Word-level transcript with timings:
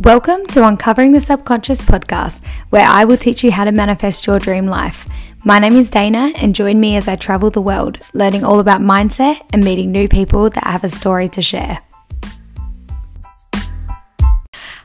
Welcome 0.00 0.46
to 0.52 0.66
Uncovering 0.66 1.12
the 1.12 1.20
Subconscious 1.20 1.82
podcast, 1.82 2.42
where 2.70 2.86
I 2.86 3.04
will 3.04 3.18
teach 3.18 3.44
you 3.44 3.50
how 3.50 3.64
to 3.64 3.70
manifest 3.70 4.26
your 4.26 4.38
dream 4.38 4.64
life. 4.64 5.06
My 5.44 5.58
name 5.58 5.74
is 5.74 5.90
Dana, 5.90 6.32
and 6.36 6.54
join 6.54 6.80
me 6.80 6.96
as 6.96 7.06
I 7.06 7.16
travel 7.16 7.50
the 7.50 7.60
world, 7.60 7.98
learning 8.14 8.42
all 8.42 8.60
about 8.60 8.80
mindset 8.80 9.46
and 9.52 9.62
meeting 9.62 9.92
new 9.92 10.08
people 10.08 10.48
that 10.48 10.64
have 10.64 10.84
a 10.84 10.88
story 10.88 11.28
to 11.28 11.42
share. 11.42 11.80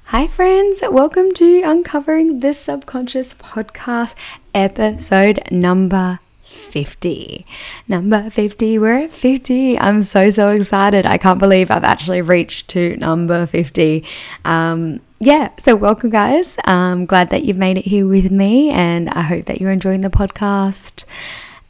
Hi, 0.07 0.27
friends, 0.27 0.81
welcome 0.91 1.33
to 1.35 1.61
Uncovering 1.63 2.41
the 2.41 2.53
Subconscious 2.53 3.35
podcast, 3.35 4.15
episode 4.53 5.39
number 5.49 6.19
50. 6.55 7.45
Number 7.87 8.29
50, 8.29 8.79
we're 8.79 8.99
at 8.99 9.11
50. 9.11 9.77
I'm 9.79 10.01
so, 10.01 10.29
so 10.29 10.51
excited. 10.51 11.05
I 11.05 11.17
can't 11.17 11.39
believe 11.39 11.69
I've 11.69 11.83
actually 11.83 12.21
reached 12.21 12.69
to 12.69 12.97
number 12.97 13.45
50. 13.45 14.03
Um, 14.43 15.01
yeah, 15.19 15.49
so 15.57 15.75
welcome, 15.75 16.09
guys. 16.09 16.57
I'm 16.65 17.05
glad 17.05 17.29
that 17.29 17.45
you've 17.45 17.57
made 17.57 17.77
it 17.77 17.85
here 17.85 18.07
with 18.07 18.31
me, 18.31 18.69
and 18.69 19.09
I 19.09 19.21
hope 19.21 19.45
that 19.45 19.61
you're 19.61 19.71
enjoying 19.71 20.01
the 20.01 20.09
podcast. 20.09 21.05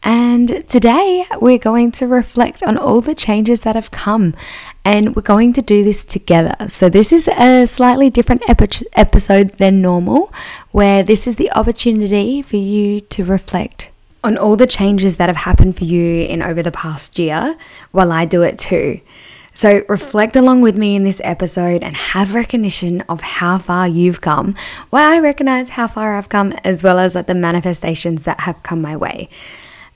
And 0.08 0.68
today 0.68 1.26
we're 1.41 1.58
going 1.58 1.91
to 1.94 2.08
reflect 2.08 2.62
on 2.62 2.77
all 2.77 3.02
the 3.02 3.16
changes 3.16 3.62
that 3.62 3.76
have 3.76 3.91
come, 3.91 4.36
and 4.84 5.16
we're 5.16 5.24
going 5.24 5.52
to 5.54 5.62
do 5.62 5.84
this 5.84 6.04
together. 6.05 6.55
So, 6.68 6.90
this 6.90 7.12
is 7.12 7.27
a 7.27 7.66
slightly 7.66 8.12
different 8.12 8.48
epi- 8.48 8.86
episode 8.94 9.52
than 9.58 9.82
normal, 9.82 10.32
where 10.72 11.02
this 11.02 11.26
is 11.26 11.38
the 11.38 11.52
opportunity 11.54 12.44
for 12.44 12.58
you 12.58 13.02
to 13.02 13.24
reflect 13.24 13.90
on 14.26 14.40
all 14.40 14.56
the 14.56 14.66
changes 14.66 15.18
that 15.18 15.30
have 15.30 15.36
happened 15.36 15.78
for 15.78 15.84
you 15.84 16.26
in 16.26 16.42
over 16.42 16.64
the 16.64 16.72
past 16.72 17.20
year 17.20 17.56
while 17.92 18.12
I 18.12 18.26
do 18.26 18.42
it 18.42 18.58
too. 18.58 19.00
So, 19.54 19.86
reflect 19.88 20.36
along 20.36 20.62
with 20.62 20.78
me 20.78 20.96
in 20.96 21.06
this 21.06 21.22
episode 21.24 21.82
and 21.82 21.96
have 21.96 22.34
recognition 22.34 23.02
of 23.02 23.22
how 23.22 23.58
far 23.58 23.88
you've 23.88 24.20
come, 24.20 24.54
while 24.90 25.10
I 25.10 25.20
recognize 25.20 25.70
how 25.70 25.88
far 25.88 26.18
I've 26.18 26.27
come, 26.27 26.52
as 26.66 26.84
well 26.84 26.99
as 26.99 27.16
like 27.16 27.27
the 27.27 27.36
manifestations 27.36 28.24
that 28.24 28.41
have 28.41 28.62
come 28.64 28.82
my 28.82 28.98
way. 28.98 29.30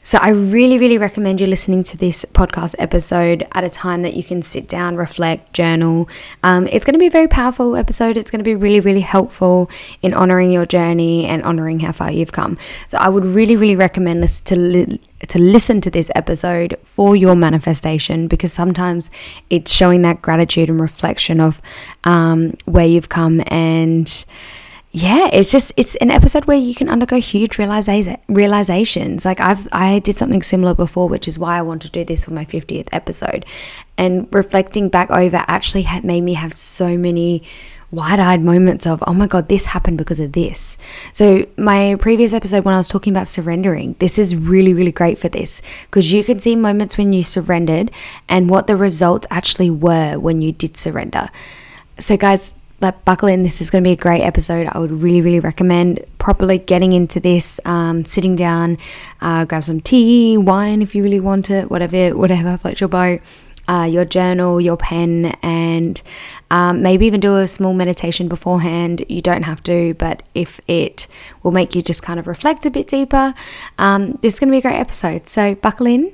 So, 0.02 0.18
I 0.18 0.30
really, 0.30 0.80
really 0.80 0.98
recommend 0.98 1.40
you 1.40 1.46
listening 1.46 1.84
to 1.84 1.98
this 1.98 2.26
podcast 2.34 2.74
episode 2.80 3.46
at 3.52 3.64
a 3.64 3.70
time 3.70 4.02
that 4.04 4.16
you 4.16 4.24
can 4.24 4.42
sit 4.42 4.68
down, 4.68 4.96
reflect, 4.96 5.54
journal. 5.54 6.10
Um, 6.42 6.68
it's 6.68 6.86
going 6.86 6.94
to 6.94 7.00
be 7.00 7.08
a 7.08 7.12
very 7.12 7.28
powerful 7.28 7.76
episode. 7.76 8.18
It's 8.18 8.32
going 8.32 8.40
to 8.40 8.44
be 8.44 8.56
really, 8.56 8.80
really 8.80 9.02
helpful 9.02 9.70
in 10.02 10.14
honoring 10.14 10.52
your 10.52 10.66
journey 10.66 11.26
and 11.26 11.44
honoring 11.44 11.82
how 11.82 11.92
far 11.92 12.12
you've 12.12 12.32
come. 12.32 12.58
So, 12.88 12.98
I 12.98 13.10
would 13.10 13.26
really, 13.26 13.56
really 13.56 13.76
recommend 13.76 14.24
this 14.24 14.40
to 14.42 14.56
li- 14.56 15.02
to 15.28 15.38
listen 15.38 15.82
to 15.82 15.92
this 15.92 16.10
episode 16.16 16.78
for 16.84 17.16
your 17.16 17.36
manifestation 17.36 18.28
because 18.28 18.54
sometimes 18.54 19.12
it's 19.50 19.72
showing 19.72 20.02
that 20.04 20.22
gratitude 20.22 20.70
and 20.70 20.80
reflection 20.80 21.42
of 21.42 21.62
um, 22.06 22.56
where 22.66 22.86
you've 22.86 23.10
come 23.10 23.44
and 23.48 24.26
yeah, 24.92 25.30
it's 25.32 25.52
just 25.52 25.72
it's 25.78 25.96
an 25.98 26.10
episode 26.10 26.46
where 26.46 26.58
you 26.58 26.74
can 26.74 26.90
undergo 26.90 27.18
huge 27.18 27.58
realiza- 27.58 28.20
realizations. 28.28 29.24
Like 29.24 29.40
I've 29.40 29.68
I 29.72 30.00
did 30.00 30.16
something 30.16 30.42
similar 30.42 30.74
before, 30.74 31.08
which 31.08 31.28
is 31.28 31.38
why 31.38 31.60
I 31.60 31.62
want 31.62 31.84
to 31.84 31.92
do 31.92 32.04
this 32.04 32.26
for 32.26 32.34
my 32.34 32.44
50th 32.46 32.88
episode. 32.92 33.46
And 34.00 34.28
reflecting 34.34 34.90
back 34.90 35.12
over 35.12 35.44
actually 35.48 35.86
made 36.04 36.22
me 36.22 36.34
have 36.34 36.56
so 36.56 36.98
many 36.98 37.44
wide-eyed 37.92 38.42
moments 38.44 38.86
of 38.86 39.04
oh 39.08 39.14
my 39.16 39.26
god 39.26 39.50
this 39.50 39.66
happened 39.66 39.98
because 39.98 40.20
of 40.20 40.34
this 40.34 40.78
so 41.12 41.44
my 41.58 41.96
previous 42.00 42.34
episode 42.34 42.64
when 42.64 42.76
i 42.76 42.78
was 42.78 42.88
talking 42.88 43.12
about 43.12 43.26
surrendering 43.26 43.96
this 43.98 44.20
is 44.20 44.36
really 44.36 44.76
really 44.76 44.92
great 44.92 45.18
for 45.18 45.28
this 45.28 45.60
because 45.86 46.14
you 46.14 46.24
can 46.24 46.40
see 46.40 46.56
moments 46.56 47.00
when 47.00 47.12
you 47.14 47.24
surrendered 47.24 47.90
and 48.28 48.48
what 48.48 48.68
the 48.68 48.76
results 48.76 49.26
actually 49.32 49.72
were 49.72 50.20
when 50.20 50.40
you 50.40 50.52
did 50.52 50.78
surrender 50.78 51.30
so 52.00 52.16
guys 52.16 52.54
like 52.82 53.04
buckle 53.06 53.28
in 53.28 53.44
this 53.44 53.62
is 53.62 53.70
going 53.70 53.84
to 53.84 53.88
be 53.88 53.94
a 53.94 53.98
great 53.98 54.22
episode. 54.22 54.68
I 54.72 54.80
would 54.80 54.92
really 54.92 55.22
really 55.22 55.40
recommend 55.40 56.04
properly 56.18 56.58
getting 56.60 56.94
into 56.94 57.20
this 57.20 57.60
um, 57.66 58.04
sitting 58.04 58.36
down 58.36 58.78
uh, 59.22 59.46
grab 59.46 59.64
some 59.64 59.82
tea 59.82 60.38
wine 60.38 60.82
if 60.82 60.96
you 60.96 61.04
really 61.04 61.20
want 61.20 61.50
it 61.50 61.70
whatever 61.70 62.16
whatever 62.16 62.58
floats 62.58 62.80
your 62.80 62.88
boat 62.88 63.22
uh, 63.68 63.84
your 63.84 64.06
journal 64.06 64.60
your 64.60 64.78
pen 64.78 65.38
and 65.42 66.02
um, 66.52 66.82
maybe 66.82 67.06
even 67.06 67.20
do 67.20 67.38
a 67.38 67.48
small 67.48 67.74
meditation 67.74 68.28
beforehand. 68.28 69.06
You 69.10 69.22
don't 69.22 69.44
have 69.44 69.62
to 69.64 69.94
but 69.96 70.24
if 70.34 70.60
it 70.68 71.08
will 71.44 71.52
make 71.52 71.76
you 71.76 71.82
just 71.82 72.04
kind 72.04 72.20
of 72.20 72.28
reflect 72.28 72.66
a 72.66 72.72
bit 72.72 72.88
deeper 72.88 73.34
um, 73.78 74.18
this 74.22 74.36
is 74.36 74.40
going 74.40 74.50
to 74.50 74.54
be 74.54 74.60
a 74.60 74.62
great 74.62 74.80
episode. 74.80 75.28
So 75.28 75.56
buckle 75.56 75.88
in 75.88 76.14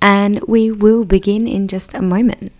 and 0.00 0.40
we 0.42 0.70
will 0.70 1.04
begin 1.04 1.46
in 1.46 1.68
just 1.68 1.94
a 1.94 2.02
moment 2.02 2.52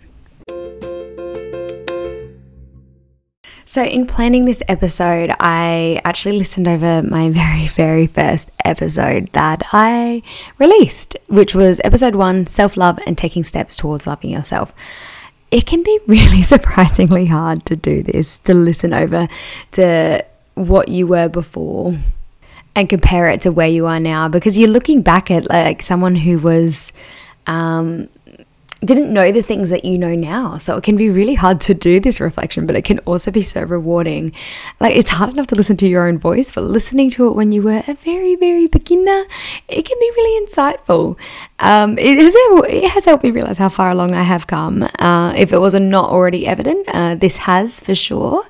So, 3.73 3.83
in 3.83 4.05
planning 4.05 4.45
this 4.45 4.61
episode, 4.67 5.33
I 5.39 5.99
actually 6.05 6.37
listened 6.37 6.67
over 6.67 7.01
my 7.01 7.29
very, 7.31 7.65
very 7.65 8.05
first 8.05 8.51
episode 8.63 9.29
that 9.29 9.63
I 9.71 10.21
released, 10.59 11.17
which 11.25 11.55
was 11.55 11.81
episode 11.83 12.15
one 12.15 12.45
Self 12.45 12.77
Love 12.77 12.99
and 13.07 13.17
Taking 13.17 13.43
Steps 13.43 13.75
Towards 13.75 14.05
Loving 14.05 14.29
Yourself. 14.29 14.71
It 15.49 15.65
can 15.65 15.81
be 15.81 15.99
really 16.07 16.43
surprisingly 16.43 17.25
hard 17.25 17.65
to 17.65 17.75
do 17.75 18.03
this, 18.03 18.37
to 18.45 18.53
listen 18.53 18.93
over 18.93 19.27
to 19.71 20.23
what 20.53 20.89
you 20.89 21.07
were 21.07 21.27
before 21.27 21.97
and 22.75 22.87
compare 22.87 23.25
it 23.25 23.41
to 23.41 23.51
where 23.51 23.69
you 23.69 23.87
are 23.87 23.99
now 23.99 24.27
because 24.29 24.55
you're 24.55 24.69
looking 24.69 25.01
back 25.01 25.31
at 25.31 25.49
like 25.49 25.81
someone 25.81 26.13
who 26.13 26.37
was 26.37 26.91
um, 27.47 28.07
didn't 28.85 29.11
know 29.11 29.31
the 29.31 29.41
things 29.41 29.69
that 29.69 29.85
you 29.85 29.97
know 29.97 30.15
now. 30.15 30.57
So 30.57 30.77
it 30.77 30.83
can 30.83 30.95
be 30.95 31.09
really 31.09 31.35
hard 31.35 31.61
to 31.61 31.73
do 31.73 31.99
this 31.99 32.19
reflection, 32.19 32.65
but 32.65 32.75
it 32.75 32.83
can 32.83 32.99
also 32.99 33.31
be 33.31 33.41
so 33.41 33.63
rewarding. 33.63 34.31
Like 34.79 34.95
it's 34.95 35.09
hard 35.09 35.29
enough 35.31 35.47
to 35.47 35.55
listen 35.55 35.77
to 35.77 35.87
your 35.87 36.07
own 36.07 36.17
voice, 36.17 36.51
but 36.51 36.61
listening 36.61 37.09
to 37.11 37.27
it 37.27 37.35
when 37.35 37.51
you 37.51 37.61
were 37.61 37.83
a 37.87 37.93
very, 37.93 38.35
very 38.35 38.67
beginner, 38.67 39.25
it 39.67 39.85
can 39.85 39.97
be 39.99 40.11
really 40.15 40.45
insightful. 40.45 41.17
Um, 41.59 41.97
it, 41.97 42.17
has, 42.17 42.33
it 42.35 42.89
has 42.91 43.05
helped 43.05 43.23
me 43.23 43.31
realize 43.31 43.57
how 43.57 43.69
far 43.69 43.91
along 43.91 44.13
I 44.13 44.23
have 44.23 44.47
come. 44.47 44.87
Uh, 44.99 45.33
if 45.35 45.53
it 45.53 45.59
was 45.59 45.73
not 45.73 46.09
already 46.09 46.45
evident, 46.47 46.87
uh, 46.93 47.15
this 47.15 47.37
has 47.37 47.79
for 47.79 47.95
sure. 47.95 48.43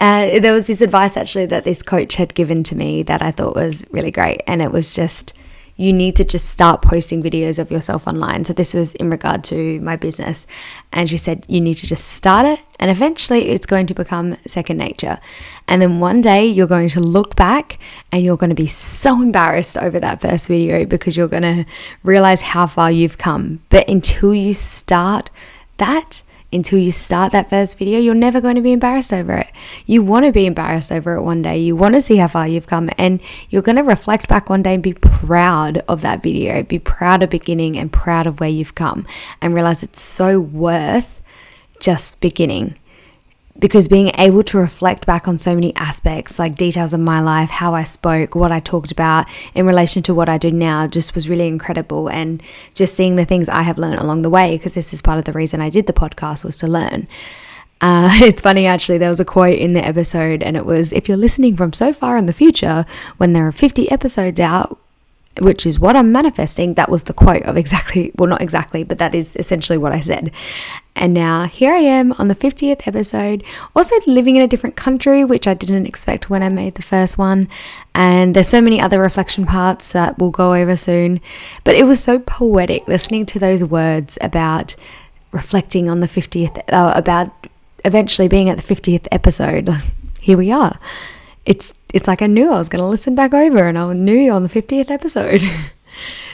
Uh, 0.00 0.40
there 0.40 0.52
was 0.52 0.66
this 0.66 0.80
advice 0.80 1.16
actually 1.16 1.46
that 1.46 1.64
this 1.64 1.82
coach 1.82 2.16
had 2.16 2.34
given 2.34 2.62
to 2.64 2.74
me 2.74 3.02
that 3.02 3.22
I 3.22 3.30
thought 3.30 3.54
was 3.54 3.84
really 3.90 4.10
great, 4.10 4.42
and 4.46 4.60
it 4.60 4.72
was 4.72 4.94
just 4.94 5.34
you 5.76 5.92
need 5.92 6.16
to 6.16 6.24
just 6.24 6.48
start 6.48 6.82
posting 6.82 7.22
videos 7.22 7.58
of 7.58 7.70
yourself 7.70 8.06
online. 8.06 8.44
So 8.44 8.52
this 8.52 8.74
was 8.74 8.94
in 8.94 9.10
regard 9.10 9.42
to 9.44 9.80
my 9.80 9.96
business. 9.96 10.46
And 10.92 11.10
she 11.10 11.16
said, 11.16 11.44
you 11.48 11.60
need 11.60 11.74
to 11.78 11.86
just 11.86 12.06
start 12.08 12.46
it 12.46 12.60
and 12.78 12.90
eventually 12.90 13.48
it's 13.48 13.66
going 13.66 13.86
to 13.86 13.94
become 13.94 14.36
second 14.46 14.76
nature. 14.76 15.18
And 15.66 15.80
then 15.80 16.00
one 16.00 16.20
day 16.20 16.46
you're 16.46 16.66
going 16.66 16.90
to 16.90 17.00
look 17.00 17.34
back 17.34 17.78
and 18.12 18.24
you're 18.24 18.36
going 18.36 18.50
to 18.50 18.54
be 18.54 18.66
so 18.66 19.20
embarrassed 19.20 19.76
over 19.76 19.98
that 20.00 20.20
first 20.20 20.48
video 20.48 20.84
because 20.84 21.16
you're 21.16 21.28
going 21.28 21.42
to 21.42 21.64
realize 22.02 22.40
how 22.40 22.66
far 22.66 22.90
you've 22.90 23.18
come. 23.18 23.60
But 23.70 23.88
until 23.88 24.34
you 24.34 24.52
start 24.52 25.30
that, 25.78 26.22
until 26.54 26.78
you 26.78 26.90
start 26.90 27.32
that 27.32 27.50
first 27.50 27.78
video, 27.78 27.98
you're 27.98 28.14
never 28.14 28.40
going 28.40 28.54
to 28.54 28.62
be 28.62 28.72
embarrassed 28.72 29.12
over 29.12 29.34
it. 29.34 29.50
You 29.86 30.02
want 30.02 30.24
to 30.26 30.32
be 30.32 30.46
embarrassed 30.46 30.92
over 30.92 31.16
it 31.16 31.22
one 31.22 31.42
day. 31.42 31.58
You 31.58 31.76
want 31.76 31.94
to 31.96 32.00
see 32.00 32.16
how 32.16 32.28
far 32.28 32.46
you've 32.46 32.66
come, 32.66 32.88
and 32.96 33.20
you're 33.50 33.62
going 33.62 33.76
to 33.76 33.82
reflect 33.82 34.28
back 34.28 34.48
one 34.48 34.62
day 34.62 34.74
and 34.74 34.82
be 34.82 34.94
proud 34.94 35.78
of 35.88 36.00
that 36.02 36.22
video, 36.22 36.62
be 36.62 36.78
proud 36.78 37.22
of 37.22 37.30
beginning 37.30 37.76
and 37.76 37.92
proud 37.92 38.26
of 38.26 38.40
where 38.40 38.48
you've 38.48 38.74
come, 38.74 39.06
and 39.42 39.54
realize 39.54 39.82
it's 39.82 40.00
so 40.00 40.40
worth 40.40 41.20
just 41.80 42.20
beginning 42.20 42.76
because 43.58 43.86
being 43.86 44.10
able 44.18 44.42
to 44.42 44.58
reflect 44.58 45.06
back 45.06 45.28
on 45.28 45.38
so 45.38 45.54
many 45.54 45.74
aspects, 45.76 46.38
like 46.38 46.56
details 46.56 46.92
of 46.92 47.00
my 47.00 47.20
life, 47.20 47.50
how 47.50 47.72
I 47.72 47.84
spoke, 47.84 48.34
what 48.34 48.50
I 48.50 48.60
talked 48.60 48.90
about 48.90 49.26
in 49.54 49.64
relation 49.64 50.02
to 50.04 50.14
what 50.14 50.28
I 50.28 50.38
do 50.38 50.50
now, 50.50 50.86
just 50.88 51.14
was 51.14 51.28
really 51.28 51.46
incredible. 51.46 52.08
And 52.08 52.42
just 52.74 52.96
seeing 52.96 53.14
the 53.14 53.24
things 53.24 53.48
I 53.48 53.62
have 53.62 53.78
learned 53.78 54.00
along 54.00 54.22
the 54.22 54.30
way, 54.30 54.56
because 54.56 54.74
this 54.74 54.92
is 54.92 55.00
part 55.00 55.18
of 55.18 55.24
the 55.24 55.32
reason 55.32 55.60
I 55.60 55.70
did 55.70 55.86
the 55.86 55.92
podcast 55.92 56.44
was 56.44 56.56
to 56.58 56.66
learn. 56.66 57.06
Uh, 57.80 58.10
it's 58.14 58.42
funny 58.42 58.66
actually, 58.66 58.98
there 58.98 59.08
was 59.08 59.20
a 59.20 59.24
quote 59.24 59.58
in 59.58 59.72
the 59.74 59.84
episode, 59.84 60.42
and 60.42 60.56
it 60.56 60.66
was 60.66 60.92
if 60.92 61.08
you're 61.08 61.16
listening 61.16 61.56
from 61.56 61.72
so 61.72 61.92
far 61.92 62.16
in 62.16 62.26
the 62.26 62.32
future, 62.32 62.82
when 63.18 63.34
there 63.34 63.46
are 63.46 63.52
50 63.52 63.90
episodes 63.90 64.40
out, 64.40 64.80
which 65.40 65.66
is 65.66 65.78
what 65.78 65.96
I'm 65.96 66.12
manifesting. 66.12 66.74
That 66.74 66.90
was 66.90 67.04
the 67.04 67.12
quote 67.12 67.42
of 67.42 67.56
exactly, 67.56 68.12
well, 68.16 68.28
not 68.28 68.42
exactly, 68.42 68.84
but 68.84 68.98
that 68.98 69.14
is 69.14 69.36
essentially 69.36 69.78
what 69.78 69.92
I 69.92 70.00
said. 70.00 70.30
And 70.96 71.12
now 71.12 71.46
here 71.46 71.74
I 71.74 71.80
am 71.80 72.12
on 72.12 72.28
the 72.28 72.36
50th 72.36 72.86
episode, 72.86 73.42
also 73.74 73.96
living 74.06 74.36
in 74.36 74.42
a 74.42 74.46
different 74.46 74.76
country, 74.76 75.24
which 75.24 75.48
I 75.48 75.54
didn't 75.54 75.86
expect 75.86 76.30
when 76.30 76.42
I 76.42 76.48
made 76.48 76.76
the 76.76 76.82
first 76.82 77.18
one. 77.18 77.48
And 77.94 78.34
there's 78.34 78.48
so 78.48 78.60
many 78.60 78.80
other 78.80 79.00
reflection 79.00 79.44
parts 79.44 79.90
that 79.90 80.18
we'll 80.18 80.30
go 80.30 80.54
over 80.54 80.76
soon. 80.76 81.20
But 81.64 81.74
it 81.74 81.84
was 81.84 82.02
so 82.02 82.20
poetic 82.20 82.86
listening 82.86 83.26
to 83.26 83.38
those 83.38 83.64
words 83.64 84.18
about 84.20 84.76
reflecting 85.32 85.90
on 85.90 85.98
the 85.98 86.06
50th, 86.06 86.62
uh, 86.72 86.92
about 86.94 87.32
eventually 87.84 88.28
being 88.28 88.48
at 88.48 88.56
the 88.56 88.74
50th 88.74 89.08
episode. 89.10 89.68
Here 90.20 90.38
we 90.38 90.52
are. 90.52 90.78
It's 91.46 91.74
it's 91.92 92.08
like 92.08 92.22
I 92.22 92.26
knew 92.26 92.50
I 92.50 92.58
was 92.58 92.68
going 92.68 92.82
to 92.82 92.88
listen 92.88 93.14
back 93.14 93.34
over 93.34 93.68
and 93.68 93.78
I 93.78 93.92
knew 93.92 94.16
you 94.16 94.32
on 94.32 94.42
the 94.42 94.48
50th 94.48 94.90
episode. 94.90 95.42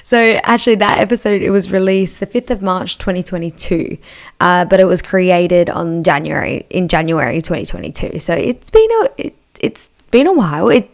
So 0.03 0.17
actually, 0.43 0.77
that 0.77 0.99
episode 0.99 1.43
it 1.43 1.51
was 1.51 1.71
released 1.71 2.21
the 2.21 2.27
fifth 2.27 2.51
of 2.51 2.63
March, 2.63 2.99
twenty 2.99 3.23
twenty 3.23 3.51
two, 3.51 3.99
uh, 4.41 4.65
but 4.65 4.81
it 4.81 4.85
was 4.85 5.03
created 5.03 5.71
on 5.71 6.03
January 6.03 6.67
in 6.71 6.89
January 6.89 7.41
twenty 7.41 7.65
twenty 7.65 7.93
two. 7.93 8.19
So 8.19 8.35
it's 8.35 8.71
been 8.71 8.91
a 9.03 9.09
it, 9.19 9.37
it's 9.61 9.89
been 10.11 10.27
a 10.27 10.33
while. 10.33 10.69
It 10.69 10.91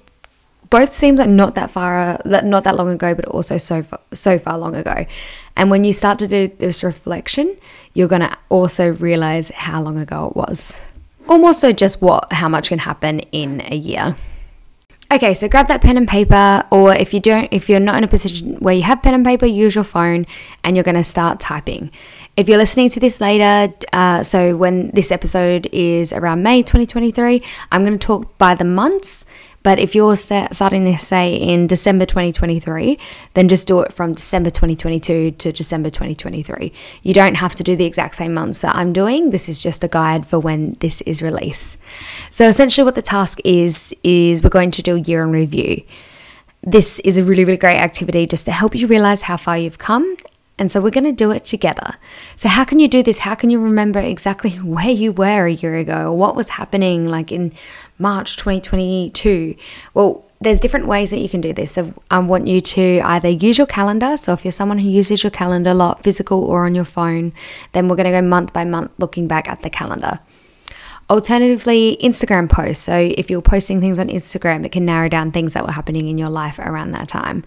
both 0.68 0.92
seems 0.92 1.18
like 1.18 1.28
not 1.28 1.54
that 1.54 1.70
far, 1.70 2.20
not 2.24 2.64
that 2.64 2.76
long 2.76 2.90
ago, 2.90 3.14
but 3.14 3.24
also 3.26 3.56
so 3.56 3.82
far, 3.82 4.00
so 4.12 4.38
far 4.38 4.58
long 4.58 4.74
ago. 4.74 5.06
And 5.56 5.70
when 5.70 5.84
you 5.84 5.92
start 5.92 6.18
to 6.18 6.26
do 6.26 6.48
this 6.48 6.82
reflection, 6.82 7.56
you're 7.94 8.08
gonna 8.08 8.36
also 8.48 8.88
realize 8.90 9.48
how 9.50 9.80
long 9.80 9.98
ago 9.98 10.28
it 10.28 10.36
was, 10.36 10.78
or 11.28 11.38
more 11.38 11.54
so 11.54 11.72
just 11.72 12.02
what 12.02 12.32
how 12.32 12.48
much 12.48 12.68
can 12.68 12.78
happen 12.78 13.20
in 13.32 13.62
a 13.70 13.76
year. 13.76 14.16
Okay, 15.12 15.34
so 15.34 15.48
grab 15.48 15.68
that 15.68 15.82
pen 15.82 15.96
and 15.96 16.08
paper, 16.08 16.64
or 16.72 16.92
if 16.92 17.14
you 17.14 17.20
don't, 17.20 17.48
if 17.52 17.68
you're 17.68 17.78
not 17.78 17.96
in 17.96 18.02
a 18.02 18.08
position 18.08 18.56
where 18.56 18.74
you 18.74 18.82
have 18.82 19.02
pen 19.02 19.14
and 19.14 19.24
paper, 19.24 19.46
use 19.46 19.72
your 19.72 19.84
phone, 19.84 20.26
and 20.64 20.76
you're 20.76 20.82
going 20.82 20.96
to 20.96 21.04
start 21.04 21.38
typing. 21.38 21.92
If 22.36 22.48
you're 22.48 22.58
listening 22.58 22.90
to 22.90 23.00
this 23.00 23.20
later, 23.20 23.72
uh, 23.92 24.24
so 24.24 24.56
when 24.56 24.90
this 24.90 25.12
episode 25.12 25.68
is 25.72 26.12
around 26.12 26.42
May 26.42 26.62
2023, 26.62 27.40
I'm 27.70 27.84
going 27.84 27.96
to 27.96 28.04
talk 28.04 28.36
by 28.36 28.56
the 28.56 28.64
months 28.64 29.24
but 29.66 29.80
if 29.80 29.96
you're 29.96 30.14
starting 30.14 30.84
this, 30.84 31.08
say, 31.08 31.34
in 31.34 31.66
December 31.66 32.06
2023, 32.06 32.96
then 33.34 33.48
just 33.48 33.66
do 33.66 33.80
it 33.80 33.92
from 33.92 34.12
December 34.12 34.48
2022 34.48 35.32
to 35.32 35.50
December 35.50 35.90
2023. 35.90 36.72
You 37.02 37.12
don't 37.12 37.34
have 37.34 37.56
to 37.56 37.64
do 37.64 37.74
the 37.74 37.84
exact 37.84 38.14
same 38.14 38.32
months 38.32 38.60
that 38.60 38.76
I'm 38.76 38.92
doing. 38.92 39.30
This 39.30 39.48
is 39.48 39.60
just 39.60 39.82
a 39.82 39.88
guide 39.88 40.24
for 40.24 40.38
when 40.38 40.74
this 40.74 41.00
is 41.00 41.20
released. 41.20 41.78
So 42.30 42.46
essentially, 42.46 42.84
what 42.84 42.94
the 42.94 43.02
task 43.02 43.40
is, 43.44 43.92
is 44.04 44.40
we're 44.40 44.50
going 44.50 44.70
to 44.70 44.82
do 44.82 44.94
a 44.94 45.00
year 45.00 45.24
in 45.24 45.32
review. 45.32 45.82
This 46.62 47.00
is 47.00 47.18
a 47.18 47.24
really, 47.24 47.44
really 47.44 47.58
great 47.58 47.78
activity 47.78 48.24
just 48.28 48.44
to 48.44 48.52
help 48.52 48.76
you 48.76 48.86
realize 48.86 49.22
how 49.22 49.36
far 49.36 49.58
you've 49.58 49.78
come 49.78 50.16
and 50.58 50.72
so 50.72 50.80
we're 50.80 50.90
going 50.90 51.04
to 51.04 51.12
do 51.12 51.30
it 51.32 51.44
together. 51.44 51.96
So, 52.34 52.48
how 52.48 52.64
can 52.64 52.78
you 52.78 52.88
do 52.88 53.02
this? 53.02 53.18
How 53.18 53.34
can 53.34 53.50
you 53.50 53.60
remember 53.60 54.00
exactly 54.00 54.52
where 54.52 54.90
you 54.90 55.12
were 55.12 55.46
a 55.46 55.52
year 55.52 55.76
ago 55.76 56.10
or 56.10 56.16
what 56.16 56.34
was 56.34 56.50
happening 56.50 57.06
like 57.06 57.30
in 57.30 57.52
March 57.98 58.36
2022? 58.36 59.54
Well, 59.92 60.24
there's 60.40 60.60
different 60.60 60.86
ways 60.86 61.10
that 61.10 61.18
you 61.18 61.28
can 61.28 61.40
do 61.42 61.52
this. 61.52 61.72
So, 61.72 61.92
I 62.10 62.20
want 62.20 62.46
you 62.46 62.62
to 62.62 63.00
either 63.00 63.28
use 63.28 63.58
your 63.58 63.66
calendar. 63.66 64.16
So, 64.16 64.32
if 64.32 64.46
you're 64.46 64.52
someone 64.52 64.78
who 64.78 64.88
uses 64.88 65.22
your 65.22 65.30
calendar 65.30 65.70
a 65.70 65.74
lot, 65.74 66.02
physical 66.02 66.42
or 66.44 66.64
on 66.64 66.74
your 66.74 66.84
phone, 66.84 67.34
then 67.72 67.88
we're 67.88 67.96
going 67.96 68.06
to 68.06 68.10
go 68.10 68.22
month 68.22 68.54
by 68.54 68.64
month 68.64 68.92
looking 68.98 69.28
back 69.28 69.48
at 69.48 69.60
the 69.60 69.68
calendar. 69.68 70.20
Alternatively, 71.10 71.98
Instagram 72.02 72.50
posts. 72.50 72.82
So, 72.82 72.96
if 72.96 73.28
you're 73.28 73.42
posting 73.42 73.82
things 73.82 73.98
on 73.98 74.08
Instagram, 74.08 74.64
it 74.64 74.72
can 74.72 74.86
narrow 74.86 75.10
down 75.10 75.32
things 75.32 75.52
that 75.52 75.66
were 75.66 75.72
happening 75.72 76.08
in 76.08 76.16
your 76.16 76.30
life 76.30 76.58
around 76.58 76.92
that 76.92 77.08
time. 77.08 77.44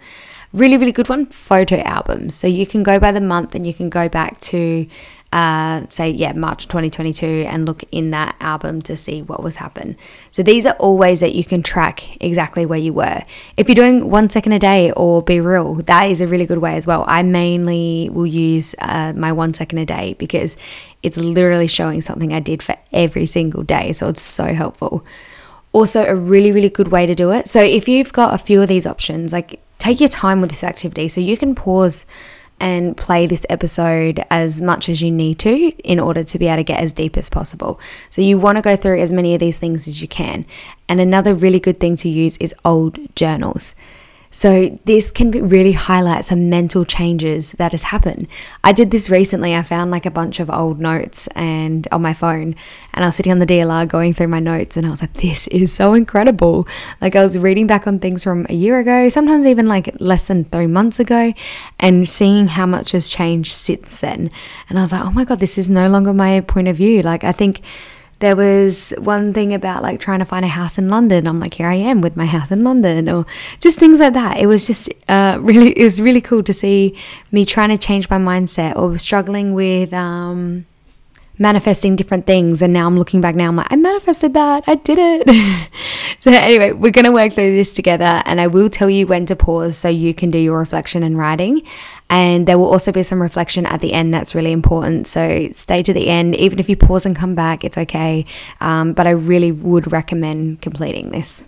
Really, 0.52 0.78
really 0.78 0.92
good 0.92 1.10
one 1.10 1.28
photo 1.28 1.78
albums. 1.78 2.34
So 2.34 2.48
you 2.48 2.66
can 2.66 2.82
go 2.82 3.00
by 3.00 3.12
the 3.12 3.22
month 3.22 3.54
and 3.54 3.68
you 3.68 3.74
can 3.74 3.88
go 3.88 4.10
back 4.10 4.40
to, 4.42 4.88
uh, 5.32 5.84
say, 5.90 6.10
yeah, 6.10 6.34
March 6.34 6.68
2022 6.68 7.46
and 7.48 7.68
look 7.68 7.84
in 7.92 8.10
that 8.12 8.36
album 8.40 8.82
to 8.84 8.98
see 8.98 9.22
what 9.22 9.44
was 9.44 9.58
happened. 9.58 9.96
So 10.32 10.42
these 10.42 10.66
are 10.66 10.74
all 10.80 10.98
ways 10.98 11.20
that 11.20 11.36
you 11.36 11.44
can 11.44 11.62
track 11.62 12.20
exactly 12.20 12.66
where 12.66 12.80
you 12.80 12.94
were. 12.94 13.22
If 13.58 13.68
you're 13.68 13.76
doing 13.76 14.10
one 14.10 14.28
second 14.28 14.54
a 14.54 14.60
day 14.60 14.92
or 14.94 15.22
Be 15.22 15.40
Real, 15.40 15.76
that 15.76 16.10
is 16.10 16.20
a 16.20 16.26
really 16.26 16.48
good 16.48 16.58
way 16.58 16.76
as 16.76 16.88
well. 16.88 17.06
I 17.08 17.22
mainly 17.22 18.10
will 18.12 18.26
use 18.26 18.74
uh, 18.80 19.14
my 19.16 19.32
one 19.32 19.54
second 19.54 19.78
a 19.78 19.86
day 19.86 20.16
because 20.18 20.58
it's 21.04 21.16
literally 21.16 21.68
showing 21.68 22.02
something 22.02 22.34
I 22.34 22.40
did 22.40 22.64
for 22.64 22.76
every 22.92 23.28
single 23.28 23.62
day. 23.62 23.92
So 23.94 24.10
it's 24.10 24.24
so 24.24 24.46
helpful 24.46 25.06
also 25.72 26.04
a 26.06 26.16
really 26.16 26.52
really 26.52 26.68
good 26.68 26.88
way 26.88 27.06
to 27.06 27.14
do 27.14 27.30
it 27.30 27.48
so 27.48 27.62
if 27.62 27.88
you've 27.88 28.12
got 28.12 28.34
a 28.34 28.40
few 28.40 28.60
of 28.60 28.68
these 28.68 28.88
options 28.88 29.32
like 29.32 29.60
take 29.80 30.00
your 30.00 30.10
time 30.10 30.42
with 30.42 30.50
this 30.50 30.64
activity 30.64 31.08
so 31.08 31.20
you 31.22 31.38
can 31.38 31.56
pause 31.56 32.06
and 32.60 32.96
play 32.98 33.26
this 33.26 33.46
episode 33.50 34.24
as 34.30 34.62
much 34.62 34.90
as 34.90 35.02
you 35.02 35.10
need 35.10 35.40
to 35.40 35.70
in 35.84 36.00
order 36.00 36.24
to 36.24 36.38
be 36.38 36.48
able 36.48 36.58
to 36.58 36.64
get 36.64 36.82
as 36.82 36.92
deep 36.92 37.18
as 37.18 37.30
possible. 37.30 37.80
So, 38.10 38.22
you 38.22 38.38
want 38.38 38.58
to 38.58 38.62
go 38.62 38.76
through 38.76 39.00
as 39.00 39.14
many 39.14 39.34
of 39.34 39.40
these 39.40 39.58
things 39.58 39.88
as 39.88 40.02
you 40.02 40.08
can. 40.08 40.46
And 40.88 41.00
another 41.00 41.34
really 41.34 41.60
good 41.60 41.80
thing 41.80 41.96
to 41.98 42.10
use 42.10 42.38
is 42.38 42.54
old 42.66 43.00
journals. 43.16 43.76
So, 44.40 44.70
this 44.86 45.12
can 45.12 45.32
really 45.32 45.74
highlight 45.74 46.24
some 46.24 46.50
mental 46.50 46.86
changes 46.86 47.52
that 47.58 47.74
has 47.74 47.84
happened. 47.84 48.30
I 48.64 48.72
did 48.72 48.90
this 48.90 49.10
recently. 49.10 49.54
I 49.54 49.64
found 49.64 49.92
like 49.92 50.06
a 50.06 50.12
bunch 50.12 50.40
of 50.40 50.50
old 50.50 50.80
notes 50.80 51.28
and 51.36 51.86
on 51.92 52.02
my 52.02 52.14
phone, 52.14 52.56
and 52.94 53.04
I 53.04 53.10
was 53.10 53.18
sitting 53.18 53.34
on 53.34 53.40
the 53.40 53.46
DLR 53.46 53.86
going 53.86 54.14
through 54.14 54.30
my 54.30 54.40
notes, 54.40 54.78
and 54.78 54.88
I 54.88 54.92
was 54.92 55.02
like, 55.02 55.12
this 55.16 55.48
is 55.48 55.74
so 55.74 55.94
incredible. 55.94 56.66
Like, 57.02 57.18
I 57.18 57.24
was 57.24 57.38
reading 57.38 57.68
back 57.68 57.86
on 57.86 58.00
things 58.00 58.24
from 58.24 58.46
a 58.48 58.54
year 58.54 58.80
ago, 58.80 59.10
sometimes 59.10 59.46
even 59.46 59.68
like 59.68 59.94
less 60.00 60.28
than 60.28 60.46
three 60.46 60.68
months 60.68 61.02
ago, 61.02 61.34
and 61.78 62.08
seeing 62.08 62.48
how 62.48 62.66
much 62.66 62.94
has 62.94 63.10
changed 63.10 63.52
since 63.52 64.00
then. 64.00 64.32
And 64.70 64.80
I 64.80 64.84
was 64.84 64.94
like, 64.94 65.04
oh 65.04 65.12
my 65.12 65.26
God, 65.26 65.42
this 65.42 65.58
is 65.58 65.70
no 65.70 65.90
longer 65.90 66.14
my 66.14 66.40
point 66.40 66.70
of 66.70 66.78
view. 66.78 67.02
Like, 67.02 67.26
I 67.26 67.34
think 67.34 67.60
there 68.20 68.36
was 68.36 68.92
one 68.98 69.34
thing 69.34 69.54
about 69.54 69.82
like 69.82 70.00
trying 70.00 70.20
to 70.20 70.26
find 70.26 70.44
a 70.44 70.50
house 70.50 70.78
in 70.78 70.90
London. 70.90 71.26
I'm 71.26 71.40
like, 71.40 71.54
here 71.54 71.68
I 71.68 71.76
am 71.76 72.02
with 72.02 72.18
my 72.18 72.26
house 72.26 72.52
in 72.52 72.64
London, 72.64 73.10
or 73.10 73.26
just 73.60 73.80
things 73.80 74.00
like 74.00 74.14
that. 74.14 74.38
It 74.38 74.48
was 74.48 74.68
just 74.68 74.90
uh, 75.08 75.38
really, 75.42 75.72
it 75.72 75.84
was 75.84 76.02
really 76.02 76.22
cool 76.22 76.44
to 76.44 76.54
see 76.54 76.98
me 77.32 77.46
trying 77.46 77.70
to 77.70 77.78
change 77.78 78.10
my 78.10 78.18
mindset 78.18 78.76
or 78.76 78.98
struggling 78.98 79.54
with 79.54 79.94
um, 79.94 80.66
manifesting 81.38 81.96
different 81.96 82.28
things. 82.28 82.62
And 82.62 82.74
now 82.74 82.88
I'm 82.88 82.98
looking 82.98 83.22
back 83.22 83.36
now, 83.36 83.48
I'm 83.48 83.56
like, 83.56 83.72
I 83.72 83.78
manifested 83.78 84.34
that, 84.34 84.66
I 84.68 84.76
did 84.76 84.98
it. 85.00 85.70
so, 86.20 86.32
anyway, 86.32 86.74
we're 86.74 86.92
going 86.92 87.06
to 87.06 87.12
work 87.12 87.34
through 87.34 87.56
this 87.56 87.72
together, 87.72 88.22
and 88.26 88.42
I 88.42 88.48
will 88.48 88.70
tell 88.70 88.90
you 88.90 89.08
when 89.08 89.26
to 89.28 89.36
pause 89.36 89.78
so 89.78 89.88
you 89.88 90.14
can 90.14 90.30
do 90.30 90.38
your 90.38 90.60
reflection 90.60 91.04
and 91.04 91.18
writing. 91.18 91.62
And 92.10 92.48
there 92.48 92.58
will 92.58 92.72
also 92.72 92.92
be 92.92 93.04
some 93.04 93.22
reflection 93.22 93.66
at 93.68 93.82
the 93.82 93.94
end 93.94 94.14
that's 94.14 94.34
really 94.34 94.52
important. 94.52 95.06
So 95.08 95.50
stay 95.52 95.84
to 95.84 95.94
the 95.94 96.08
end. 96.08 96.36
Even 96.36 96.60
if 96.60 96.68
you 96.68 96.76
pause 96.76 97.06
and 97.06 97.16
come 97.16 97.36
back, 97.36 97.64
it's 97.64 97.78
okay. 97.78 98.26
Um, 98.62 98.94
but 98.94 99.06
I 99.06 99.12
really 99.12 99.52
would 99.52 99.92
recommend 99.92 100.62
completing 100.62 101.12
this. 101.12 101.44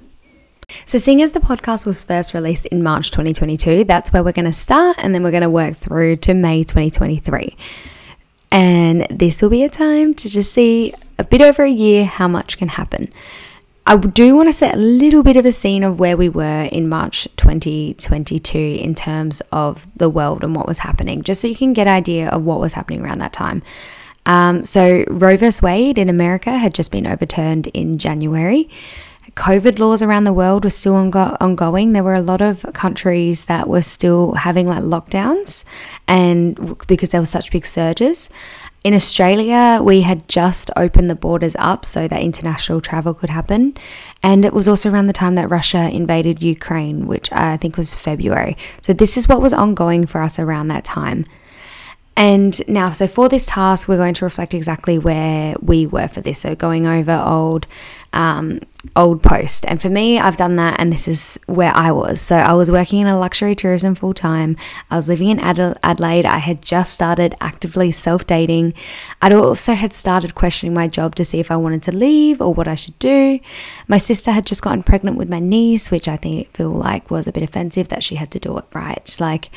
So, 0.86 0.98
seeing 0.98 1.22
as 1.22 1.34
the 1.34 1.42
podcast 1.42 1.86
was 1.86 2.02
first 2.02 2.34
released 2.34 2.66
in 2.68 2.82
March 2.82 3.12
2022, 3.12 3.84
that's 3.84 4.14
where 4.14 4.24
we're 4.24 4.32
going 4.32 4.46
to 4.46 4.54
start 4.54 4.98
and 5.00 5.14
then 5.14 5.22
we're 5.22 5.32
going 5.32 5.42
to 5.44 5.50
work 5.50 5.76
through 5.76 6.16
to 6.18 6.34
May 6.34 6.64
2023. 6.64 7.58
And 8.52 9.02
this 9.10 9.42
will 9.42 9.50
be 9.50 9.64
a 9.64 9.70
time 9.70 10.14
to 10.14 10.30
just 10.30 10.54
see 10.54 10.94
a 11.18 11.24
bit 11.24 11.42
over 11.42 11.64
a 11.64 11.70
year 11.70 12.06
how 12.06 12.28
much 12.28 12.58
can 12.58 12.68
happen. 12.68 13.12
I 13.92 13.98
do 13.98 14.38
want 14.38 14.48
to 14.48 14.54
set 14.54 14.74
a 14.74 14.78
little 14.78 15.22
bit 15.22 15.36
of 15.36 15.46
a 15.46 15.52
scene 15.52 15.84
of 15.84 16.00
where 16.00 16.16
we 16.16 16.30
were 16.30 16.70
in 16.72 16.88
March 16.88 17.28
2022 17.36 18.58
in 18.58 18.96
terms 18.96 19.42
of 19.52 19.86
the 19.98 20.10
world 20.10 20.46
and 20.46 20.56
what 20.56 20.66
was 20.66 20.78
happening, 20.78 21.24
just 21.24 21.42
so 21.42 21.50
you 21.50 21.58
can 21.58 21.74
get 21.74 21.88
an 21.88 21.94
idea 21.94 22.30
of 22.30 22.42
what 22.46 22.62
was 22.62 22.72
happening 22.72 23.02
around 23.02 23.18
that 23.18 23.34
time. 23.34 23.62
Um, 24.26 24.64
so, 24.64 25.04
Roe 25.10 25.36
v. 25.36 25.50
Wade 25.62 25.98
in 25.98 26.08
America 26.08 26.52
had 26.52 26.74
just 26.74 26.90
been 26.90 27.06
overturned 27.06 27.68
in 27.68 27.98
January. 27.98 28.70
COVID 29.36 29.78
laws 29.78 30.02
around 30.02 30.24
the 30.24 30.32
world 30.32 30.64
were 30.64 30.70
still 30.70 30.94
ongo- 30.94 31.36
ongoing. 31.42 31.92
There 31.92 32.04
were 32.04 32.16
a 32.16 32.22
lot 32.22 32.42
of 32.42 32.66
countries 32.74 33.44
that 33.46 33.68
were 33.68 33.82
still 33.82 34.36
having 34.36 34.68
like 34.68 34.84
lockdowns, 34.84 35.66
and 36.08 36.78
because 36.88 37.10
there 37.10 37.22
were 37.22 37.26
such 37.26 37.52
big 37.52 37.66
surges. 37.66 38.30
In 38.84 38.96
Australia, 38.96 39.80
we 39.84 40.02
had 40.02 40.28
just 40.28 40.72
opened 40.76 41.08
the 41.08 41.16
borders 41.16 41.56
up 41.60 41.86
so 41.86 42.08
that 42.08 42.22
international 42.22 42.82
travel 42.82 43.14
could 43.14 43.30
happen. 43.30 43.76
And 44.24 44.44
it 44.44 44.54
was 44.54 44.68
also 44.68 44.90
around 44.90 45.06
the 45.06 45.14
time 45.14 45.36
that 45.36 45.52
Russia 45.52 45.88
invaded 45.92 46.42
Ukraine, 46.42 47.06
which 47.06 47.32
I 47.32 47.58
think 47.58 47.78
was 47.78 47.94
February. 47.94 48.58
So, 48.82 48.92
this 48.94 49.18
is 49.18 49.28
what 49.28 49.40
was 49.40 49.54
ongoing 49.54 50.08
for 50.08 50.22
us 50.22 50.40
around 50.40 50.70
that 50.70 50.84
time. 50.84 51.26
And 52.18 52.68
now, 52.68 52.92
so 52.92 53.08
for 53.08 53.30
this 53.30 53.46
task, 53.46 53.88
we're 53.88 53.98
going 53.98 54.16
to 54.16 54.26
reflect 54.26 54.56
exactly 54.56 54.98
where 54.98 55.56
we 55.62 55.86
were 55.86 56.08
for 56.08 56.22
this. 56.22 56.40
So, 56.40 56.56
going 56.56 56.88
over 56.88 57.24
old 57.24 57.68
um, 58.14 58.62
old 58.96 59.22
post. 59.22 59.66
And 59.68 59.82
for 59.82 59.90
me, 59.90 60.20
I've 60.20 60.38
done 60.38 60.56
that, 60.56 60.80
and 60.80 60.92
this 60.92 61.08
is 61.08 61.40
where 61.46 61.72
I 61.76 61.92
was. 61.92 62.20
So 62.20 62.36
I 62.36 62.54
was 62.54 62.72
working 62.72 63.00
in 63.00 63.08
a 63.08 63.18
luxury 63.18 63.56
tourism 63.56 63.96
full 63.96 64.14
time. 64.14 64.58
I 64.90 64.96
was 64.96 65.08
living 65.08 65.30
in 65.30 65.40
Adelaide. 65.40 66.26
I 66.26 66.40
had 66.40 66.62
just 66.62 66.94
started 66.94 67.36
actively 67.40 67.92
self 67.92 68.26
dating. 68.26 68.74
I'd 69.22 69.34
also 69.34 69.74
had 69.74 69.94
started 69.94 70.36
questioning 70.36 70.74
my 70.74 70.88
job 70.88 71.16
to 71.16 71.26
see 71.26 71.40
if 71.40 71.52
I 71.52 71.58
wanted 71.58 71.84
to 71.84 71.96
leave 71.96 72.42
or 72.42 72.54
what 72.54 72.68
I 72.68 72.76
should 72.76 72.98
do. 73.00 73.40
My 73.88 73.98
sister 73.98 74.32
had 74.32 74.46
just 74.46 74.62
gotten 74.62 74.84
pregnant 74.84 75.18
with 75.18 75.30
my 75.30 75.40
niece, 75.40 75.92
which 75.92 76.08
I 76.08 76.18
think 76.18 76.50
feel 76.52 76.72
like 76.72 77.12
was 77.12 77.28
a 77.28 77.32
bit 77.32 77.44
offensive 77.44 77.90
that 77.90 78.04
she 78.04 78.16
had 78.16 78.32
to 78.32 78.40
do 78.40 78.58
it 78.58 78.66
right, 78.74 79.16
like 79.20 79.50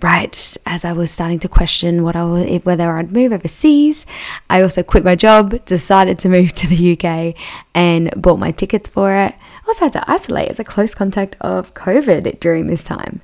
right 0.00 0.56
as 0.66 0.84
I 0.84 0.92
was 0.92 1.10
starting 1.10 1.38
to 1.40 1.48
question 1.48 2.02
what 2.02 2.16
I 2.16 2.24
was, 2.24 2.64
whether 2.64 2.96
I'd 2.96 3.12
move 3.12 3.32
overseas. 3.32 4.06
I 4.48 4.62
also 4.62 4.82
quit 4.82 5.04
my 5.04 5.14
job, 5.14 5.64
decided 5.66 6.18
to 6.20 6.28
move 6.28 6.52
to 6.54 6.66
the 6.66 6.92
UK, 6.98 7.34
and 7.74 8.10
bought 8.20 8.38
my 8.38 8.52
tickets 8.62 8.88
for 8.88 9.12
it. 9.12 9.34
I 9.34 9.66
also 9.66 9.86
had 9.86 9.92
to 9.94 10.08
isolate 10.08 10.48
as 10.48 10.60
a 10.60 10.64
close 10.64 10.94
contact 10.94 11.36
of 11.40 11.74
COVID 11.74 12.38
during 12.38 12.68
this 12.68 12.84
time. 12.84 13.20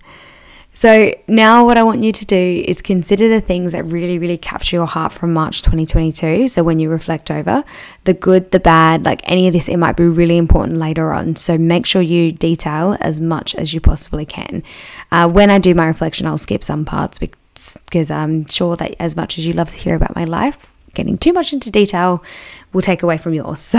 So 0.72 1.14
now 1.28 1.64
what 1.64 1.78
I 1.78 1.84
want 1.84 2.02
you 2.02 2.10
to 2.10 2.26
do 2.26 2.64
is 2.66 2.82
consider 2.82 3.28
the 3.28 3.40
things 3.40 3.70
that 3.70 3.84
really, 3.84 4.18
really 4.18 4.36
capture 4.36 4.74
your 4.74 4.86
heart 4.86 5.12
from 5.12 5.32
March 5.32 5.62
2022. 5.62 6.48
So 6.48 6.64
when 6.64 6.80
you 6.80 6.90
reflect 6.90 7.30
over 7.30 7.62
the 8.02 8.14
good, 8.14 8.50
the 8.50 8.58
bad, 8.58 9.04
like 9.04 9.20
any 9.30 9.46
of 9.46 9.52
this, 9.52 9.68
it 9.68 9.76
might 9.76 9.96
be 9.96 10.08
really 10.08 10.38
important 10.38 10.78
later 10.78 11.12
on. 11.12 11.36
So 11.36 11.56
make 11.56 11.86
sure 11.86 12.02
you 12.02 12.32
detail 12.32 12.96
as 13.00 13.20
much 13.20 13.54
as 13.54 13.72
you 13.72 13.80
possibly 13.80 14.26
can. 14.26 14.64
Uh, 15.12 15.28
when 15.28 15.50
I 15.50 15.58
do 15.60 15.72
my 15.72 15.86
reflection, 15.86 16.26
I'll 16.26 16.38
skip 16.38 16.64
some 16.64 16.84
parts 16.84 17.20
because 17.20 18.10
I'm 18.10 18.46
sure 18.46 18.74
that 18.76 18.96
as 18.98 19.14
much 19.14 19.38
as 19.38 19.46
you 19.46 19.52
love 19.54 19.70
to 19.70 19.76
hear 19.76 19.94
about 19.94 20.16
my 20.16 20.24
life, 20.24 20.72
getting 20.94 21.16
too 21.16 21.32
much 21.32 21.52
into 21.52 21.70
detail 21.70 22.22
will 22.72 22.82
take 22.82 23.02
away 23.02 23.18
from 23.18 23.34
yours. 23.34 23.60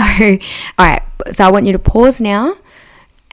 all 0.78 0.86
right. 0.86 1.02
So 1.30 1.44
I 1.44 1.50
want 1.50 1.66
you 1.66 1.72
to 1.72 1.78
pause 1.78 2.20
now 2.20 2.56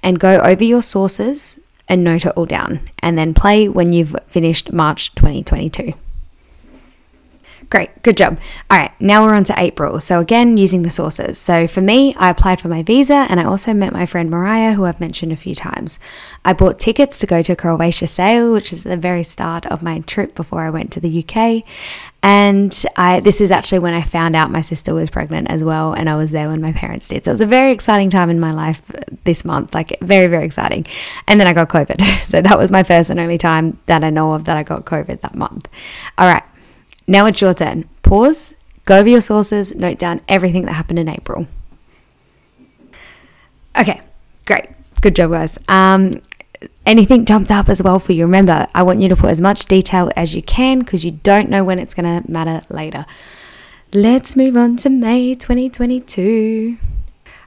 and 0.04 0.20
go 0.20 0.40
over 0.40 0.64
your 0.64 0.82
sources 0.82 1.60
and 1.88 2.04
note 2.04 2.26
it 2.26 2.34
all 2.36 2.46
down, 2.46 2.82
and 3.00 3.18
then 3.18 3.34
play 3.34 3.70
when 3.70 3.94
you've 3.94 4.16
finished 4.28 4.74
March 4.74 5.16
2022. 5.16 5.94
Great, 7.70 8.02
good 8.02 8.16
job. 8.16 8.40
All 8.70 8.78
right, 8.78 8.94
now 9.02 9.26
we're 9.26 9.34
on 9.34 9.44
to 9.46 9.54
April. 9.58 10.00
So, 10.00 10.22
again, 10.22 10.56
using 10.56 10.84
the 10.84 10.90
sources. 10.90 11.38
So, 11.38 11.68
for 11.68 11.82
me, 11.82 12.16
I 12.16 12.30
applied 12.30 12.62
for 12.62 12.70
my 12.70 12.82
visa 12.82 13.26
and 13.30 13.42
I 13.42 13.44
also 13.44 13.74
met 13.74 13.92
my 13.92 14.06
friend 14.06 14.30
Mariah, 14.30 14.74
who 14.74 14.86
I've 14.86 15.02
mentioned 15.02 15.34
a 15.34 15.38
few 15.38 15.54
times. 15.54 16.00
I 16.46 16.54
bought 16.54 16.80
tickets 16.80 17.20
to 17.20 17.28
go 17.28 17.42
to 17.42 17.58
Croatia 17.58 18.08
Sale, 18.08 18.54
which 18.54 18.72
is 18.72 18.84
the 18.84 18.96
very 18.96 19.24
start 19.24 19.66
of 19.66 19.84
my 19.84 20.00
trip 20.00 20.34
before 20.34 20.62
I 20.62 20.70
went 20.70 20.94
to 20.94 21.02
the 21.02 21.26
UK. 21.26 21.66
And 22.28 22.86
I, 22.98 23.22
this 23.22 23.40
is 23.40 23.52
actually 23.52 23.80
when 23.80 23.94
I 23.94 24.02
found 24.02 24.36
out 24.36 24.52
my 24.52 24.60
sister 24.60 24.94
was 24.94 25.10
pregnant 25.10 25.50
as 25.50 25.64
well, 25.64 25.94
and 25.94 26.10
I 26.10 26.18
was 26.18 26.32
there 26.32 26.50
when 26.50 26.60
my 26.60 26.74
parents 26.74 27.08
did. 27.08 27.24
So, 27.24 27.32
it 27.32 27.36
was 27.36 27.40
a 27.40 27.46
very 27.46 27.72
exciting 27.72 28.10
time 28.10 28.30
in 28.30 28.38
my 28.38 28.52
life 28.52 28.82
this 29.24 29.46
month, 29.46 29.74
like 29.74 29.98
very, 30.02 30.28
very 30.28 30.44
exciting. 30.44 30.86
And 31.26 31.40
then 31.40 31.48
I 31.48 31.54
got 31.54 31.70
COVID. 31.70 32.02
So, 32.28 32.42
that 32.42 32.58
was 32.58 32.70
my 32.70 32.84
first 32.84 33.10
and 33.10 33.18
only 33.18 33.38
time 33.38 33.80
that 33.86 34.04
I 34.04 34.10
know 34.10 34.34
of 34.34 34.44
that 34.44 34.58
I 34.58 34.64
got 34.64 34.84
COVID 34.84 35.22
that 35.22 35.36
month. 35.36 35.70
All 36.18 36.28
right. 36.28 36.44
Now 37.08 37.28
it's 37.28 37.40
your 37.40 37.54
turn. 37.54 37.88
Pause, 38.04 38.56
go 38.84 39.00
over 39.00 39.08
your 39.08 39.22
sources, 39.22 39.74
note 39.74 39.98
down 39.98 40.20
everything 40.28 40.66
that 40.66 40.74
happened 40.74 41.00
in 41.00 41.08
April. 41.08 41.48
Okay, 43.80 44.02
great. 44.46 44.66
Good 45.00 45.16
job, 45.16 45.32
guys. 45.32 45.58
Um, 45.70 46.22
anything 46.86 47.26
jumped 47.26 47.52
up 47.52 47.70
as 47.70 47.84
well 47.84 48.00
for 48.00 48.14
you? 48.14 48.26
Remember, 48.26 48.68
I 48.74 48.84
want 48.84 49.02
you 49.02 49.10
to 49.10 49.16
put 49.16 49.30
as 49.30 49.42
much 49.42 49.66
detail 49.66 50.12
as 50.16 50.36
you 50.36 50.42
can 50.42 50.80
because 50.80 51.06
you 51.06 51.12
don't 51.12 51.50
know 51.50 51.64
when 51.64 51.80
it's 51.80 51.94
going 51.94 52.24
to 52.24 52.32
matter 52.32 52.66
later. 52.70 53.06
Let's 53.94 54.36
move 54.36 54.58
on 54.58 54.78
to 54.78 54.90
May 54.90 55.34
2022. 55.36 56.78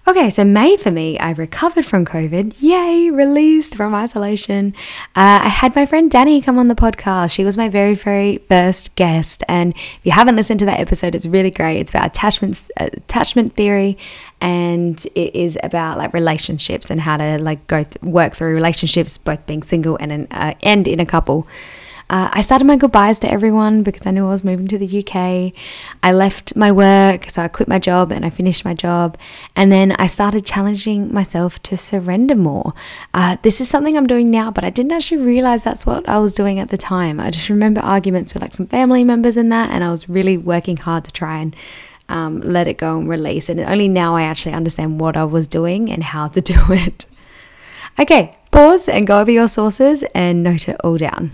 Okay, 0.08 0.30
so 0.30 0.44
May 0.44 0.76
for 0.76 0.90
me, 0.90 1.18
I 1.18 1.32
recovered 1.32 1.84
from 1.84 2.06
COVID. 2.06 2.56
Yay, 2.60 3.10
released 3.10 3.74
from 3.76 3.94
isolation. 3.94 4.74
Uh, 5.14 5.44
I 5.44 5.48
had 5.48 5.76
my 5.76 5.84
friend 5.84 6.10
Danny 6.10 6.40
come 6.40 6.58
on 6.58 6.68
the 6.68 6.74
podcast. 6.74 7.32
She 7.32 7.44
was 7.44 7.58
my 7.58 7.68
very, 7.68 7.94
very 7.94 8.38
first 8.48 8.96
guest. 8.96 9.44
And 9.46 9.74
if 9.74 10.00
you 10.02 10.12
haven't 10.12 10.36
listened 10.36 10.58
to 10.60 10.66
that 10.66 10.80
episode, 10.80 11.14
it's 11.14 11.26
really 11.26 11.50
great. 11.50 11.78
It's 11.80 11.90
about 11.90 12.06
attachments, 12.06 12.70
attachment 12.78 13.54
theory, 13.54 13.98
and 14.40 15.04
it 15.14 15.34
is 15.34 15.58
about 15.62 15.98
like 15.98 16.12
relationships 16.12 16.90
and 16.90 17.00
how 17.00 17.16
to 17.16 17.42
like 17.42 17.66
go 17.66 17.82
th- 17.82 18.02
work 18.02 18.34
through 18.34 18.54
relationships, 18.54 19.18
both 19.18 19.44
being 19.46 19.62
single 19.62 19.96
and 20.00 20.12
in, 20.12 20.26
uh, 20.30 20.54
and 20.62 20.88
in 20.88 21.00
a 21.00 21.06
couple. 21.06 21.46
Uh, 22.10 22.28
I 22.32 22.40
started 22.40 22.64
my 22.64 22.74
goodbyes 22.74 23.20
to 23.20 23.30
everyone 23.30 23.84
because 23.84 24.04
I 24.04 24.10
knew 24.10 24.26
I 24.26 24.30
was 24.30 24.42
moving 24.42 24.66
to 24.66 24.78
the 24.78 24.98
UK. 24.98 25.52
I 26.02 26.12
left 26.12 26.56
my 26.56 26.72
work, 26.72 27.30
so 27.30 27.40
I 27.40 27.46
quit 27.46 27.68
my 27.68 27.78
job 27.78 28.10
and 28.10 28.26
I 28.26 28.30
finished 28.30 28.64
my 28.64 28.74
job. 28.74 29.16
And 29.54 29.70
then 29.70 29.92
I 29.92 30.08
started 30.08 30.44
challenging 30.44 31.14
myself 31.14 31.62
to 31.62 31.76
surrender 31.76 32.34
more. 32.34 32.74
Uh, 33.14 33.36
this 33.42 33.60
is 33.60 33.68
something 33.68 33.96
I'm 33.96 34.08
doing 34.08 34.28
now, 34.28 34.50
but 34.50 34.64
I 34.64 34.70
didn't 34.70 34.90
actually 34.90 35.22
realize 35.22 35.62
that's 35.62 35.86
what 35.86 36.08
I 36.08 36.18
was 36.18 36.34
doing 36.34 36.58
at 36.58 36.70
the 36.70 36.76
time. 36.76 37.20
I 37.20 37.30
just 37.30 37.48
remember 37.48 37.80
arguments 37.80 38.34
with 38.34 38.42
like 38.42 38.54
some 38.54 38.66
family 38.66 39.04
members 39.04 39.36
and 39.36 39.52
that, 39.52 39.70
and 39.70 39.84
I 39.84 39.90
was 39.90 40.08
really 40.08 40.36
working 40.36 40.78
hard 40.78 41.04
to 41.04 41.12
try 41.12 41.38
and 41.38 41.54
um, 42.10 42.40
let 42.40 42.68
it 42.68 42.78
go 42.78 42.98
and 42.98 43.08
release. 43.08 43.48
And 43.48 43.60
only 43.60 43.88
now 43.88 44.16
I 44.16 44.22
actually 44.22 44.52
understand 44.52 45.00
what 45.00 45.16
I 45.16 45.24
was 45.24 45.48
doing 45.48 45.90
and 45.90 46.02
how 46.02 46.28
to 46.28 46.40
do 46.52 46.58
it. 46.70 47.06
Okay, 47.98 48.36
pause 48.50 48.88
and 48.88 49.06
go 49.06 49.20
over 49.20 49.30
your 49.30 49.48
sources 49.48 50.02
and 50.14 50.42
note 50.42 50.68
it 50.68 50.76
all 50.82 50.96
down. 50.96 51.32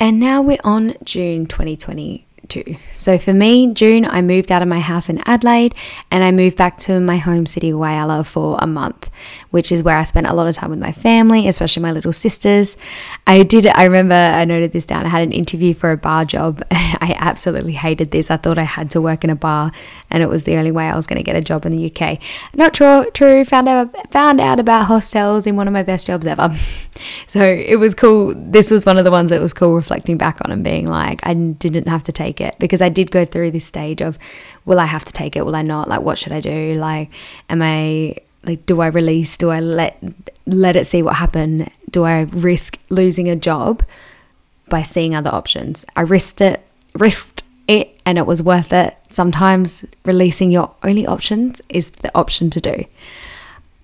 And 0.00 0.20
now 0.20 0.40
we're 0.42 0.58
on 0.62 0.94
June 1.02 1.46
2020 1.46 2.27
to. 2.50 2.76
So 2.92 3.18
for 3.18 3.32
me, 3.32 3.72
June, 3.72 4.04
I 4.04 4.22
moved 4.22 4.50
out 4.50 4.62
of 4.62 4.68
my 4.68 4.80
house 4.80 5.08
in 5.08 5.22
Adelaide 5.26 5.74
and 6.10 6.24
I 6.24 6.30
moved 6.30 6.56
back 6.56 6.76
to 6.78 7.00
my 7.00 7.16
home 7.16 7.46
city, 7.46 7.72
Whyalla, 7.72 8.26
for 8.26 8.58
a 8.60 8.66
month, 8.66 9.10
which 9.50 9.70
is 9.70 9.82
where 9.82 9.96
I 9.96 10.04
spent 10.04 10.26
a 10.26 10.34
lot 10.34 10.46
of 10.46 10.54
time 10.54 10.70
with 10.70 10.78
my 10.78 10.92
family, 10.92 11.48
especially 11.48 11.82
my 11.82 11.92
little 11.92 12.12
sisters. 12.12 12.76
I 13.26 13.42
did, 13.42 13.66
I 13.66 13.84
remember 13.84 14.14
I 14.14 14.44
noted 14.44 14.72
this 14.72 14.86
down. 14.86 15.06
I 15.06 15.08
had 15.08 15.22
an 15.22 15.32
interview 15.32 15.74
for 15.74 15.92
a 15.92 15.96
bar 15.96 16.24
job. 16.24 16.62
I 16.70 17.16
absolutely 17.18 17.72
hated 17.72 18.10
this. 18.10 18.30
I 18.30 18.36
thought 18.36 18.58
I 18.58 18.64
had 18.64 18.90
to 18.92 19.00
work 19.00 19.24
in 19.24 19.30
a 19.30 19.36
bar 19.36 19.72
and 20.10 20.22
it 20.22 20.28
was 20.28 20.44
the 20.44 20.56
only 20.56 20.70
way 20.70 20.88
I 20.88 20.96
was 20.96 21.06
going 21.06 21.18
to 21.18 21.22
get 21.22 21.36
a 21.36 21.40
job 21.40 21.66
in 21.66 21.72
the 21.72 21.92
UK. 21.92 22.18
Not 22.54 22.74
true, 22.74 23.06
true. 23.12 23.44
Found 23.44 23.68
out, 23.68 24.12
found 24.12 24.40
out 24.40 24.58
about 24.58 24.86
hostels 24.86 25.46
in 25.46 25.56
one 25.56 25.66
of 25.66 25.72
my 25.72 25.82
best 25.82 26.06
jobs 26.06 26.26
ever. 26.26 26.54
so 27.26 27.42
it 27.42 27.78
was 27.78 27.94
cool. 27.94 28.34
This 28.36 28.70
was 28.70 28.86
one 28.86 28.98
of 28.98 29.04
the 29.04 29.10
ones 29.10 29.30
that 29.30 29.40
was 29.40 29.52
cool 29.52 29.74
reflecting 29.74 30.16
back 30.18 30.38
on 30.44 30.50
and 30.50 30.64
being 30.64 30.86
like, 30.86 31.26
I 31.26 31.34
didn't 31.34 31.88
have 31.88 32.02
to 32.04 32.12
take 32.12 32.37
take 32.38 32.48
it 32.48 32.58
because 32.58 32.82
I 32.82 32.88
did 32.88 33.10
go 33.10 33.24
through 33.24 33.50
this 33.50 33.64
stage 33.64 34.00
of 34.00 34.18
will 34.64 34.80
I 34.80 34.86
have 34.86 35.04
to 35.04 35.12
take 35.12 35.36
it? 35.36 35.44
Will 35.44 35.56
I 35.56 35.62
not? 35.62 35.88
Like 35.88 36.00
what 36.00 36.18
should 36.18 36.32
I 36.32 36.40
do? 36.40 36.74
Like 36.74 37.10
am 37.48 37.62
I 37.62 38.16
like 38.44 38.66
do 38.66 38.80
I 38.80 38.88
release? 38.88 39.36
Do 39.36 39.50
I 39.50 39.60
let 39.60 40.02
let 40.46 40.76
it 40.76 40.86
see 40.86 41.02
what 41.02 41.16
happen? 41.16 41.70
Do 41.90 42.04
I 42.04 42.22
risk 42.22 42.78
losing 42.90 43.28
a 43.28 43.36
job 43.36 43.82
by 44.68 44.82
seeing 44.82 45.14
other 45.14 45.32
options? 45.32 45.84
I 45.96 46.02
risked 46.02 46.40
it 46.40 46.64
risked 46.94 47.42
it 47.66 48.00
and 48.04 48.18
it 48.18 48.26
was 48.26 48.42
worth 48.42 48.72
it. 48.72 48.96
Sometimes 49.10 49.84
releasing 50.04 50.50
your 50.50 50.74
only 50.82 51.06
options 51.06 51.60
is 51.68 51.88
the 51.90 52.10
option 52.14 52.50
to 52.50 52.60
do. 52.60 52.84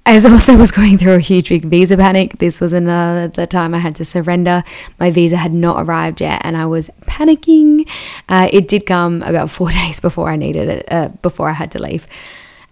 I 0.06 0.14
also 0.30 0.56
was 0.56 0.70
going 0.70 0.98
through 0.98 1.14
a 1.14 1.20
huge 1.20 1.48
big 1.48 1.64
visa 1.64 1.96
panic. 1.96 2.38
This 2.38 2.60
was 2.60 2.72
another 2.72 3.46
time 3.46 3.74
I 3.74 3.78
had 3.78 3.94
to 3.96 4.04
surrender. 4.04 4.62
My 5.00 5.10
visa 5.10 5.36
had 5.36 5.52
not 5.52 5.82
arrived 5.82 6.20
yet, 6.20 6.42
and 6.44 6.56
I 6.56 6.66
was 6.66 6.90
panicking. 7.02 7.88
Uh, 8.28 8.48
it 8.52 8.68
did 8.68 8.86
come 8.86 9.22
about 9.22 9.50
four 9.50 9.70
days 9.80 10.00
before 10.00 10.30
I 10.30 10.36
needed 10.36 10.68
it, 10.68 10.92
uh, 10.92 11.08
before 11.22 11.48
I 11.48 11.54
had 11.54 11.70
to 11.72 11.82
leave. 11.82 12.06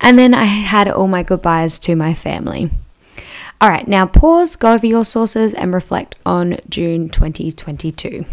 And 0.01 0.19
then 0.19 0.35
I 0.35 0.45
had 0.45 0.89
all 0.89 1.09
my 1.09 1.23
goodbyes 1.23 1.79
to 1.81 1.95
my 1.95 2.13
family. 2.13 2.71
All 3.61 3.69
right, 3.69 3.87
now 3.87 4.07
pause, 4.07 4.57
go 4.57 4.75
over 4.75 4.87
your 4.87 5.05
sources, 5.05 5.55
and 5.55 5.73
reflect 5.73 6.17
on 6.27 6.59
June 6.69 7.09
2022. 7.09 8.27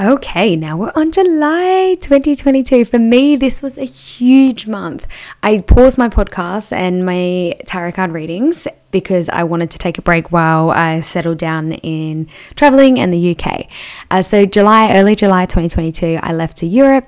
Okay, 0.00 0.54
now 0.54 0.76
we're 0.76 0.92
on 0.94 1.10
July 1.10 1.96
2022. 2.00 2.84
For 2.84 3.00
me, 3.00 3.34
this 3.34 3.60
was 3.62 3.76
a 3.76 3.84
huge 3.84 4.68
month. 4.68 5.08
I 5.42 5.60
paused 5.60 5.98
my 5.98 6.08
podcast 6.08 6.70
and 6.70 7.04
my 7.04 7.58
tarot 7.66 7.92
card 7.92 8.12
readings 8.12 8.68
because 8.90 9.28
I 9.28 9.44
wanted 9.44 9.70
to 9.72 9.78
take 9.78 9.98
a 9.98 10.02
break 10.02 10.32
while 10.32 10.70
I 10.70 11.00
settled 11.00 11.38
down 11.38 11.72
in 11.72 12.28
traveling 12.56 12.98
and 12.98 13.12
the 13.12 13.36
UK. 13.36 13.68
Uh, 14.10 14.22
so, 14.22 14.46
July, 14.46 14.96
early 14.96 15.14
July 15.14 15.44
2022, 15.44 16.18
I 16.22 16.32
left 16.32 16.56
to 16.58 16.66
Europe. 16.66 17.06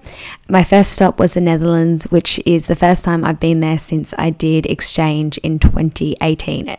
My 0.49 0.62
first 0.62 0.92
stop 0.92 1.18
was 1.18 1.34
the 1.34 1.40
Netherlands, 1.40 2.04
which 2.04 2.40
is 2.44 2.66
the 2.66 2.76
first 2.76 3.04
time 3.04 3.25
I've 3.25 3.40
been 3.40 3.60
there 3.60 3.78
since 3.78 4.12
I 4.18 4.30
did 4.30 4.66
exchange 4.66 5.38
in 5.38 5.58
2018. 5.58 6.76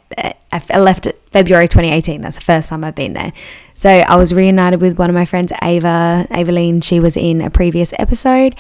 I 0.54 0.80
left 0.80 1.08
February 1.32 1.68
2018. 1.68 2.22
That's 2.22 2.36
the 2.36 2.44
first 2.44 2.70
time 2.70 2.84
I've 2.84 2.96
been 2.96 3.14
there. 3.14 3.34
So, 3.74 3.90
I 3.90 4.16
was 4.18 4.34
reunited 4.34 4.82
with 4.82 5.00
one 5.00 5.10
of 5.10 5.14
my 5.16 5.26
friends, 5.26 5.52
Ava, 5.64 6.28
Avaline. 6.30 6.84
She 6.84 7.00
was 7.00 7.18
in 7.18 7.42
a 7.42 7.50
previous 7.50 7.94
episode. 7.98 8.56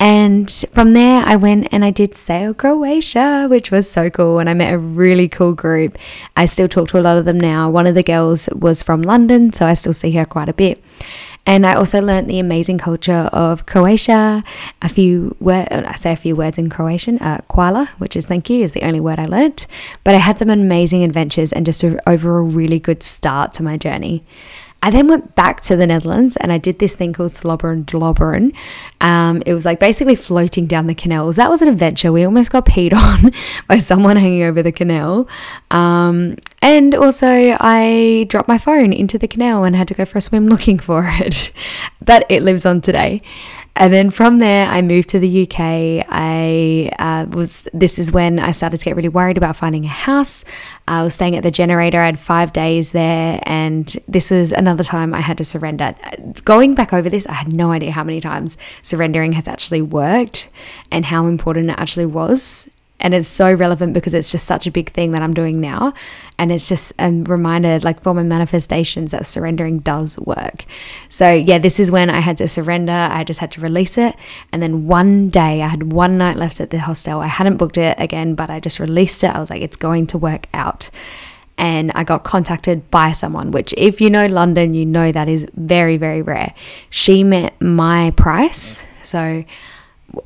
And 0.00 0.48
from 0.70 0.92
there, 0.92 1.22
I 1.26 1.34
went 1.34 1.68
and 1.72 1.84
I 1.84 1.90
did 1.90 2.14
Sail 2.14 2.54
Croatia, 2.54 3.48
which 3.50 3.72
was 3.72 3.90
so 3.90 4.10
cool. 4.10 4.38
And 4.38 4.48
I 4.48 4.54
met 4.54 4.72
a 4.72 4.78
really 4.78 5.28
cool 5.28 5.54
group. 5.54 5.98
I 6.36 6.46
still 6.46 6.68
talk 6.68 6.88
to 6.88 6.98
a 6.98 7.02
lot 7.02 7.18
of 7.18 7.24
them 7.24 7.40
now. 7.40 7.68
One 7.68 7.86
of 7.86 7.96
the 7.96 8.04
girls 8.04 8.48
was 8.54 8.80
from 8.80 9.02
London, 9.02 9.52
so 9.52 9.66
I 9.66 9.74
still 9.74 9.92
see 9.92 10.12
her 10.12 10.24
quite 10.24 10.48
a 10.48 10.54
bit. 10.54 10.82
And 11.46 11.66
I 11.66 11.74
also 11.74 12.02
learned 12.02 12.28
the 12.28 12.38
amazing 12.38 12.78
culture 12.78 13.30
of 13.32 13.64
Croatia. 13.64 14.44
A 14.82 14.88
few 14.88 15.34
words, 15.40 15.68
I 15.70 15.96
say 15.96 16.12
a 16.12 16.16
few 16.16 16.36
words 16.36 16.58
in 16.58 16.68
Croatian. 16.68 17.18
Uh, 17.18 17.40
which 17.98 18.14
is 18.14 18.26
thank 18.26 18.50
you, 18.50 18.62
is 18.62 18.72
the 18.72 18.82
only 18.82 19.00
word 19.00 19.18
I 19.18 19.24
learnt. 19.24 19.66
But 20.04 20.14
I 20.14 20.18
had 20.18 20.38
some 20.38 20.50
amazing 20.50 21.02
adventures 21.02 21.52
and 21.52 21.66
just 21.66 21.82
a, 21.82 21.98
over 22.08 22.38
a 22.38 22.42
really 22.42 22.78
good 22.78 23.02
start 23.02 23.52
to 23.54 23.62
my 23.62 23.76
journey. 23.76 24.24
I 24.80 24.90
then 24.90 25.08
went 25.08 25.34
back 25.34 25.60
to 25.62 25.76
the 25.76 25.86
Netherlands 25.86 26.36
and 26.36 26.52
I 26.52 26.58
did 26.58 26.78
this 26.78 26.94
thing 26.94 27.12
called 27.12 27.32
Slobberen 27.32 27.84
Dlobberen. 27.84 28.54
Um, 29.00 29.42
it 29.44 29.52
was 29.52 29.64
like 29.64 29.80
basically 29.80 30.14
floating 30.14 30.66
down 30.66 30.86
the 30.86 30.94
canals. 30.94 31.36
That 31.36 31.50
was 31.50 31.62
an 31.62 31.68
adventure. 31.68 32.12
We 32.12 32.24
almost 32.24 32.52
got 32.52 32.64
peed 32.64 32.92
on 33.24 33.32
by 33.66 33.78
someone 33.78 34.16
hanging 34.16 34.44
over 34.44 34.62
the 34.62 34.72
canal. 34.72 35.28
Um, 35.70 36.36
and 36.62 36.94
also, 36.94 37.26
I 37.28 38.26
dropped 38.28 38.48
my 38.48 38.58
phone 38.58 38.92
into 38.92 39.18
the 39.18 39.28
canal 39.28 39.64
and 39.64 39.74
had 39.74 39.88
to 39.88 39.94
go 39.94 40.04
for 40.04 40.18
a 40.18 40.20
swim 40.20 40.46
looking 40.46 40.78
for 40.78 41.04
it. 41.06 41.50
but 42.04 42.24
it 42.28 42.42
lives 42.42 42.64
on 42.64 42.80
today. 42.80 43.22
And 43.78 43.94
then 43.94 44.10
from 44.10 44.38
there, 44.38 44.66
I 44.66 44.82
moved 44.82 45.08
to 45.10 45.20
the 45.20 45.44
UK. 45.44 46.04
I 46.08 46.90
uh, 46.98 47.26
was, 47.30 47.68
this 47.72 47.98
is 47.98 48.10
when 48.10 48.38
I 48.38 48.50
started 48.50 48.78
to 48.78 48.84
get 48.84 48.96
really 48.96 49.08
worried 49.08 49.36
about 49.36 49.56
finding 49.56 49.84
a 49.84 49.88
house. 49.88 50.44
I 50.88 51.04
was 51.04 51.14
staying 51.14 51.36
at 51.36 51.44
the 51.44 51.50
generator. 51.50 52.00
I 52.00 52.06
had 52.06 52.18
five 52.18 52.52
days 52.52 52.90
there, 52.90 53.40
and 53.44 53.86
this 54.08 54.30
was 54.30 54.50
another 54.52 54.82
time 54.82 55.14
I 55.14 55.20
had 55.20 55.38
to 55.38 55.44
surrender. 55.44 55.94
Going 56.44 56.74
back 56.74 56.92
over 56.92 57.08
this, 57.08 57.26
I 57.26 57.34
had 57.34 57.52
no 57.52 57.70
idea 57.70 57.92
how 57.92 58.02
many 58.02 58.20
times 58.20 58.58
surrendering 58.82 59.32
has 59.32 59.46
actually 59.46 59.82
worked 59.82 60.48
and 60.90 61.04
how 61.04 61.26
important 61.26 61.70
it 61.70 61.78
actually 61.78 62.06
was 62.06 62.68
and 63.00 63.14
it's 63.14 63.28
so 63.28 63.52
relevant 63.52 63.94
because 63.94 64.12
it's 64.12 64.32
just 64.32 64.44
such 64.44 64.66
a 64.66 64.70
big 64.70 64.90
thing 64.90 65.12
that 65.12 65.22
I'm 65.22 65.34
doing 65.34 65.60
now. 65.60 65.94
And 66.36 66.50
it's 66.50 66.68
just 66.68 66.92
a 66.98 67.10
reminder, 67.10 67.78
like 67.80 68.02
for 68.02 68.14
my 68.14 68.22
manifestations, 68.22 69.12
that 69.12 69.26
surrendering 69.26 69.80
does 69.80 70.18
work. 70.20 70.64
So, 71.08 71.32
yeah, 71.32 71.58
this 71.58 71.78
is 71.78 71.90
when 71.90 72.10
I 72.10 72.20
had 72.20 72.36
to 72.38 72.48
surrender. 72.48 72.92
I 72.92 73.24
just 73.24 73.40
had 73.40 73.52
to 73.52 73.60
release 73.60 73.98
it. 73.98 74.16
And 74.52 74.62
then 74.62 74.86
one 74.86 75.30
day, 75.30 75.62
I 75.62 75.68
had 75.68 75.92
one 75.92 76.18
night 76.18 76.36
left 76.36 76.60
at 76.60 76.70
the 76.70 76.78
hostel. 76.78 77.20
I 77.20 77.26
hadn't 77.26 77.56
booked 77.56 77.78
it 77.78 77.96
again, 78.00 78.34
but 78.34 78.50
I 78.50 78.60
just 78.60 78.80
released 78.80 79.22
it. 79.24 79.34
I 79.34 79.38
was 79.38 79.50
like, 79.50 79.62
it's 79.62 79.76
going 79.76 80.06
to 80.08 80.18
work 80.18 80.46
out. 80.54 80.90
And 81.56 81.90
I 81.96 82.04
got 82.04 82.22
contacted 82.22 82.88
by 82.90 83.12
someone, 83.12 83.50
which, 83.50 83.74
if 83.76 84.00
you 84.00 84.10
know 84.10 84.26
London, 84.26 84.74
you 84.74 84.86
know 84.86 85.10
that 85.10 85.28
is 85.28 85.46
very, 85.54 85.96
very 85.96 86.22
rare. 86.22 86.54
She 86.90 87.24
met 87.24 87.60
my 87.60 88.12
price. 88.12 88.86
So, 89.02 89.44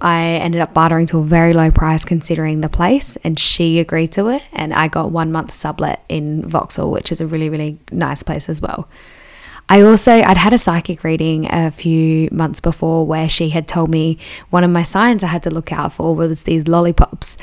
I 0.00 0.22
ended 0.22 0.60
up 0.60 0.74
bartering 0.74 1.06
to 1.06 1.18
a 1.18 1.24
very 1.24 1.52
low 1.52 1.70
price 1.70 2.04
considering 2.04 2.60
the 2.60 2.68
place, 2.68 3.16
and 3.24 3.38
she 3.38 3.80
agreed 3.80 4.12
to 4.12 4.28
it. 4.28 4.42
And 4.52 4.72
I 4.72 4.88
got 4.88 5.10
one 5.10 5.32
month 5.32 5.52
sublet 5.52 6.04
in 6.08 6.46
Vauxhall, 6.48 6.90
which 6.90 7.10
is 7.10 7.20
a 7.20 7.26
really, 7.26 7.48
really 7.48 7.78
nice 7.90 8.22
place 8.22 8.48
as 8.48 8.60
well. 8.60 8.88
I 9.68 9.80
also 9.82 10.12
I'd 10.12 10.36
had 10.36 10.52
a 10.52 10.58
psychic 10.58 11.02
reading 11.02 11.46
a 11.50 11.70
few 11.70 12.28
months 12.30 12.60
before 12.60 13.06
where 13.06 13.28
she 13.28 13.48
had 13.48 13.66
told 13.66 13.90
me 13.90 14.18
one 14.50 14.64
of 14.64 14.70
my 14.70 14.82
signs 14.82 15.24
I 15.24 15.28
had 15.28 15.42
to 15.44 15.50
look 15.50 15.72
out 15.72 15.92
for 15.92 16.14
was 16.14 16.42
these 16.42 16.68
lollipops. 16.68 17.36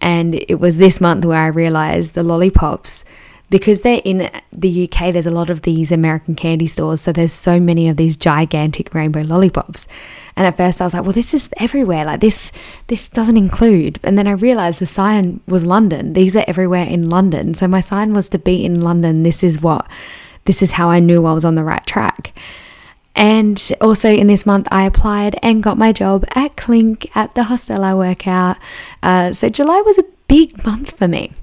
And 0.00 0.34
it 0.34 0.60
was 0.60 0.78
this 0.78 1.00
month 1.00 1.24
where 1.24 1.40
I 1.40 1.48
realized 1.48 2.14
the 2.14 2.22
lollipops 2.22 3.04
because 3.54 3.82
they're 3.82 4.02
in 4.04 4.28
the 4.50 4.82
UK, 4.90 5.12
there's 5.12 5.26
a 5.26 5.30
lot 5.30 5.48
of 5.48 5.62
these 5.62 5.92
American 5.92 6.34
candy 6.34 6.66
stores. 6.66 7.02
So 7.02 7.12
there's 7.12 7.32
so 7.32 7.60
many 7.60 7.88
of 7.88 7.96
these 7.96 8.16
gigantic 8.16 8.92
rainbow 8.92 9.20
lollipops. 9.20 9.86
And 10.34 10.44
at 10.44 10.56
first 10.56 10.80
I 10.80 10.84
was 10.86 10.92
like, 10.92 11.04
well, 11.04 11.12
this 11.12 11.32
is 11.32 11.48
everywhere. 11.58 12.04
Like 12.04 12.18
this, 12.18 12.50
this 12.88 13.08
doesn't 13.08 13.36
include. 13.36 14.00
And 14.02 14.18
then 14.18 14.26
I 14.26 14.32
realized 14.32 14.80
the 14.80 14.88
sign 14.88 15.38
was 15.46 15.64
London. 15.64 16.14
These 16.14 16.34
are 16.34 16.44
everywhere 16.48 16.84
in 16.84 17.08
London. 17.08 17.54
So 17.54 17.68
my 17.68 17.80
sign 17.80 18.12
was 18.12 18.28
to 18.30 18.40
be 18.40 18.64
in 18.64 18.80
London. 18.80 19.22
This 19.22 19.44
is 19.44 19.62
what, 19.62 19.88
this 20.46 20.60
is 20.60 20.72
how 20.72 20.90
I 20.90 20.98
knew 20.98 21.24
I 21.24 21.32
was 21.32 21.44
on 21.44 21.54
the 21.54 21.62
right 21.62 21.86
track. 21.86 22.36
And 23.14 23.70
also 23.80 24.10
in 24.10 24.26
this 24.26 24.44
month, 24.44 24.66
I 24.72 24.84
applied 24.84 25.38
and 25.44 25.62
got 25.62 25.78
my 25.78 25.92
job 25.92 26.24
at 26.34 26.56
Clink 26.56 27.16
at 27.16 27.36
the 27.36 27.44
hostel 27.44 27.84
I 27.84 27.94
work 27.94 28.26
out. 28.26 28.56
Uh, 29.00 29.32
so 29.32 29.48
July 29.48 29.80
was 29.82 29.96
a 29.96 30.04
big 30.26 30.64
month 30.66 30.98
for 30.98 31.06
me. 31.06 31.34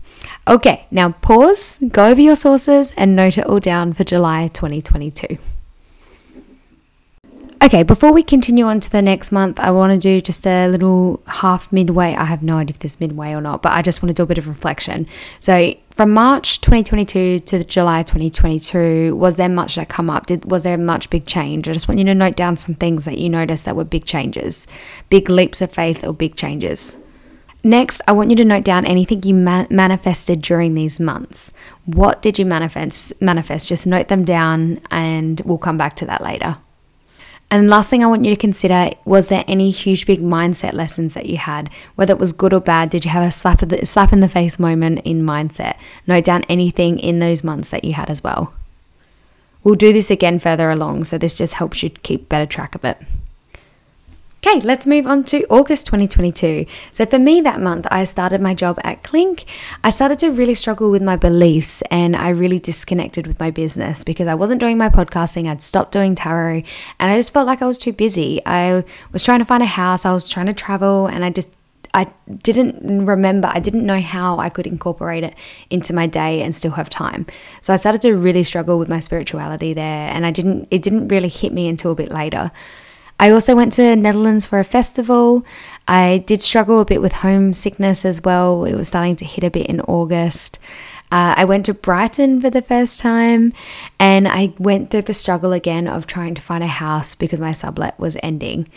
Okay, 0.47 0.87
now 0.89 1.11
pause, 1.11 1.79
go 1.91 2.07
over 2.07 2.19
your 2.19 2.35
sources, 2.35 2.91
and 2.97 3.15
note 3.15 3.37
it 3.37 3.45
all 3.45 3.59
down 3.59 3.93
for 3.93 4.03
July 4.03 4.47
2022. 4.47 5.37
Okay, 7.63 7.83
before 7.83 8.11
we 8.11 8.23
continue 8.23 8.65
on 8.65 8.79
to 8.79 8.89
the 8.89 9.03
next 9.03 9.31
month, 9.31 9.59
I 9.59 9.69
want 9.69 9.93
to 9.93 9.99
do 9.99 10.19
just 10.19 10.47
a 10.47 10.67
little 10.67 11.21
half 11.27 11.71
midway. 11.71 12.15
I 12.15 12.25
have 12.25 12.41
no 12.41 12.57
idea 12.57 12.73
if 12.73 12.79
this 12.79 12.99
midway 12.99 13.33
or 13.33 13.41
not, 13.41 13.61
but 13.61 13.73
I 13.73 13.83
just 13.83 14.01
want 14.01 14.09
to 14.09 14.15
do 14.15 14.23
a 14.23 14.25
bit 14.25 14.39
of 14.39 14.47
reflection. 14.47 15.05
So, 15.39 15.75
from 15.91 16.09
March 16.09 16.59
2022 16.61 17.39
to 17.41 17.63
July 17.63 18.01
2022, 18.01 19.15
was 19.15 19.35
there 19.35 19.47
much 19.47 19.75
that 19.75 19.89
come 19.89 20.09
up? 20.09 20.25
Did 20.25 20.49
was 20.49 20.63
there 20.63 20.75
much 20.75 21.11
big 21.11 21.27
change? 21.27 21.69
I 21.69 21.73
just 21.73 21.87
want 21.87 21.99
you 21.99 22.05
to 22.05 22.15
note 22.15 22.35
down 22.35 22.57
some 22.57 22.73
things 22.73 23.05
that 23.05 23.19
you 23.19 23.29
noticed 23.29 23.65
that 23.65 23.75
were 23.75 23.83
big 23.83 24.05
changes, 24.05 24.65
big 25.11 25.29
leaps 25.29 25.61
of 25.61 25.71
faith 25.71 26.03
or 26.03 26.13
big 26.13 26.35
changes. 26.35 26.97
Next, 27.63 28.01
I 28.07 28.11
want 28.13 28.31
you 28.31 28.35
to 28.37 28.45
note 28.45 28.63
down 28.63 28.85
anything 28.85 29.21
you 29.23 29.35
man- 29.35 29.67
manifested 29.69 30.41
during 30.41 30.73
these 30.73 30.99
months. 30.99 31.53
What 31.85 32.21
did 32.21 32.39
you 32.39 32.45
manifest? 32.45 33.13
Manifest. 33.21 33.69
Just 33.69 33.85
note 33.85 34.07
them 34.07 34.25
down, 34.25 34.79
and 34.89 35.39
we'll 35.45 35.59
come 35.59 35.77
back 35.77 35.95
to 35.97 36.05
that 36.07 36.23
later. 36.23 36.57
And 37.51 37.69
last 37.69 37.89
thing 37.89 38.01
I 38.01 38.07
want 38.07 38.23
you 38.23 38.33
to 38.33 38.39
consider 38.39 38.91
was 39.03 39.27
there 39.27 39.43
any 39.45 39.71
huge 39.71 40.05
big 40.05 40.21
mindset 40.21 40.73
lessons 40.73 41.13
that 41.13 41.25
you 41.25 41.35
had, 41.35 41.69
whether 41.95 42.13
it 42.13 42.19
was 42.19 42.31
good 42.31 42.53
or 42.53 42.61
bad? 42.61 42.89
Did 42.89 43.03
you 43.03 43.11
have 43.11 43.27
a 43.27 43.31
slap 43.31 43.59
the 43.59 43.85
slap 43.85 44.13
in 44.13 44.21
the 44.21 44.29
face 44.29 44.57
moment 44.57 45.01
in 45.03 45.23
mindset? 45.23 45.75
Note 46.07 46.23
down 46.23 46.45
anything 46.47 46.97
in 46.97 47.19
those 47.19 47.43
months 47.43 47.69
that 47.69 47.83
you 47.83 47.93
had 47.93 48.09
as 48.09 48.23
well. 48.23 48.53
We'll 49.63 49.75
do 49.75 49.93
this 49.93 50.09
again 50.09 50.39
further 50.39 50.71
along, 50.71 51.03
so 51.03 51.17
this 51.17 51.37
just 51.37 51.55
helps 51.55 51.83
you 51.83 51.89
keep 51.89 52.29
better 52.29 52.45
track 52.45 52.73
of 52.73 52.85
it. 52.85 52.97
Okay, 54.43 54.59
let's 54.61 54.87
move 54.87 55.05
on 55.05 55.23
to 55.25 55.45
August 55.51 55.85
2022. 55.85 56.65
So, 56.91 57.05
for 57.05 57.19
me 57.19 57.41
that 57.41 57.61
month, 57.61 57.85
I 57.91 58.05
started 58.05 58.41
my 58.41 58.55
job 58.55 58.79
at 58.83 59.03
Clink. 59.03 59.45
I 59.83 59.91
started 59.91 60.17
to 60.17 60.31
really 60.31 60.55
struggle 60.55 60.89
with 60.89 61.03
my 61.03 61.15
beliefs 61.15 61.83
and 61.91 62.15
I 62.15 62.29
really 62.29 62.57
disconnected 62.57 63.27
with 63.27 63.39
my 63.39 63.51
business 63.51 64.03
because 64.03 64.27
I 64.27 64.33
wasn't 64.33 64.59
doing 64.59 64.79
my 64.79 64.89
podcasting. 64.89 65.47
I'd 65.47 65.61
stopped 65.61 65.91
doing 65.91 66.15
tarot 66.15 66.63
and 66.99 67.11
I 67.11 67.17
just 67.17 67.31
felt 67.33 67.45
like 67.45 67.61
I 67.61 67.67
was 67.67 67.77
too 67.77 67.93
busy. 67.93 68.43
I 68.43 68.83
was 69.11 69.21
trying 69.21 69.39
to 69.39 69.45
find 69.45 69.61
a 69.61 69.67
house, 69.67 70.05
I 70.05 70.11
was 70.11 70.27
trying 70.27 70.47
to 70.47 70.55
travel, 70.55 71.05
and 71.05 71.23
I 71.23 71.29
just 71.29 71.51
I 71.93 72.11
didn't 72.41 73.05
remember, 73.05 73.47
I 73.53 73.59
didn't 73.59 73.85
know 73.85 74.01
how 74.01 74.39
I 74.39 74.49
could 74.49 74.65
incorporate 74.65 75.23
it 75.23 75.35
into 75.69 75.93
my 75.93 76.07
day 76.07 76.41
and 76.41 76.55
still 76.55 76.71
have 76.71 76.89
time. 76.89 77.27
So 77.61 77.73
I 77.73 77.75
started 77.75 78.01
to 78.01 78.15
really 78.15 78.43
struggle 78.43 78.79
with 78.79 78.89
my 78.89 79.01
spirituality 79.01 79.75
there 79.75 80.09
and 80.09 80.25
I 80.25 80.31
didn't 80.31 80.67
it 80.71 80.81
didn't 80.81 81.09
really 81.09 81.29
hit 81.29 81.53
me 81.53 81.67
until 81.67 81.91
a 81.91 81.95
bit 81.95 82.09
later. 82.09 82.51
I 83.21 83.29
also 83.29 83.55
went 83.55 83.73
to 83.73 83.95
Netherlands 83.95 84.47
for 84.47 84.59
a 84.59 84.63
festival. 84.63 85.45
I 85.87 86.23
did 86.25 86.41
struggle 86.41 86.79
a 86.79 86.85
bit 86.85 87.01
with 87.01 87.13
homesickness 87.13 88.03
as 88.03 88.23
well. 88.23 88.65
It 88.65 88.73
was 88.73 88.87
starting 88.87 89.15
to 89.17 89.25
hit 89.25 89.43
a 89.43 89.51
bit 89.51 89.67
in 89.67 89.79
August. 89.81 90.57
Uh, 91.11 91.35
I 91.37 91.45
went 91.45 91.67
to 91.67 91.75
Brighton 91.75 92.41
for 92.41 92.49
the 92.49 92.63
first 92.63 92.99
time 92.99 93.53
and 93.99 94.27
I 94.27 94.55
went 94.57 94.89
through 94.89 95.03
the 95.03 95.13
struggle 95.13 95.53
again 95.53 95.87
of 95.87 96.07
trying 96.07 96.33
to 96.33 96.41
find 96.41 96.63
a 96.63 96.67
house 96.67 97.13
because 97.13 97.39
my 97.39 97.53
sublet 97.53 97.99
was 97.99 98.17
ending. 98.23 98.67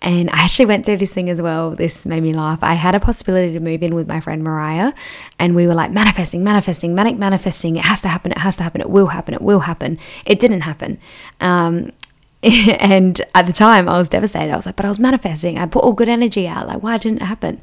And 0.00 0.30
I 0.30 0.44
actually 0.44 0.66
went 0.66 0.86
through 0.86 0.98
this 0.98 1.12
thing 1.12 1.28
as 1.28 1.42
well. 1.42 1.74
This 1.74 2.06
made 2.06 2.22
me 2.22 2.32
laugh. 2.32 2.60
I 2.62 2.74
had 2.74 2.94
a 2.94 3.00
possibility 3.00 3.52
to 3.54 3.60
move 3.60 3.82
in 3.82 3.96
with 3.96 4.06
my 4.06 4.20
friend 4.20 4.44
Mariah, 4.44 4.92
and 5.40 5.56
we 5.56 5.66
were 5.66 5.74
like 5.74 5.90
manifesting, 5.90 6.44
manifesting, 6.44 6.94
manic 6.94 7.18
manifesting. 7.18 7.74
It 7.74 7.84
has 7.84 8.00
to 8.02 8.08
happen. 8.08 8.30
It 8.30 8.38
has 8.38 8.54
to 8.58 8.62
happen. 8.62 8.80
It 8.80 8.90
will 8.90 9.08
happen. 9.08 9.34
It 9.34 9.42
will 9.42 9.60
happen. 9.60 9.98
It 10.24 10.38
didn't 10.38 10.60
happen. 10.60 11.00
Um, 11.40 11.90
and 12.42 13.20
at 13.34 13.46
the 13.46 13.52
time, 13.52 13.88
I 13.88 13.98
was 13.98 14.08
devastated. 14.08 14.52
I 14.52 14.56
was 14.56 14.66
like, 14.66 14.76
but 14.76 14.84
I 14.84 14.88
was 14.88 14.98
manifesting. 14.98 15.58
I 15.58 15.66
put 15.66 15.82
all 15.82 15.92
good 15.92 16.08
energy 16.08 16.46
out. 16.46 16.68
Like, 16.68 16.82
why 16.82 16.96
didn't 16.98 17.22
it 17.22 17.24
happen? 17.24 17.60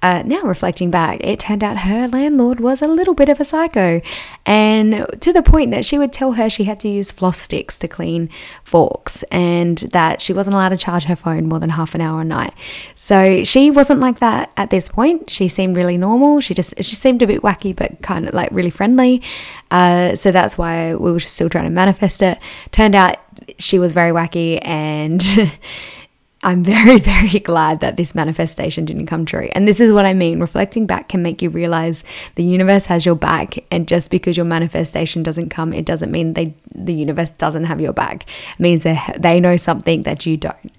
Uh, 0.00 0.22
now, 0.24 0.42
reflecting 0.42 0.90
back, 0.90 1.20
it 1.24 1.40
turned 1.40 1.64
out 1.64 1.78
her 1.78 2.06
landlord 2.08 2.60
was 2.60 2.80
a 2.80 2.86
little 2.86 3.14
bit 3.14 3.28
of 3.28 3.40
a 3.40 3.44
psycho. 3.44 4.00
And 4.46 5.06
to 5.20 5.32
the 5.32 5.42
point 5.42 5.72
that 5.72 5.84
she 5.84 5.98
would 5.98 6.12
tell 6.12 6.32
her 6.32 6.48
she 6.48 6.64
had 6.64 6.78
to 6.80 6.88
use 6.88 7.10
floss 7.10 7.38
sticks 7.38 7.78
to 7.80 7.88
clean 7.88 8.30
forks 8.62 9.24
and 9.24 9.78
that 9.78 10.22
she 10.22 10.32
wasn't 10.32 10.54
allowed 10.54 10.68
to 10.68 10.76
charge 10.76 11.04
her 11.04 11.16
phone 11.16 11.48
more 11.48 11.58
than 11.58 11.70
half 11.70 11.94
an 11.94 12.00
hour 12.00 12.20
a 12.20 12.24
night. 12.24 12.54
So 12.94 13.42
she 13.42 13.70
wasn't 13.70 14.00
like 14.00 14.20
that 14.20 14.52
at 14.56 14.70
this 14.70 14.88
point. 14.88 15.30
She 15.30 15.48
seemed 15.48 15.76
really 15.76 15.98
normal. 15.98 16.40
She 16.40 16.54
just, 16.54 16.76
she 16.76 16.94
seemed 16.94 17.20
a 17.22 17.26
bit 17.26 17.42
wacky, 17.42 17.74
but 17.74 18.00
kind 18.00 18.28
of 18.28 18.34
like 18.34 18.50
really 18.52 18.70
friendly. 18.70 19.22
Uh, 19.70 20.14
so 20.14 20.30
that's 20.30 20.56
why 20.56 20.94
we 20.94 21.12
were 21.12 21.20
still 21.20 21.48
trying 21.48 21.64
to 21.64 21.70
manifest 21.70 22.22
it. 22.22 22.38
Turned 22.70 22.94
out 22.94 23.16
she 23.58 23.78
was 23.78 23.92
very 23.92 24.12
wacky 24.12 24.58
and 24.62 25.22
I'm 26.42 26.62
very, 26.62 26.98
very 26.98 27.40
glad 27.40 27.80
that 27.80 27.96
this 27.96 28.14
manifestation 28.14 28.84
didn't 28.84 29.06
come 29.06 29.24
true. 29.24 29.48
And 29.52 29.66
this 29.66 29.80
is 29.80 29.92
what 29.92 30.06
I 30.06 30.14
mean. 30.14 30.40
Reflecting 30.40 30.86
back 30.86 31.08
can 31.08 31.22
make 31.22 31.42
you 31.42 31.50
realize 31.50 32.04
the 32.36 32.44
universe 32.44 32.86
has 32.86 33.04
your 33.04 33.16
back. 33.16 33.64
And 33.70 33.88
just 33.88 34.10
because 34.10 34.36
your 34.36 34.46
manifestation 34.46 35.22
doesn't 35.22 35.48
come, 35.50 35.72
it 35.72 35.84
doesn't 35.84 36.10
mean 36.10 36.34
they 36.34 36.54
the 36.74 36.94
universe 36.94 37.30
doesn't 37.30 37.64
have 37.64 37.80
your 37.80 37.92
back. 37.92 38.24
It 38.52 38.60
means 38.60 38.82
they 38.82 39.00
they 39.18 39.40
know 39.40 39.56
something 39.56 40.04
that 40.04 40.26
you 40.26 40.36
don't. 40.36 40.72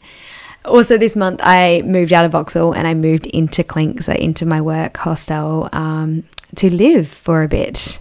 Also, 0.66 0.98
this 0.98 1.16
month 1.16 1.40
I 1.44 1.82
moved 1.86 2.14
out 2.14 2.26
of 2.26 2.32
Vauxhall 2.34 2.74
and 2.74 2.88
I 2.88 2.94
moved 2.94 3.26
into 3.28 3.64
Clink, 3.64 4.02
so 4.02 4.14
into 4.14 4.46
my 4.46 4.62
work 4.62 4.98
hostel 4.98 5.70
um, 5.72 6.24
to 6.56 6.70
live 6.70 7.08
for 7.08 7.44
a 7.44 7.48
bit. 7.48 8.00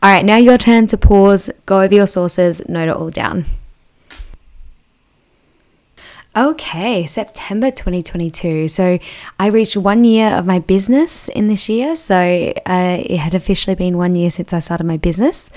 All 0.00 0.10
right, 0.10 0.24
now 0.24 0.36
your 0.36 0.58
turn 0.58 0.86
to 0.88 0.96
pause, 0.96 1.50
go 1.66 1.80
over 1.80 1.92
your 1.92 2.06
sources, 2.06 2.66
note 2.68 2.88
it 2.88 2.96
all 2.96 3.10
down. 3.10 3.46
Okay, 6.38 7.04
September 7.04 7.72
2022. 7.72 8.68
So 8.68 9.00
I 9.40 9.48
reached 9.48 9.76
one 9.76 10.04
year 10.04 10.28
of 10.28 10.46
my 10.46 10.60
business 10.60 11.26
in 11.28 11.48
this 11.48 11.68
year. 11.68 11.96
So 11.96 12.14
uh, 12.14 13.02
it 13.04 13.16
had 13.16 13.34
officially 13.34 13.74
been 13.74 13.96
one 13.96 14.14
year 14.14 14.30
since 14.30 14.52
I 14.52 14.60
started 14.60 14.84
my 14.84 14.98
business. 14.98 15.50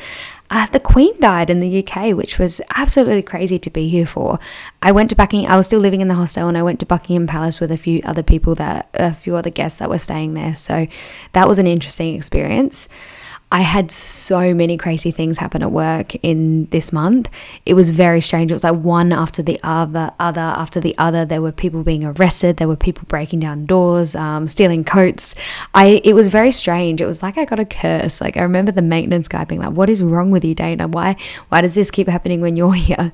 Uh, 0.49 0.65
the 0.65 0.79
Queen 0.79 1.13
died 1.19 1.51
in 1.51 1.59
the 1.59 1.85
UK, 1.85 2.15
which 2.17 2.39
was 2.39 2.61
absolutely 2.75 3.21
crazy 3.21 3.59
to 3.59 3.69
be 3.69 3.89
here 3.89 4.07
for. 4.07 4.39
I 4.81 4.91
went 4.91 5.11
to 5.11 5.15
Buckingham. 5.15 5.51
I 5.51 5.55
was 5.55 5.67
still 5.67 5.79
living 5.79 6.01
in 6.01 6.07
the 6.07 6.15
hostel, 6.15 6.47
and 6.47 6.57
I 6.57 6.63
went 6.63 6.79
to 6.79 6.87
Buckingham 6.87 7.27
Palace 7.27 7.59
with 7.59 7.71
a 7.71 7.77
few 7.77 8.01
other 8.03 8.23
people 8.23 8.55
that 8.55 8.89
a 8.95 9.13
few 9.13 9.35
other 9.35 9.51
guests 9.51 9.77
that 9.77 9.89
were 9.89 9.99
staying 9.99 10.33
there. 10.33 10.55
So 10.55 10.87
that 11.33 11.47
was 11.47 11.59
an 11.59 11.67
interesting 11.67 12.15
experience. 12.15 12.89
I 13.51 13.61
had 13.61 13.91
so 13.91 14.53
many 14.53 14.77
crazy 14.77 15.11
things 15.11 15.37
happen 15.37 15.61
at 15.61 15.71
work 15.71 16.15
in 16.23 16.67
this 16.71 16.93
month. 16.93 17.29
It 17.65 17.73
was 17.73 17.89
very 17.89 18.21
strange. 18.21 18.49
It 18.49 18.55
was 18.55 18.63
like 18.63 18.75
one 18.75 19.11
after 19.11 19.43
the 19.43 19.59
other, 19.61 20.11
other 20.19 20.39
after 20.39 20.79
the 20.79 20.97
other. 20.97 21.25
There 21.25 21.41
were 21.41 21.51
people 21.51 21.83
being 21.83 22.05
arrested. 22.05 22.57
There 22.57 22.67
were 22.67 22.77
people 22.77 23.03
breaking 23.07 23.41
down 23.41 23.65
doors, 23.65 24.15
um, 24.15 24.47
stealing 24.47 24.85
coats. 24.85 25.35
I. 25.73 26.01
It 26.03 26.13
was 26.13 26.29
very 26.29 26.51
strange. 26.51 27.01
It 27.01 27.05
was 27.05 27.21
like 27.21 27.37
I 27.37 27.45
got 27.45 27.59
a 27.59 27.65
curse. 27.65 28.21
Like 28.21 28.37
I 28.37 28.41
remember 28.41 28.71
the 28.71 28.81
maintenance 28.81 29.27
guy 29.27 29.43
being 29.43 29.61
like, 29.61 29.73
"What 29.73 29.89
is 29.89 30.01
wrong 30.01 30.31
with 30.31 30.45
you, 30.45 30.55
Dana? 30.55 30.87
Why? 30.87 31.17
Why 31.49 31.61
does 31.61 31.75
this 31.75 31.91
keep 31.91 32.07
happening 32.07 32.39
when 32.41 32.55
you're 32.55 32.73
here?" 32.87 33.11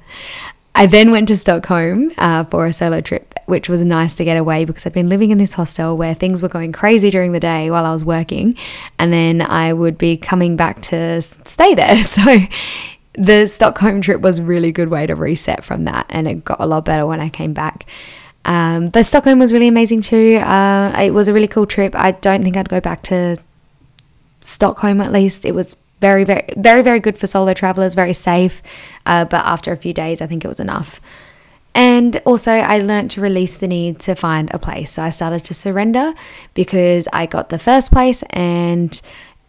I 0.78 0.86
then 0.86 1.10
went 1.10 1.28
to 1.30 1.38
Stockholm 1.38 2.12
uh, 2.20 2.44
for 2.44 2.68
a 2.68 2.72
solo 2.72 3.02
trip, 3.02 3.34
which 3.48 3.68
was 3.68 3.84
nice 3.84 4.14
to 4.14 4.24
get 4.24 4.38
away 4.38 4.64
because 4.64 4.86
I'd 4.86 4.94
been 4.94 5.10
living 5.10 5.32
in 5.32 5.40
this 5.40 5.54
hostel 5.54 5.98
where 5.98 6.14
things 6.14 6.44
were 6.44 6.50
going 6.50 6.72
crazy 6.72 7.10
during 7.10 7.32
the 7.32 7.40
day 7.40 7.72
while 7.72 7.84
I 7.84 7.92
was 7.92 8.06
working, 8.06 8.56
and 9.00 9.12
then 9.12 9.42
I 9.42 9.74
would 9.74 9.98
be 9.98 10.18
coming 10.18 10.56
back 10.56 10.82
to 10.84 11.20
stay 11.24 11.74
there. 11.74 12.04
So 12.04 12.22
the 13.14 13.48
Stockholm 13.48 14.02
trip 14.02 14.22
was 14.22 14.38
a 14.38 14.44
really 14.44 14.72
good 14.72 14.90
way 14.90 15.08
to 15.08 15.16
reset 15.16 15.64
from 15.64 15.86
that, 15.86 16.06
and 16.10 16.28
it 16.28 16.46
got 16.46 16.60
a 16.60 16.68
lot 16.68 16.86
better 16.86 17.08
when 17.08 17.20
I 17.22 17.30
came 17.30 17.54
back. 17.54 17.88
Um, 18.46 18.90
but 18.90 19.08
Stockholm 19.08 19.40
was 19.40 19.52
really 19.52 19.68
amazing 19.68 20.02
too. 20.02 20.36
Uh, 20.36 20.96
it 21.02 21.12
was 21.12 21.28
a 21.28 21.34
really 21.34 21.48
cool 21.48 21.66
trip. 21.66 21.96
I 21.96 22.12
don't 22.12 22.44
think 22.44 22.56
I'd 22.56 22.70
go 22.70 22.80
back 22.80 23.02
to 23.04 23.38
Stockholm 24.42 25.02
at 25.02 25.12
least. 25.12 25.44
It 25.44 25.56
was 25.56 25.76
very, 26.00 26.24
very, 26.24 26.46
very, 26.56 26.82
very 26.82 27.00
good 27.00 27.18
for 27.18 27.28
solo 27.28 27.54
travelers, 27.54 27.96
very 27.96 28.14
safe. 28.14 28.62
Uh, 29.06 29.26
but 29.26 29.46
after 29.46 29.72
a 29.72 29.78
few 29.78 29.94
days, 29.94 30.22
I 30.22 30.28
think 30.28 30.46
it 30.46 30.48
was 30.48 30.60
enough. 30.60 31.02
And 31.74 32.20
also, 32.26 32.52
I 32.52 32.80
learned 32.80 33.12
to 33.12 33.22
release 33.22 33.58
the 33.58 33.68
need 33.68 34.00
to 34.02 34.16
find 34.16 34.52
a 34.52 34.58
place. 34.58 34.94
So 34.94 35.04
I 35.04 35.12
started 35.12 35.46
to 35.46 35.54
surrender 35.54 36.14
because 36.56 37.08
I 37.14 37.28
got 37.28 37.50
the 37.50 37.60
first 37.60 37.92
place 37.92 38.24
and 38.32 39.00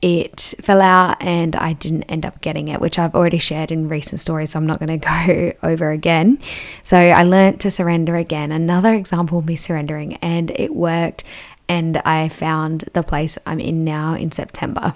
it 0.01 0.55
fell 0.61 0.81
out 0.81 1.17
and 1.23 1.57
I 1.57 1.73
didn't 1.73 2.05
end 2.05 2.25
up 2.25 2.41
getting 2.41 2.69
it, 2.69 2.81
which 2.81 2.99
I've 2.99 3.15
already 3.15 3.39
shared 3.39 3.73
in 3.73 3.89
recent 3.89 4.21
stories. 4.21 4.51
So 4.51 4.59
I'm 4.59 4.67
not 4.67 4.79
going 4.79 5.01
to 5.01 5.53
go 5.53 5.53
over 5.63 5.91
again. 5.91 6.39
So 6.83 6.97
I 6.97 7.25
learned 7.25 7.61
to 7.61 7.71
surrender 7.71 8.15
again. 8.17 8.53
Another 8.53 8.95
example 8.95 9.39
of 9.39 9.47
me 9.47 9.57
surrendering, 9.57 10.15
and 10.17 10.51
it 10.51 10.75
worked. 10.75 11.25
And 11.67 11.99
I 11.99 12.29
found 12.29 12.85
the 12.95 13.03
place 13.03 13.39
I'm 13.45 13.61
in 13.61 13.85
now 13.85 14.15
in 14.15 14.33
September. 14.33 14.95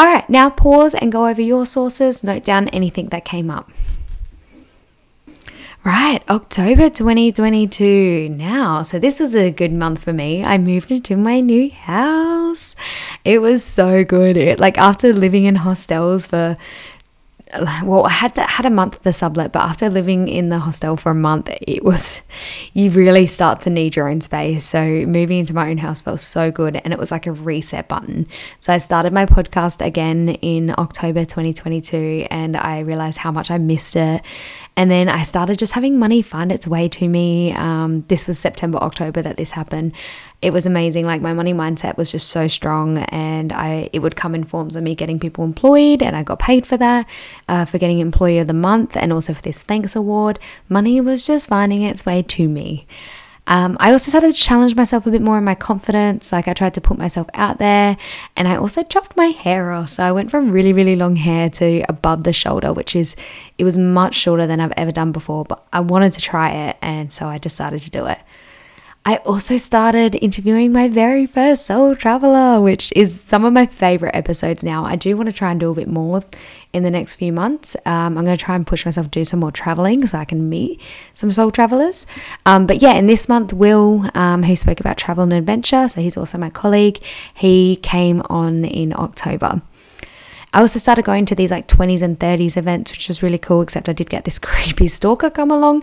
All 0.00 0.06
right, 0.06 0.28
now 0.30 0.48
pause 0.48 0.94
and 0.94 1.10
go 1.10 1.26
over 1.26 1.42
your 1.42 1.66
sources, 1.66 2.22
note 2.22 2.44
down 2.44 2.68
anything 2.68 3.08
that 3.08 3.24
came 3.24 3.50
up. 3.50 3.68
Right, 5.84 6.22
October 6.28 6.88
2022 6.88 8.28
now. 8.28 8.84
So, 8.84 9.00
this 9.00 9.18
was 9.18 9.34
a 9.34 9.50
good 9.50 9.72
month 9.72 10.04
for 10.04 10.12
me. 10.12 10.44
I 10.44 10.56
moved 10.56 10.92
into 10.92 11.16
my 11.16 11.40
new 11.40 11.70
house. 11.72 12.76
It 13.24 13.40
was 13.40 13.64
so 13.64 14.04
good. 14.04 14.36
It, 14.36 14.60
like, 14.60 14.78
after 14.78 15.12
living 15.12 15.46
in 15.46 15.56
hostels 15.56 16.26
for 16.26 16.56
well, 17.82 18.06
I 18.06 18.10
had 18.10 18.34
that 18.34 18.50
had 18.50 18.66
a 18.66 18.70
month 18.70 18.96
of 18.96 19.02
the 19.02 19.12
sublet, 19.12 19.52
but 19.52 19.60
after 19.60 19.88
living 19.88 20.28
in 20.28 20.48
the 20.48 20.58
hostel 20.58 20.96
for 20.96 21.10
a 21.10 21.14
month, 21.14 21.50
it 21.62 21.82
was 21.82 22.22
you 22.72 22.90
really 22.90 23.26
start 23.26 23.62
to 23.62 23.70
need 23.70 23.96
your 23.96 24.08
own 24.08 24.20
space. 24.20 24.64
So 24.64 24.84
moving 25.06 25.38
into 25.38 25.54
my 25.54 25.70
own 25.70 25.78
house 25.78 26.00
felt 26.00 26.20
so 26.20 26.50
good, 26.50 26.76
and 26.76 26.92
it 26.92 26.98
was 26.98 27.10
like 27.10 27.26
a 27.26 27.32
reset 27.32 27.88
button. 27.88 28.26
So 28.60 28.72
I 28.72 28.78
started 28.78 29.12
my 29.12 29.26
podcast 29.26 29.84
again 29.84 30.30
in 30.40 30.74
October 30.78 31.24
2022, 31.24 32.26
and 32.30 32.56
I 32.56 32.80
realized 32.80 33.18
how 33.18 33.32
much 33.32 33.50
I 33.50 33.58
missed 33.58 33.96
it. 33.96 34.22
And 34.78 34.92
then 34.92 35.08
I 35.08 35.24
started 35.24 35.58
just 35.58 35.72
having 35.72 35.98
money 35.98 36.22
find 36.22 36.52
its 36.52 36.64
way 36.68 36.88
to 36.88 37.08
me. 37.08 37.52
Um, 37.52 38.04
this 38.06 38.28
was 38.28 38.38
September, 38.38 38.78
October 38.78 39.20
that 39.22 39.36
this 39.36 39.50
happened 39.50 39.92
it 40.40 40.52
was 40.52 40.66
amazing. 40.66 41.04
Like 41.04 41.20
my 41.20 41.32
money 41.32 41.52
mindset 41.52 41.96
was 41.96 42.12
just 42.12 42.28
so 42.28 42.46
strong, 42.46 42.98
and 42.98 43.52
I 43.52 43.90
it 43.92 44.00
would 44.00 44.14
come 44.14 44.34
in 44.34 44.44
forms 44.44 44.76
of 44.76 44.84
me 44.84 44.94
getting 44.94 45.18
people 45.18 45.44
employed, 45.44 46.02
and 46.02 46.14
I 46.14 46.22
got 46.22 46.38
paid 46.38 46.66
for 46.66 46.76
that, 46.76 47.06
uh, 47.48 47.64
for 47.64 47.78
getting 47.78 47.98
Employee 47.98 48.38
of 48.38 48.46
the 48.46 48.54
Month, 48.54 48.96
and 48.96 49.12
also 49.12 49.34
for 49.34 49.42
this 49.42 49.62
thanks 49.62 49.96
award. 49.96 50.38
Money 50.68 51.00
was 51.00 51.26
just 51.26 51.48
finding 51.48 51.82
its 51.82 52.06
way 52.06 52.22
to 52.22 52.48
me. 52.48 52.86
Um, 53.48 53.78
I 53.80 53.92
also 53.92 54.10
started 54.10 54.32
to 54.32 54.36
challenge 54.36 54.76
myself 54.76 55.06
a 55.06 55.10
bit 55.10 55.22
more 55.22 55.38
in 55.38 55.44
my 55.44 55.54
confidence. 55.54 56.32
Like 56.32 56.48
I 56.48 56.52
tried 56.52 56.74
to 56.74 56.82
put 56.82 56.98
myself 56.98 57.28
out 57.32 57.58
there, 57.58 57.96
and 58.36 58.46
I 58.46 58.56
also 58.56 58.82
chopped 58.82 59.16
my 59.16 59.28
hair 59.28 59.72
off. 59.72 59.88
So 59.88 60.02
I 60.04 60.12
went 60.12 60.30
from 60.30 60.52
really, 60.52 60.74
really 60.74 60.96
long 60.96 61.16
hair 61.16 61.48
to 61.50 61.82
above 61.88 62.24
the 62.24 62.34
shoulder, 62.34 62.74
which 62.74 62.94
is 62.94 63.16
it 63.56 63.64
was 63.64 63.78
much 63.78 64.14
shorter 64.14 64.46
than 64.46 64.60
I've 64.60 64.74
ever 64.76 64.92
done 64.92 65.12
before. 65.12 65.44
But 65.44 65.66
I 65.72 65.80
wanted 65.80 66.12
to 66.12 66.20
try 66.20 66.50
it, 66.50 66.76
and 66.82 67.10
so 67.10 67.26
I 67.26 67.38
decided 67.38 67.80
to 67.80 67.90
do 67.90 68.04
it. 68.06 68.18
I 69.06 69.16
also 69.24 69.56
started 69.56 70.18
interviewing 70.20 70.70
my 70.70 70.90
very 70.90 71.24
first 71.24 71.64
soul 71.64 71.96
traveler, 71.96 72.60
which 72.60 72.92
is 72.94 73.18
some 73.18 73.46
of 73.46 73.54
my 73.54 73.64
favorite 73.64 74.14
episodes 74.14 74.62
now. 74.62 74.84
I 74.84 74.96
do 74.96 75.16
want 75.16 75.30
to 75.30 75.32
try 75.34 75.50
and 75.50 75.58
do 75.58 75.70
a 75.70 75.74
bit 75.74 75.88
more 75.88 76.22
in 76.72 76.82
the 76.82 76.90
next 76.90 77.14
few 77.14 77.32
months. 77.32 77.76
Um, 77.86 78.18
I'm 78.18 78.24
going 78.24 78.36
to 78.36 78.44
try 78.44 78.54
and 78.54 78.66
push 78.66 78.84
myself 78.84 79.06
to 79.06 79.10
do 79.10 79.24
some 79.24 79.40
more 79.40 79.50
traveling 79.50 80.06
so 80.06 80.18
I 80.18 80.24
can 80.24 80.48
meet 80.48 80.80
some 81.12 81.32
soul 81.32 81.50
travelers. 81.50 82.06
Um, 82.46 82.66
but 82.66 82.82
yeah, 82.82 82.94
in 82.94 83.06
this 83.06 83.28
month, 83.28 83.52
Will, 83.52 84.08
um, 84.14 84.42
who 84.42 84.54
spoke 84.54 84.80
about 84.80 84.98
travel 84.98 85.24
and 85.24 85.32
adventure, 85.32 85.88
so 85.88 86.00
he's 86.00 86.16
also 86.16 86.38
my 86.38 86.50
colleague, 86.50 87.02
he 87.34 87.76
came 87.76 88.22
on 88.28 88.64
in 88.64 88.92
October. 88.94 89.62
I 90.52 90.60
also 90.60 90.78
started 90.78 91.04
going 91.04 91.26
to 91.26 91.34
these 91.34 91.50
like 91.50 91.68
20s 91.68 92.02
and 92.02 92.18
30s 92.18 92.56
events, 92.56 92.92
which 92.92 93.08
was 93.08 93.22
really 93.22 93.38
cool, 93.38 93.60
except 93.60 93.88
I 93.88 93.92
did 93.92 94.10
get 94.10 94.24
this 94.24 94.38
creepy 94.38 94.88
stalker 94.88 95.30
come 95.30 95.50
along. 95.50 95.82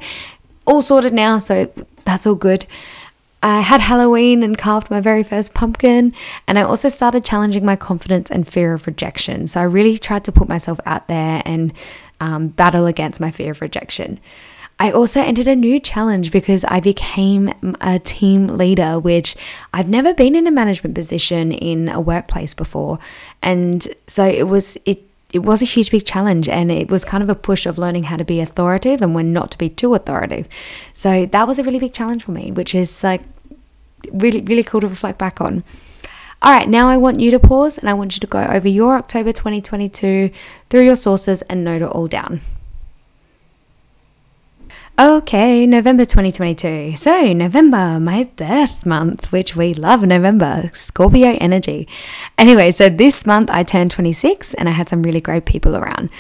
All 0.66 0.82
sorted 0.82 1.14
now, 1.14 1.40
so 1.40 1.72
that's 2.06 2.26
all 2.26 2.36
good. 2.36 2.66
I 3.46 3.62
had 3.62 3.80
Halloween 3.80 4.42
and 4.42 4.58
carved 4.58 4.90
my 4.90 5.00
very 5.02 5.22
first 5.22 5.54
pumpkin, 5.54 6.16
and 6.48 6.58
I 6.58 6.64
also 6.64 6.90
started 6.90 7.24
challenging 7.24 7.64
my 7.64 7.76
confidence 7.76 8.32
and 8.32 8.48
fear 8.48 8.74
of 8.74 8.88
rejection. 8.88 9.46
So 9.46 9.60
I 9.60 9.66
really 9.66 10.00
tried 10.00 10.24
to 10.24 10.32
put 10.32 10.50
myself 10.50 10.80
out 10.88 11.08
there 11.08 11.44
and 11.46 11.72
um, 12.20 12.48
battle 12.48 12.88
against 12.88 13.22
my 13.22 13.30
fear 13.30 13.52
of 13.52 13.62
rejection. 13.62 14.20
I 14.80 14.90
also 14.90 15.22
entered 15.22 15.48
a 15.48 15.56
new 15.56 15.80
challenge 15.80 16.32
because 16.32 16.64
I 16.64 16.80
became 16.80 17.54
a 17.82 18.00
team 18.00 18.48
leader, 18.48 18.98
which 18.98 19.36
I've 19.76 19.90
never 19.90 20.12
been 20.12 20.36
in 20.36 20.48
a 20.48 20.52
management 20.52 20.96
position 20.96 21.52
in 21.52 21.88
a 21.88 22.02
workplace 22.02 22.56
before. 22.56 22.98
And 23.44 23.88
so 24.08 24.26
it 24.26 24.48
was, 24.48 24.76
it 24.86 25.04
it 25.34 25.44
was 25.44 25.62
a 25.62 25.66
huge 25.66 25.92
big 25.92 26.06
challenge 26.06 26.48
and 26.48 26.72
it 26.72 26.90
was 26.90 27.04
kind 27.04 27.22
of 27.22 27.30
a 27.30 27.36
push 27.36 27.66
of 27.66 27.78
learning 27.78 28.04
how 28.04 28.16
to 28.16 28.24
be 28.24 28.40
authoritative 28.40 29.02
and 29.02 29.14
when 29.14 29.34
not 29.34 29.52
to 29.52 29.58
be 29.58 29.70
too 29.70 29.94
authoritative. 29.94 30.48
So 30.94 31.26
that 31.26 31.48
was 31.48 31.60
a 31.60 31.64
really 31.64 31.80
big 31.80 31.94
challenge 31.94 32.24
for 32.24 32.32
me, 32.32 32.52
which 32.52 32.74
is 32.74 33.04
like 33.04 33.22
really, 34.16 34.42
really 34.42 34.64
cool 34.64 34.82
to 34.82 34.88
reflect 34.88 35.18
back 35.18 35.42
on. 35.42 35.64
All 36.42 36.52
right, 36.52 36.70
now 36.70 36.90
I 36.90 36.98
want 36.98 37.20
you 37.20 37.32
to 37.32 37.40
pause 37.40 37.78
and 37.78 37.90
I 37.90 37.94
want 37.94 38.16
you 38.16 38.20
to 38.20 38.28
go 38.28 38.44
over 38.44 38.68
your 38.68 38.96
October 38.96 39.32
2022 39.32 40.30
through 40.70 40.84
your 40.84 40.96
sources 40.96 41.42
and 41.44 41.64
note 41.64 41.82
it 41.82 41.90
all 41.90 42.08
down. 42.08 42.42
Okay, 44.98 45.66
November 45.66 46.06
2022. 46.06 46.96
So, 46.96 47.34
November, 47.34 48.00
my 48.00 48.30
birth 48.38 48.86
month, 48.86 49.30
which 49.30 49.54
we 49.54 49.74
love 49.74 50.04
November, 50.04 50.72
Scorpio 50.74 51.38
energy. 51.42 51.86
Anyway, 52.38 52.72
so 52.72 52.88
this 52.88 53.26
month 53.26 53.50
I 53.52 53.64
turned 53.64 53.92
26 53.92 54.54
and 54.54 54.70
I 54.70 54.72
had 54.72 54.88
some 54.88 55.04
really 55.04 55.20
great 55.20 55.46
people 55.46 55.76
around. 55.76 56.12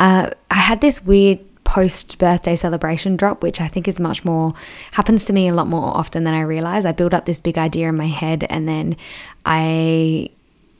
Uh, 0.00 0.30
I 0.50 0.56
had 0.56 0.80
this 0.80 1.04
weird 1.04 1.38
post 1.64 2.18
birthday 2.18 2.56
celebration 2.56 3.16
drop, 3.16 3.42
which 3.42 3.60
I 3.60 3.68
think 3.68 3.88
is 3.88 3.98
much 3.98 4.24
more, 4.24 4.54
happens 4.92 5.24
to 5.26 5.32
me 5.32 5.48
a 5.48 5.54
lot 5.54 5.66
more 5.66 5.96
often 5.96 6.24
than 6.24 6.34
I 6.34 6.42
realize. 6.42 6.84
I 6.84 6.92
build 6.92 7.14
up 7.14 7.24
this 7.24 7.40
big 7.40 7.58
idea 7.58 7.88
in 7.88 7.96
my 7.96 8.06
head 8.06 8.46
and 8.48 8.68
then 8.68 8.96
I, 9.44 10.30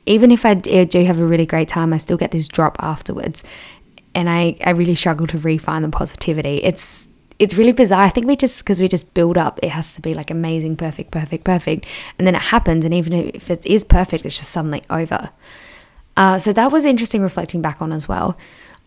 even 0.05 0.31
if 0.31 0.45
I 0.45 0.53
do 0.53 1.03
have 1.03 1.19
a 1.19 1.25
really 1.25 1.45
great 1.45 1.67
time, 1.67 1.93
I 1.93 1.97
still 1.97 2.17
get 2.17 2.31
this 2.31 2.47
drop 2.47 2.77
afterwards. 2.79 3.43
And 4.13 4.29
I, 4.29 4.55
I 4.63 4.69
really 4.69 4.95
struggle 4.95 5.27
to 5.27 5.37
refine 5.37 5.81
the 5.81 5.89
positivity. 5.89 6.61
It's, 6.63 7.09
it's 7.37 7.55
really 7.55 7.73
bizarre. 7.73 8.03
I 8.03 8.09
think 8.09 8.27
we 8.27 8.35
just 8.35 8.59
because 8.59 8.79
we 8.79 8.87
just 8.87 9.13
build 9.13 9.37
up, 9.37 9.59
it 9.61 9.69
has 9.69 9.93
to 9.95 10.01
be 10.01 10.13
like 10.13 10.31
amazing, 10.31 10.77
perfect, 10.77 11.11
perfect, 11.11 11.43
perfect, 11.43 11.85
and 12.17 12.25
then 12.25 12.35
it 12.35 12.41
happens. 12.41 12.85
And 12.85 12.93
even 12.93 13.11
if 13.13 13.51
it 13.51 13.65
is 13.65 13.83
perfect, 13.83 14.25
it's 14.25 14.37
just 14.37 14.51
suddenly 14.51 14.83
over. 14.89 15.31
Uh, 16.15 16.39
so 16.39 16.53
that 16.53 16.71
was 16.71 16.85
interesting 16.85 17.21
reflecting 17.21 17.61
back 17.61 17.81
on 17.81 17.91
as 17.91 18.07
well. 18.07 18.37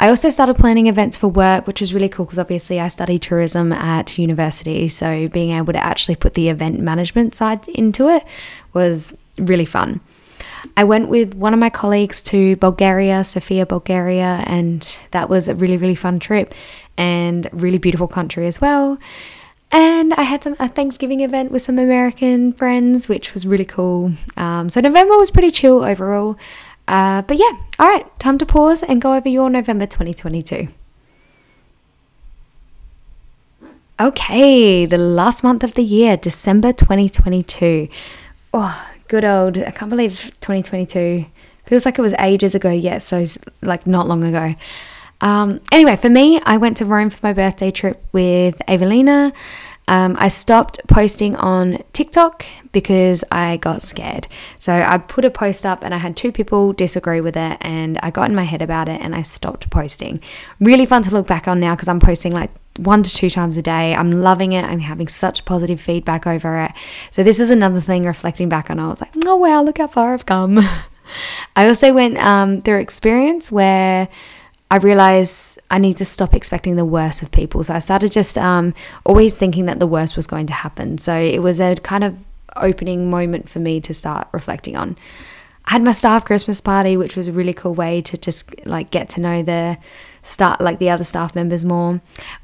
I 0.01 0.09
also 0.09 0.31
started 0.31 0.55
planning 0.57 0.87
events 0.87 1.17
for 1.17 1.27
work, 1.27 1.67
which 1.67 1.81
was 1.81 1.93
really 1.93 2.09
cool 2.09 2.25
because 2.25 2.39
obviously 2.39 2.79
I 2.79 2.87
studied 2.87 3.23
tourism 3.23 3.73
at 3.73 4.17
university. 4.17 4.89
So 4.89 5.29
being 5.29 5.51
able 5.51 5.73
to 5.73 5.85
actually 5.85 6.15
put 6.15 6.35
the 6.35 6.49
event 6.49 6.79
management 6.79 7.35
side 7.35 7.67
into 7.69 8.09
it 8.09 8.25
was 8.73 9.17
really 9.39 9.65
fun. 9.65 10.01
I 10.77 10.85
went 10.85 11.09
with 11.09 11.35
one 11.35 11.53
of 11.53 11.59
my 11.59 11.71
colleagues 11.71 12.23
to 12.23 12.55
Bulgaria, 12.57 13.25
Sofia, 13.25 13.67
Bulgaria, 13.67 14.45
and 14.47 14.99
that 15.11 15.29
was 15.29 15.49
a 15.49 15.55
really, 15.55 15.77
really 15.77 15.97
fun 15.97 16.21
trip 16.21 16.55
and 16.97 17.49
really 17.53 17.79
beautiful 17.79 18.07
country 18.09 18.47
as 18.47 18.61
well. 18.61 18.99
And 19.71 20.15
I 20.15 20.23
had 20.23 20.43
some 20.43 20.57
a 20.59 20.69
Thanksgiving 20.69 21.21
event 21.21 21.51
with 21.51 21.63
some 21.63 21.79
American 21.79 22.53
friends, 22.53 23.09
which 23.09 23.35
was 23.35 23.47
really 23.47 23.67
cool. 23.67 24.13
Um, 24.37 24.71
so 24.71 24.81
November 24.81 25.19
was 25.19 25.31
pretty 25.31 25.51
chill 25.51 25.85
overall. 25.85 26.39
Uh, 26.89 27.23
but 27.23 27.37
yeah, 27.37 27.53
all 27.79 27.89
right, 27.89 28.19
time 28.19 28.39
to 28.39 28.47
pause 28.47 28.83
and 28.83 29.01
go 29.01 29.15
over 29.15 29.29
your 29.29 29.49
November 29.49 29.87
2022. 29.87 30.69
Okay, 34.01 34.87
the 34.87 34.99
last 34.99 35.45
month 35.45 35.63
of 35.63 35.75
the 35.75 35.83
year, 35.83 36.17
December 36.17 36.73
2022. 36.73 37.89
Oh, 38.53 38.87
good 39.07 39.25
old, 39.25 39.59
I 39.59 39.71
can't 39.71 39.91
believe 39.91 40.33
2022 40.41 41.27
Feels 41.69 41.85
like 41.85 41.99
it 41.99 42.03
was 42.03 42.15
ages 42.19 42.55
ago, 42.55 42.71
yet 42.71 43.03
so 43.03 43.27
like 43.61 43.87
not 43.87 44.09
long 44.09 44.25
ago. 44.25 44.55
Um, 45.21 45.61
anyway, 45.71 45.97
for 45.97 46.09
me, 46.09 46.41
I 46.43 46.57
went 46.57 46.79
to 46.79 46.87
Rome 46.87 47.11
for 47.11 47.19
my 47.23 47.35
birthday 47.35 47.71
trip 47.71 48.03
with 48.11 48.59
Evelina. 48.67 49.35
Um, 49.89 50.17
I 50.19 50.29
stopped 50.29 50.81
posting 50.87 51.35
on 51.37 51.79
TikTok 51.95 52.45
because 52.73 53.25
I 53.33 53.57
got 53.57 53.83
scared. 53.83 54.29
So 54.59 54.73
I 54.73 54.99
put 54.99 55.25
a 55.25 55.31
post 55.31 55.65
up 55.65 55.83
and 55.83 55.95
I 55.95 55.99
had 55.99 56.17
two 56.17 56.31
people 56.31 56.75
disagree 56.75 57.21
with 57.23 57.37
it, 57.37 57.57
and 57.63 57.99
I 58.03 58.11
got 58.11 58.29
in 58.29 58.37
my 58.37 58.45
head 58.45 58.63
about 58.63 58.89
it 58.89 59.01
and 59.01 59.15
I 59.15 59.23
stopped 59.23 59.71
posting. 59.71 60.21
Really 60.61 60.87
fun 60.87 61.03
to 61.03 61.11
look 61.11 61.27
back 61.27 61.49
on 61.49 61.59
now 61.59 61.75
because 61.75 61.89
I'm 61.89 62.01
posting 62.01 62.33
like 62.33 62.51
one 62.77 63.03
to 63.03 63.13
two 63.13 63.31
times 63.31 63.57
a 63.57 63.63
day. 63.63 63.95
I'm 63.95 64.13
loving 64.13 64.53
it. 64.53 64.65
I'm 64.65 64.81
having 64.81 65.09
such 65.09 65.45
positive 65.45 65.81
feedback 65.81 66.27
over 66.27 66.61
it. 66.61 66.73
So 67.11 67.23
this 67.23 67.41
is 67.41 67.51
another 67.51 67.81
thing 67.81 68.05
reflecting 68.05 68.49
back 68.49 68.71
on. 68.71 68.79
I 68.79 68.89
was 68.89 69.01
like, 69.01 69.13
oh 69.25 69.37
wow, 69.37 69.63
look 69.63 69.79
how 69.79 69.87
far 69.87 70.13
I've 70.13 70.27
come. 70.27 70.61
I 71.57 71.67
also 71.67 71.95
went 71.95 72.19
um, 72.19 72.61
through 72.61 72.81
experience 72.81 73.51
where 73.51 74.09
I 74.71 74.77
realized 74.77 75.59
I 75.71 75.79
need 75.79 75.97
to 75.97 76.05
stop 76.05 76.35
expecting 76.35 76.77
the 76.77 76.85
worst 76.85 77.23
of 77.23 77.31
people. 77.31 77.65
So 77.65 77.75
I 77.75 77.79
started 77.79 78.13
just 78.13 78.37
um, 78.37 78.75
always 79.05 79.37
thinking 79.37 79.67
that 79.67 79.79
the 79.79 79.87
worst 79.87 80.17
was 80.17 80.27
going 80.27 80.47
to 80.49 80.53
happen. 80.53 80.99
So 80.99 81.15
it 81.15 81.39
was 81.41 81.59
a 81.59 81.77
kind 81.77 82.05
of 82.05 82.17
opening 82.57 83.11
moment 83.11 83.49
for 83.49 83.61
me 83.61 83.81
to 83.81 83.95
start 83.95 84.29
reflecting 84.33 84.77
on. 84.77 84.97
I 85.65 85.73
had 85.73 85.83
my 85.83 85.93
staff 85.93 86.25
Christmas 86.25 86.61
party, 86.61 86.97
which 86.97 87.17
was 87.17 87.29
a 87.29 87.33
really 87.33 87.53
cool 87.53 87.75
way 87.75 88.01
to 88.03 88.17
just 88.17 88.67
like 88.67 88.91
get 88.91 89.09
to 89.11 89.21
know 89.21 89.43
the 89.43 89.79
start 90.23 90.61
like 90.61 90.79
the 90.79 90.91
other 90.91 91.05
staff 91.05 91.35
members 91.35 91.65
more. 91.65 92.01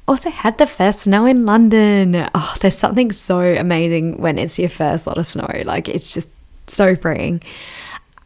Also 0.09 0.31
had 0.31 0.57
the 0.59 0.67
first 0.67 1.01
snow 1.01 1.27
in 1.27 1.45
London. 1.45 2.29
Oh, 2.35 2.55
there's 2.61 2.77
something 2.77 3.13
so 3.13 3.41
amazing 3.41 4.21
when 4.21 4.39
it's 4.39 4.59
your 4.59 4.69
first 4.69 5.07
lot 5.07 5.19
of 5.19 5.27
snow. 5.27 5.49
Like 5.65 5.89
it's 5.89 6.13
just 6.13 6.29
so 6.67 6.97
freeing. 6.97 7.43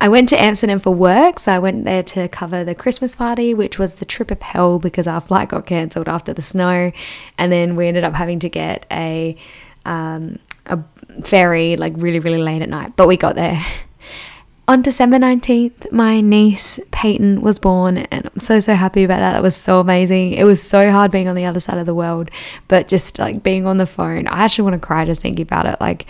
I 0.00 0.08
went 0.08 0.28
to 0.28 0.40
Amsterdam 0.40 0.78
for 0.78 0.94
work, 0.94 1.40
so 1.40 1.52
I 1.52 1.58
went 1.58 1.84
there 1.84 2.04
to 2.04 2.28
cover 2.28 2.62
the 2.62 2.74
Christmas 2.74 3.16
party, 3.16 3.52
which 3.52 3.80
was 3.80 3.96
the 3.96 4.04
trip 4.04 4.30
of 4.30 4.40
hell 4.40 4.78
because 4.78 5.08
our 5.08 5.20
flight 5.20 5.48
got 5.48 5.66
cancelled 5.66 6.08
after 6.08 6.32
the 6.32 6.42
snow, 6.42 6.92
and 7.36 7.50
then 7.50 7.74
we 7.74 7.88
ended 7.88 8.04
up 8.04 8.14
having 8.14 8.38
to 8.40 8.48
get 8.48 8.86
a 8.92 9.36
um, 9.84 10.38
a 10.66 10.78
ferry 11.24 11.76
like 11.76 11.94
really 11.96 12.20
really 12.20 12.38
late 12.38 12.62
at 12.62 12.68
night, 12.68 12.94
but 12.94 13.08
we 13.08 13.16
got 13.16 13.34
there. 13.34 13.60
On 14.68 14.82
December 14.82 15.16
19th, 15.16 15.90
my 15.90 16.20
niece 16.20 16.78
Peyton 16.90 17.40
was 17.40 17.58
born, 17.58 17.98
and 17.98 18.26
I'm 18.26 18.38
so 18.38 18.60
so 18.60 18.74
happy 18.74 19.02
about 19.02 19.18
that. 19.18 19.32
That 19.32 19.42
was 19.42 19.56
so 19.56 19.80
amazing. 19.80 20.34
It 20.34 20.44
was 20.44 20.62
so 20.62 20.92
hard 20.92 21.10
being 21.10 21.26
on 21.26 21.34
the 21.36 21.46
other 21.46 21.58
side 21.58 21.78
of 21.78 21.86
the 21.86 21.94
world, 21.94 22.30
but 22.68 22.86
just 22.86 23.18
like 23.18 23.42
being 23.42 23.66
on 23.66 23.78
the 23.78 23.86
phone, 23.86 24.28
I 24.28 24.44
actually 24.44 24.64
want 24.64 24.80
to 24.80 24.86
cry 24.86 25.06
just 25.06 25.22
thinking 25.22 25.42
about 25.42 25.64
it. 25.64 25.80
Like, 25.80 26.06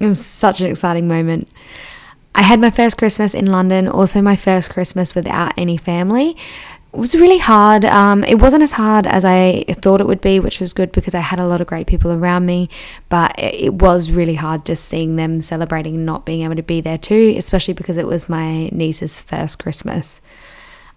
it 0.00 0.06
was 0.06 0.24
such 0.24 0.60
an 0.60 0.68
exciting 0.68 1.08
moment. 1.08 1.48
I 2.34 2.42
had 2.42 2.60
my 2.60 2.70
first 2.70 2.98
Christmas 2.98 3.34
in 3.34 3.46
London, 3.46 3.88
also 3.88 4.22
my 4.22 4.36
first 4.36 4.70
Christmas 4.70 5.14
without 5.14 5.52
any 5.56 5.76
family. 5.76 6.36
It 6.92 6.98
was 6.98 7.14
really 7.14 7.38
hard. 7.38 7.84
Um, 7.84 8.24
it 8.24 8.36
wasn't 8.40 8.62
as 8.62 8.72
hard 8.72 9.06
as 9.06 9.24
I 9.24 9.64
thought 9.82 10.00
it 10.00 10.06
would 10.06 10.20
be, 10.20 10.40
which 10.40 10.60
was 10.60 10.72
good 10.72 10.90
because 10.92 11.14
I 11.14 11.20
had 11.20 11.38
a 11.38 11.46
lot 11.46 11.60
of 11.60 11.66
great 11.66 11.86
people 11.86 12.10
around 12.10 12.46
me. 12.46 12.70
But 13.08 13.34
it 13.38 13.74
was 13.74 14.10
really 14.10 14.36
hard 14.36 14.64
just 14.64 14.86
seeing 14.86 15.16
them 15.16 15.40
celebrating 15.40 15.96
and 15.96 16.06
not 16.06 16.24
being 16.24 16.42
able 16.42 16.56
to 16.56 16.62
be 16.62 16.80
there 16.80 16.96
too, 16.96 17.34
especially 17.36 17.74
because 17.74 17.98
it 17.98 18.06
was 18.06 18.28
my 18.28 18.68
niece's 18.68 19.22
first 19.22 19.58
Christmas. 19.58 20.20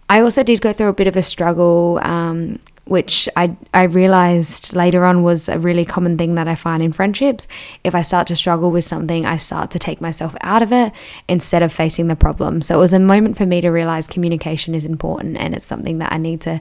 I 0.07 0.21
also 0.21 0.43
did 0.43 0.61
go 0.61 0.73
through 0.73 0.89
a 0.89 0.93
bit 0.93 1.07
of 1.07 1.15
a 1.15 1.23
struggle 1.23 1.99
um, 2.03 2.59
which 2.85 3.29
I, 3.35 3.55
I 3.73 3.83
realized 3.83 4.75
later 4.75 5.05
on 5.05 5.23
was 5.23 5.47
a 5.47 5.59
really 5.59 5.85
common 5.85 6.17
thing 6.17 6.35
that 6.35 6.47
I 6.47 6.55
find 6.55 6.81
in 6.81 6.91
friendships. 6.91 7.47
If 7.83 7.95
I 7.95 8.01
start 8.01 8.27
to 8.27 8.35
struggle 8.35 8.71
with 8.71 8.83
something, 8.83 9.25
I 9.25 9.37
start 9.37 9.71
to 9.71 9.79
take 9.79 10.01
myself 10.01 10.35
out 10.41 10.61
of 10.61 10.73
it 10.73 10.91
instead 11.27 11.63
of 11.63 11.71
facing 11.71 12.07
the 12.07 12.15
problem. 12.15 12.61
So 12.61 12.75
it 12.75 12.79
was 12.79 12.93
a 12.93 12.99
moment 12.99 13.37
for 13.37 13.45
me 13.45 13.61
to 13.61 13.69
realize 13.69 14.07
communication 14.07 14.75
is 14.75 14.85
important 14.85 15.37
and 15.37 15.53
it's 15.55 15.65
something 15.65 15.99
that 15.99 16.11
I 16.11 16.17
need 16.17 16.41
to 16.41 16.59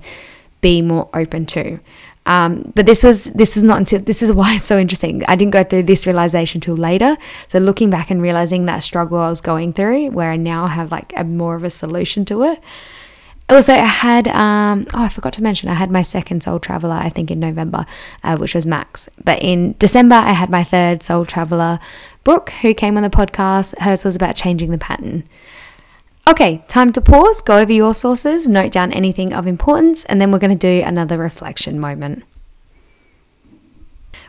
be 0.60 0.82
more 0.82 1.08
open 1.14 1.46
to. 1.46 1.80
Um, 2.26 2.70
but 2.76 2.86
this 2.86 3.02
was 3.02 3.24
this 3.24 3.56
was 3.56 3.64
not 3.64 3.78
until 3.78 4.00
this 4.00 4.22
is 4.22 4.32
why 4.40 4.56
it's 4.56 4.66
so 4.66 4.78
interesting. 4.78 5.24
I 5.26 5.36
didn't 5.36 5.52
go 5.52 5.64
through 5.64 5.84
this 5.84 6.06
realization 6.06 6.60
till 6.60 6.76
later. 6.76 7.16
So 7.46 7.58
looking 7.58 7.90
back 7.90 8.10
and 8.10 8.20
realizing 8.20 8.66
that 8.66 8.80
struggle 8.80 9.18
I 9.18 9.28
was 9.28 9.40
going 9.40 9.72
through, 9.72 10.10
where 10.10 10.30
I 10.30 10.36
now 10.36 10.66
have 10.66 10.92
like 10.92 11.12
a 11.16 11.24
more 11.24 11.56
of 11.56 11.64
a 11.64 11.70
solution 11.70 12.24
to 12.26 12.42
it. 12.44 12.60
Also, 13.50 13.72
I 13.72 13.78
had, 13.78 14.28
um, 14.28 14.86
oh, 14.94 15.02
I 15.02 15.08
forgot 15.08 15.32
to 15.34 15.42
mention, 15.42 15.68
I 15.68 15.74
had 15.74 15.90
my 15.90 16.02
second 16.02 16.44
soul 16.44 16.60
traveler, 16.60 16.94
I 16.94 17.08
think 17.08 17.32
in 17.32 17.40
November, 17.40 17.84
uh, 18.22 18.36
which 18.36 18.54
was 18.54 18.64
Max. 18.64 19.08
But 19.24 19.42
in 19.42 19.74
December, 19.80 20.14
I 20.14 20.32
had 20.32 20.50
my 20.50 20.62
third 20.62 21.02
soul 21.02 21.26
traveler, 21.26 21.80
Brooke, 22.22 22.50
who 22.62 22.72
came 22.74 22.96
on 22.96 23.02
the 23.02 23.10
podcast. 23.10 23.76
Hers 23.80 24.04
was 24.04 24.14
about 24.14 24.36
changing 24.36 24.70
the 24.70 24.78
pattern. 24.78 25.24
Okay, 26.28 26.64
time 26.68 26.92
to 26.92 27.00
pause, 27.00 27.42
go 27.42 27.58
over 27.58 27.72
your 27.72 27.92
sources, 27.92 28.46
note 28.46 28.70
down 28.70 28.92
anything 28.92 29.32
of 29.32 29.48
importance, 29.48 30.04
and 30.04 30.20
then 30.20 30.30
we're 30.30 30.38
going 30.38 30.56
to 30.56 30.80
do 30.80 30.86
another 30.86 31.18
reflection 31.18 31.80
moment. 31.80 32.22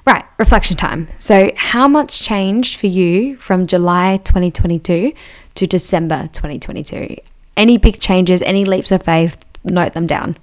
Right, 0.04 0.26
reflection 0.40 0.78
time. 0.78 1.10
So, 1.20 1.52
how 1.56 1.88
much 1.88 2.24
changed 2.24 2.80
for 2.80 2.88
you 2.88 3.38
from 3.38 3.68
July 3.68 4.18
2022 4.24 5.14
to 5.54 5.68
December 5.68 6.28
2022? 6.34 7.18
Any 7.58 7.78
big 7.78 8.00
changes, 8.00 8.42
any 8.42 8.66
leaps 8.66 8.92
of 8.92 9.04
faith, 9.04 9.44
note 9.64 9.94
them 9.94 10.08
down. 10.08 10.38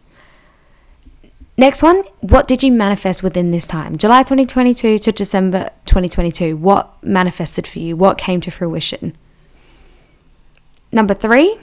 Next 1.57 1.83
one, 1.83 2.05
what 2.21 2.47
did 2.47 2.63
you 2.63 2.71
manifest 2.71 3.23
within 3.23 3.51
this 3.51 3.67
time? 3.67 3.97
July 3.97 4.23
2022 4.23 4.99
to 4.99 5.11
December 5.11 5.71
2022. 5.87 6.57
What 6.57 7.03
manifested 7.03 7.67
for 7.67 7.81
you? 7.81 7.97
What 7.97 8.17
came 8.17 8.41
to 8.43 8.51
fruition? 8.51 9.17
Number 10.93 11.15
three, 11.15 11.59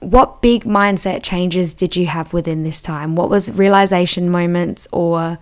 what 0.00 0.42
big 0.42 0.64
mindset 0.64 1.22
changes 1.22 1.74
did 1.74 1.94
you 1.94 2.06
have 2.06 2.32
within 2.32 2.64
this 2.64 2.80
time? 2.80 3.14
What 3.14 3.30
was 3.30 3.52
realization 3.52 4.30
moments 4.30 4.88
or 4.90 5.38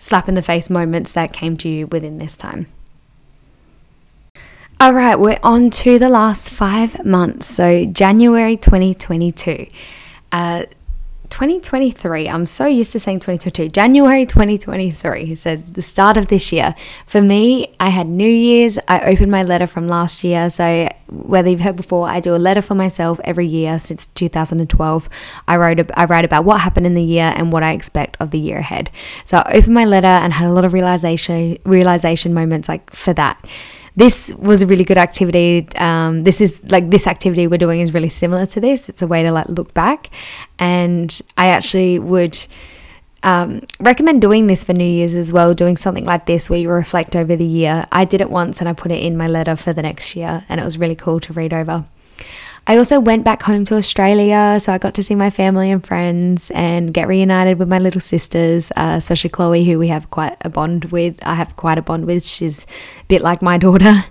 slap 0.00 0.28
in 0.28 0.34
the 0.34 0.42
face 0.42 0.68
moments 0.68 1.12
that 1.12 1.32
came 1.32 1.56
to 1.58 1.68
you 1.68 1.86
within 1.86 2.18
this 2.18 2.36
time? 2.36 2.66
All 4.80 4.94
right, 4.94 5.16
we're 5.16 5.38
on 5.42 5.68
to 5.84 5.98
the 5.98 6.08
last 6.08 6.48
five 6.48 7.04
months. 7.04 7.44
So, 7.44 7.84
January 7.84 8.56
2022. 8.56 9.66
Uh, 10.32 10.64
2023. 11.28 12.26
I'm 12.26 12.46
so 12.46 12.66
used 12.66 12.92
to 12.92 12.98
saying 12.98 13.18
2022. 13.18 13.68
January 13.68 14.24
2023. 14.24 15.34
So 15.34 15.56
the 15.56 15.82
start 15.82 16.16
of 16.16 16.28
this 16.28 16.50
year. 16.50 16.74
For 17.06 17.20
me, 17.20 17.74
I 17.78 17.90
had 17.90 18.08
New 18.08 18.26
Year's. 18.26 18.78
I 18.88 19.00
opened 19.02 19.30
my 19.30 19.42
letter 19.42 19.66
from 19.66 19.86
last 19.86 20.24
year. 20.24 20.48
So 20.48 20.88
whether 21.08 21.50
you've 21.50 21.60
heard 21.60 21.76
before, 21.76 22.08
I 22.08 22.20
do 22.20 22.34
a 22.34 22.38
letter 22.38 22.62
for 22.62 22.74
myself 22.74 23.20
every 23.22 23.46
year 23.46 23.78
since 23.78 24.06
2012. 24.06 25.08
I 25.46 25.56
wrote 25.58 25.90
I 25.94 26.06
write 26.06 26.24
about 26.24 26.46
what 26.46 26.62
happened 26.62 26.86
in 26.86 26.94
the 26.94 27.04
year 27.04 27.32
and 27.36 27.52
what 27.52 27.62
I 27.62 27.74
expect 27.74 28.16
of 28.18 28.30
the 28.30 28.38
year 28.38 28.58
ahead. 28.58 28.90
So 29.26 29.38
I 29.38 29.52
opened 29.52 29.74
my 29.74 29.84
letter 29.84 30.06
and 30.06 30.32
had 30.32 30.48
a 30.48 30.52
lot 30.52 30.64
of 30.64 30.72
realization 30.72 31.58
realization 31.64 32.32
moments 32.32 32.66
like 32.66 32.90
for 32.90 33.12
that 33.12 33.46
this 33.96 34.32
was 34.38 34.62
a 34.62 34.66
really 34.66 34.84
good 34.84 34.98
activity. 34.98 35.68
Um, 35.76 36.24
this 36.24 36.40
is 36.40 36.62
like 36.70 36.90
this 36.90 37.06
activity 37.06 37.46
we're 37.46 37.58
doing 37.58 37.80
is 37.80 37.92
really 37.92 38.08
similar 38.08 38.46
to 38.46 38.60
this. 38.60 38.88
It's 38.88 39.02
a 39.02 39.06
way 39.06 39.22
to 39.22 39.32
like 39.32 39.48
look 39.48 39.74
back, 39.74 40.10
and 40.58 41.20
I 41.36 41.48
actually 41.48 41.98
would 41.98 42.38
um, 43.22 43.60
recommend 43.80 44.20
doing 44.20 44.46
this 44.46 44.64
for 44.64 44.72
New 44.72 44.84
Year's 44.84 45.14
as 45.14 45.32
well. 45.32 45.54
Doing 45.54 45.76
something 45.76 46.04
like 46.04 46.26
this 46.26 46.48
where 46.48 46.58
you 46.58 46.70
reflect 46.70 47.16
over 47.16 47.36
the 47.36 47.44
year. 47.44 47.86
I 47.92 48.04
did 48.04 48.20
it 48.20 48.30
once 48.30 48.60
and 48.60 48.68
I 48.68 48.72
put 48.72 48.92
it 48.92 49.02
in 49.02 49.16
my 49.16 49.26
letter 49.26 49.56
for 49.56 49.72
the 49.72 49.82
next 49.82 50.16
year, 50.16 50.44
and 50.48 50.60
it 50.60 50.64
was 50.64 50.78
really 50.78 50.96
cool 50.96 51.20
to 51.20 51.32
read 51.32 51.52
over. 51.52 51.84
I 52.70 52.76
also 52.76 53.00
went 53.00 53.24
back 53.24 53.42
home 53.42 53.64
to 53.64 53.74
Australia, 53.74 54.58
so 54.60 54.72
I 54.72 54.78
got 54.78 54.94
to 54.94 55.02
see 55.02 55.16
my 55.16 55.28
family 55.28 55.72
and 55.72 55.84
friends 55.84 56.52
and 56.54 56.94
get 56.94 57.08
reunited 57.08 57.58
with 57.58 57.68
my 57.68 57.80
little 57.80 58.00
sisters, 58.00 58.70
uh, 58.76 58.94
especially 58.96 59.30
Chloe, 59.30 59.64
who 59.64 59.76
we 59.76 59.88
have 59.88 60.08
quite 60.10 60.36
a 60.42 60.50
bond 60.50 60.84
with. 60.84 61.18
I 61.24 61.34
have 61.34 61.56
quite 61.56 61.78
a 61.78 61.82
bond 61.82 62.04
with. 62.04 62.24
She's 62.24 62.66
a 63.00 63.04
bit 63.08 63.22
like 63.22 63.42
my 63.42 63.58
daughter. 63.66 64.04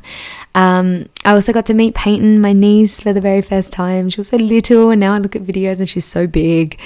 Um, 0.55 1.05
I 1.23 1.35
also 1.35 1.53
got 1.53 1.67
to 1.67 1.73
meet 1.73 1.95
Peyton, 1.95 2.41
my 2.41 2.51
niece, 2.51 2.99
for 2.99 3.13
the 3.13 3.21
very 3.21 3.41
first 3.41 3.71
time. 3.71 4.09
She 4.09 4.19
was 4.19 4.27
so 4.27 4.35
little, 4.35 4.89
and 4.89 4.99
now 4.99 5.13
I 5.13 5.19
look 5.19 5.37
at 5.37 5.43
videos 5.43 5.79
and 5.79 5.87
she's 5.87 6.03
so 6.03 6.27
big. 6.27 6.77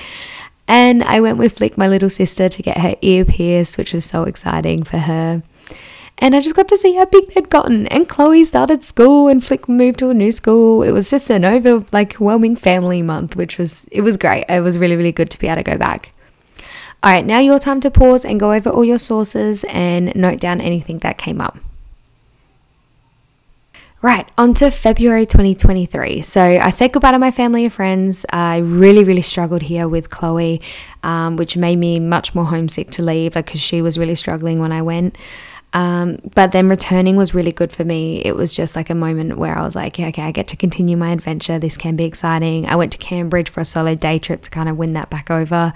And 0.67 1.03
I 1.03 1.21
went 1.21 1.39
with 1.39 1.57
Flick, 1.57 1.75
my 1.75 1.87
little 1.87 2.11
sister, 2.11 2.49
to 2.49 2.61
get 2.61 2.77
her 2.77 2.93
ear 3.01 3.25
pierced, 3.25 3.79
which 3.79 3.95
was 3.95 4.05
so 4.05 4.25
exciting 4.25 4.83
for 4.83 4.99
her. 4.99 5.41
And 6.19 6.35
I 6.35 6.39
just 6.39 6.55
got 6.55 6.67
to 6.69 6.77
see 6.77 6.93
how 6.93 7.05
big 7.05 7.33
they'd 7.33 7.49
gotten. 7.49 7.87
And 7.87 8.07
Chloe 8.07 8.45
started 8.45 8.83
school 8.83 9.27
and 9.27 9.43
Flick 9.43 9.67
moved 9.67 9.99
to 9.99 10.09
a 10.09 10.13
new 10.13 10.31
school. 10.31 10.83
It 10.83 10.91
was 10.91 11.09
just 11.09 11.29
an 11.29 11.43
over 11.43 11.85
like 11.91 12.13
whelming 12.13 12.55
family 12.55 13.01
month, 13.01 13.35
which 13.35 13.57
was 13.57 13.85
it 13.91 14.01
was 14.01 14.15
great. 14.15 14.45
It 14.47 14.61
was 14.61 14.77
really, 14.77 14.95
really 14.95 15.11
good 15.11 15.29
to 15.31 15.39
be 15.39 15.47
able 15.47 15.57
to 15.57 15.63
go 15.63 15.77
back. 15.77 16.11
All 17.03 17.11
right, 17.11 17.25
now 17.25 17.39
your 17.39 17.59
time 17.59 17.81
to 17.81 17.91
pause 17.91 18.23
and 18.23 18.39
go 18.39 18.53
over 18.53 18.69
all 18.69 18.85
your 18.85 18.99
sources 18.99 19.65
and 19.67 20.15
note 20.15 20.39
down 20.39 20.61
anything 20.61 20.99
that 20.99 21.17
came 21.17 21.41
up. 21.41 21.57
Right, 24.01 24.27
on 24.37 24.53
to 24.55 24.69
February 24.69 25.25
2023. 25.25 26.21
So 26.21 26.41
I 26.41 26.69
said 26.69 26.91
goodbye 26.91 27.11
to 27.11 27.19
my 27.19 27.31
family 27.31 27.63
and 27.63 27.73
friends. 27.73 28.25
I 28.29 28.57
really, 28.57 29.05
really 29.05 29.21
struggled 29.21 29.61
here 29.61 29.87
with 29.87 30.09
Chloe, 30.09 30.61
um, 31.03 31.37
which 31.37 31.55
made 31.55 31.77
me 31.77 31.99
much 31.99 32.35
more 32.35 32.45
homesick 32.45 32.91
to 32.91 33.01
leave 33.01 33.33
because 33.33 33.61
she 33.61 33.81
was 33.81 33.97
really 33.97 34.15
struggling 34.15 34.59
when 34.59 34.73
I 34.73 34.81
went. 34.81 35.17
Um, 35.73 36.19
but 36.35 36.51
then 36.51 36.69
returning 36.69 37.15
was 37.15 37.33
really 37.33 37.51
good 37.51 37.71
for 37.71 37.83
me. 37.83 38.23
It 38.23 38.35
was 38.35 38.55
just 38.55 38.75
like 38.75 38.89
a 38.89 38.95
moment 38.95 39.37
where 39.37 39.57
I 39.57 39.63
was 39.63 39.75
like, 39.75 39.97
yeah, 39.97 40.07
okay, 40.07 40.21
I 40.21 40.31
get 40.31 40.47
to 40.49 40.55
continue 40.55 40.95
my 40.95 41.11
adventure. 41.11 41.57
This 41.57 41.77
can 41.77 41.95
be 41.95 42.05
exciting. 42.05 42.67
I 42.67 42.75
went 42.75 42.91
to 42.91 42.99
Cambridge 42.99 43.49
for 43.49 43.61
a 43.61 43.65
solo 43.65 43.95
day 43.95 44.19
trip 44.19 44.43
to 44.43 44.49
kind 44.51 44.69
of 44.69 44.77
win 44.77 44.93
that 44.93 45.09
back 45.09 45.31
over. 45.31 45.73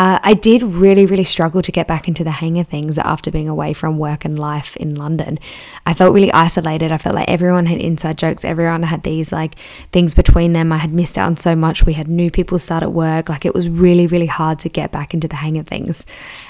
Uh, 0.00 0.18
I 0.22 0.32
did 0.32 0.62
really, 0.62 1.04
really 1.04 1.24
struggle 1.24 1.60
to 1.60 1.70
get 1.70 1.86
back 1.86 2.08
into 2.08 2.24
the 2.24 2.30
hang 2.30 2.58
of 2.58 2.66
things 2.66 2.96
after 2.96 3.30
being 3.30 3.50
away 3.50 3.74
from 3.74 3.98
work 3.98 4.24
and 4.24 4.38
life 4.38 4.74
in 4.78 4.94
London. 4.94 5.38
I 5.84 5.92
felt 5.92 6.14
really 6.14 6.32
isolated. 6.32 6.90
I 6.90 6.96
felt 6.96 7.14
like 7.14 7.28
everyone 7.28 7.66
had 7.66 7.82
inside 7.82 8.16
jokes, 8.16 8.42
everyone 8.42 8.82
had 8.84 9.02
these 9.02 9.30
like 9.30 9.56
things 9.92 10.14
between 10.14 10.54
them. 10.54 10.72
I 10.72 10.78
had 10.78 10.90
missed 10.90 11.18
out 11.18 11.26
on 11.26 11.36
so 11.36 11.54
much. 11.54 11.84
We 11.84 11.92
had 11.92 12.08
new 12.08 12.30
people 12.30 12.58
start 12.58 12.82
at 12.82 12.94
work. 12.94 13.28
Like 13.28 13.44
it 13.44 13.54
was 13.54 13.68
really, 13.68 14.06
really 14.06 14.24
hard 14.24 14.58
to 14.60 14.70
get 14.70 14.90
back 14.90 15.12
into 15.12 15.28
the 15.28 15.36
hang 15.36 15.58
of 15.58 15.66
things. 15.66 16.06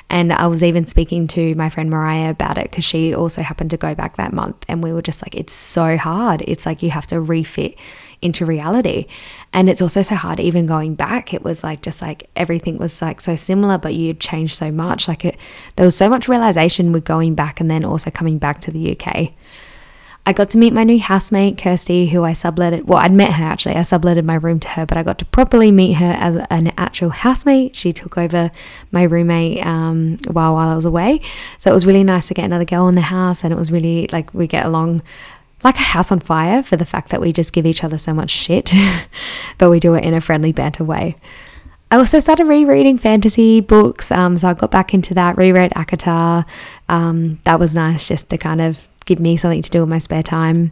And 0.09 0.33
I 0.33 0.47
was 0.47 0.63
even 0.63 0.87
speaking 0.87 1.27
to 1.29 1.57
my 1.57 1.71
friend 1.71 1.91
Mariah 1.91 2.31
about 2.31 2.57
it 2.57 2.71
because 2.71 2.85
she 2.85 3.17
also 3.17 3.43
happened 3.43 3.71
to 3.71 3.77
go 3.77 3.97
back 3.97 4.17
that 4.17 4.33
month. 4.33 4.65
And 4.69 4.81
we 4.81 4.93
were 4.93 5.03
just 5.03 5.23
like, 5.23 5.35
it's 5.35 5.53
so 5.53 5.97
hard. 5.97 6.45
It's 6.47 6.67
like 6.67 6.85
you 6.85 6.91
have 6.91 7.09
to 7.09 7.21
refit 7.21 7.77
into 8.23 8.45
reality. 8.45 9.07
And 9.53 9.69
it's 9.69 9.83
also 9.83 10.03
so 10.03 10.15
hard 10.15 10.41
even 10.41 10.67
going 10.67 10.95
back. 10.95 11.33
It 11.35 11.43
was 11.43 11.65
like 11.65 11.83
just 11.83 12.03
like 12.03 12.29
everything 12.37 12.79
was 12.79 13.01
like 13.01 13.21
so 13.21 13.37
similar, 13.37 13.79
but 13.79 13.95
you'd 13.95 14.21
changed 14.21 14.57
so 14.57 14.71
much. 14.71 15.09
Like 15.09 15.25
it, 15.25 15.37
there 15.77 15.87
was 15.87 15.97
so 15.97 16.09
much 16.09 16.29
realization 16.29 16.93
with 16.93 17.05
going 17.05 17.35
back 17.35 17.61
and 17.61 17.71
then 17.71 17.85
also 17.85 18.11
coming 18.11 18.39
back 18.39 18.61
to 18.63 18.71
the 18.71 18.97
UK. 18.97 19.33
I 20.27 20.33
got 20.33 20.51
to 20.51 20.59
meet 20.59 20.75
my 20.75 20.85
new 20.85 21.01
housemate, 21.01 21.57
Kirsty, 21.57 22.07
who 22.07 22.25
I 22.25 22.33
subletted. 22.33 22.85
Well, 22.85 22.99
I'd 22.99 23.13
met 23.13 23.33
her 23.33 23.45
actually. 23.45 23.77
I 23.77 23.81
subletted 23.81 24.25
my 24.25 24.35
room 24.35 24.61
to 24.61 24.69
her, 24.69 24.85
but 24.85 24.99
I 24.99 25.03
got 25.03 25.19
to 25.21 25.25
properly 25.25 25.73
meet 25.73 25.95
her 25.95 26.15
as 26.19 26.37
an 26.51 26.73
actual 26.77 27.09
housemate. 27.09 27.75
She 27.75 27.93
took 27.93 28.19
over 28.19 28.51
my 28.93 29.05
roommate 29.05 29.65
um, 29.65 30.19
while 30.31 30.55
while 30.55 30.69
I 30.69 30.77
was 30.77 30.85
away, 30.85 31.23
so 31.59 31.71
it 31.71 31.75
was 31.75 31.87
really 31.87 32.05
nice 32.05 32.29
to 32.29 32.35
get 32.35 32.45
another 32.45 32.67
girl 32.67 32.87
in 32.87 32.97
the 32.97 33.01
house, 33.01 33.43
and 33.43 33.53
it 33.53 33.57
was 33.57 33.73
really 33.73 34.09
like 34.13 34.33
we 34.35 34.47
get 34.47 34.67
along 34.67 35.03
like 35.63 35.77
a 35.77 35.83
house 35.83 36.11
on 36.11 36.21
fire 36.21 36.63
for 36.63 36.77
the 36.77 36.85
fact 36.85 37.11
that 37.11 37.21
we 37.21 37.33
just 37.33 37.53
give 37.53 37.67
each 37.67 37.85
other 37.85 37.99
so 37.99 38.15
much 38.15 38.31
shit, 38.31 38.73
but 39.59 39.71
we 39.71 39.81
do 39.81 39.95
it 39.95 40.05
in 40.05 40.15
a 40.15 40.21
friendly 40.21 40.53
banter 40.53 40.85
way. 40.85 41.17
I 41.91 41.97
also 41.97 42.21
started 42.21 42.45
rereading 42.45 42.99
fantasy 42.99 43.61
books, 43.61 44.13
um, 44.13 44.37
so 44.37 44.49
I 44.49 44.55
got 44.55 44.71
back 44.71 44.95
into 44.95 45.13
that. 45.15 45.37
Reread 45.37 45.73
ACOTAR. 45.73 46.45
Um, 46.89 47.41
that 47.45 47.59
was 47.59 47.75
nice 47.75 48.07
just 48.07 48.31
to 48.31 48.39
kind 48.39 48.61
of 48.61 48.87
give 49.07 49.19
me 49.19 49.37
something 49.37 49.63
to 49.63 49.71
do 49.71 49.83
in 49.83 49.89
my 49.89 49.99
spare 49.99 50.23
time. 50.23 50.71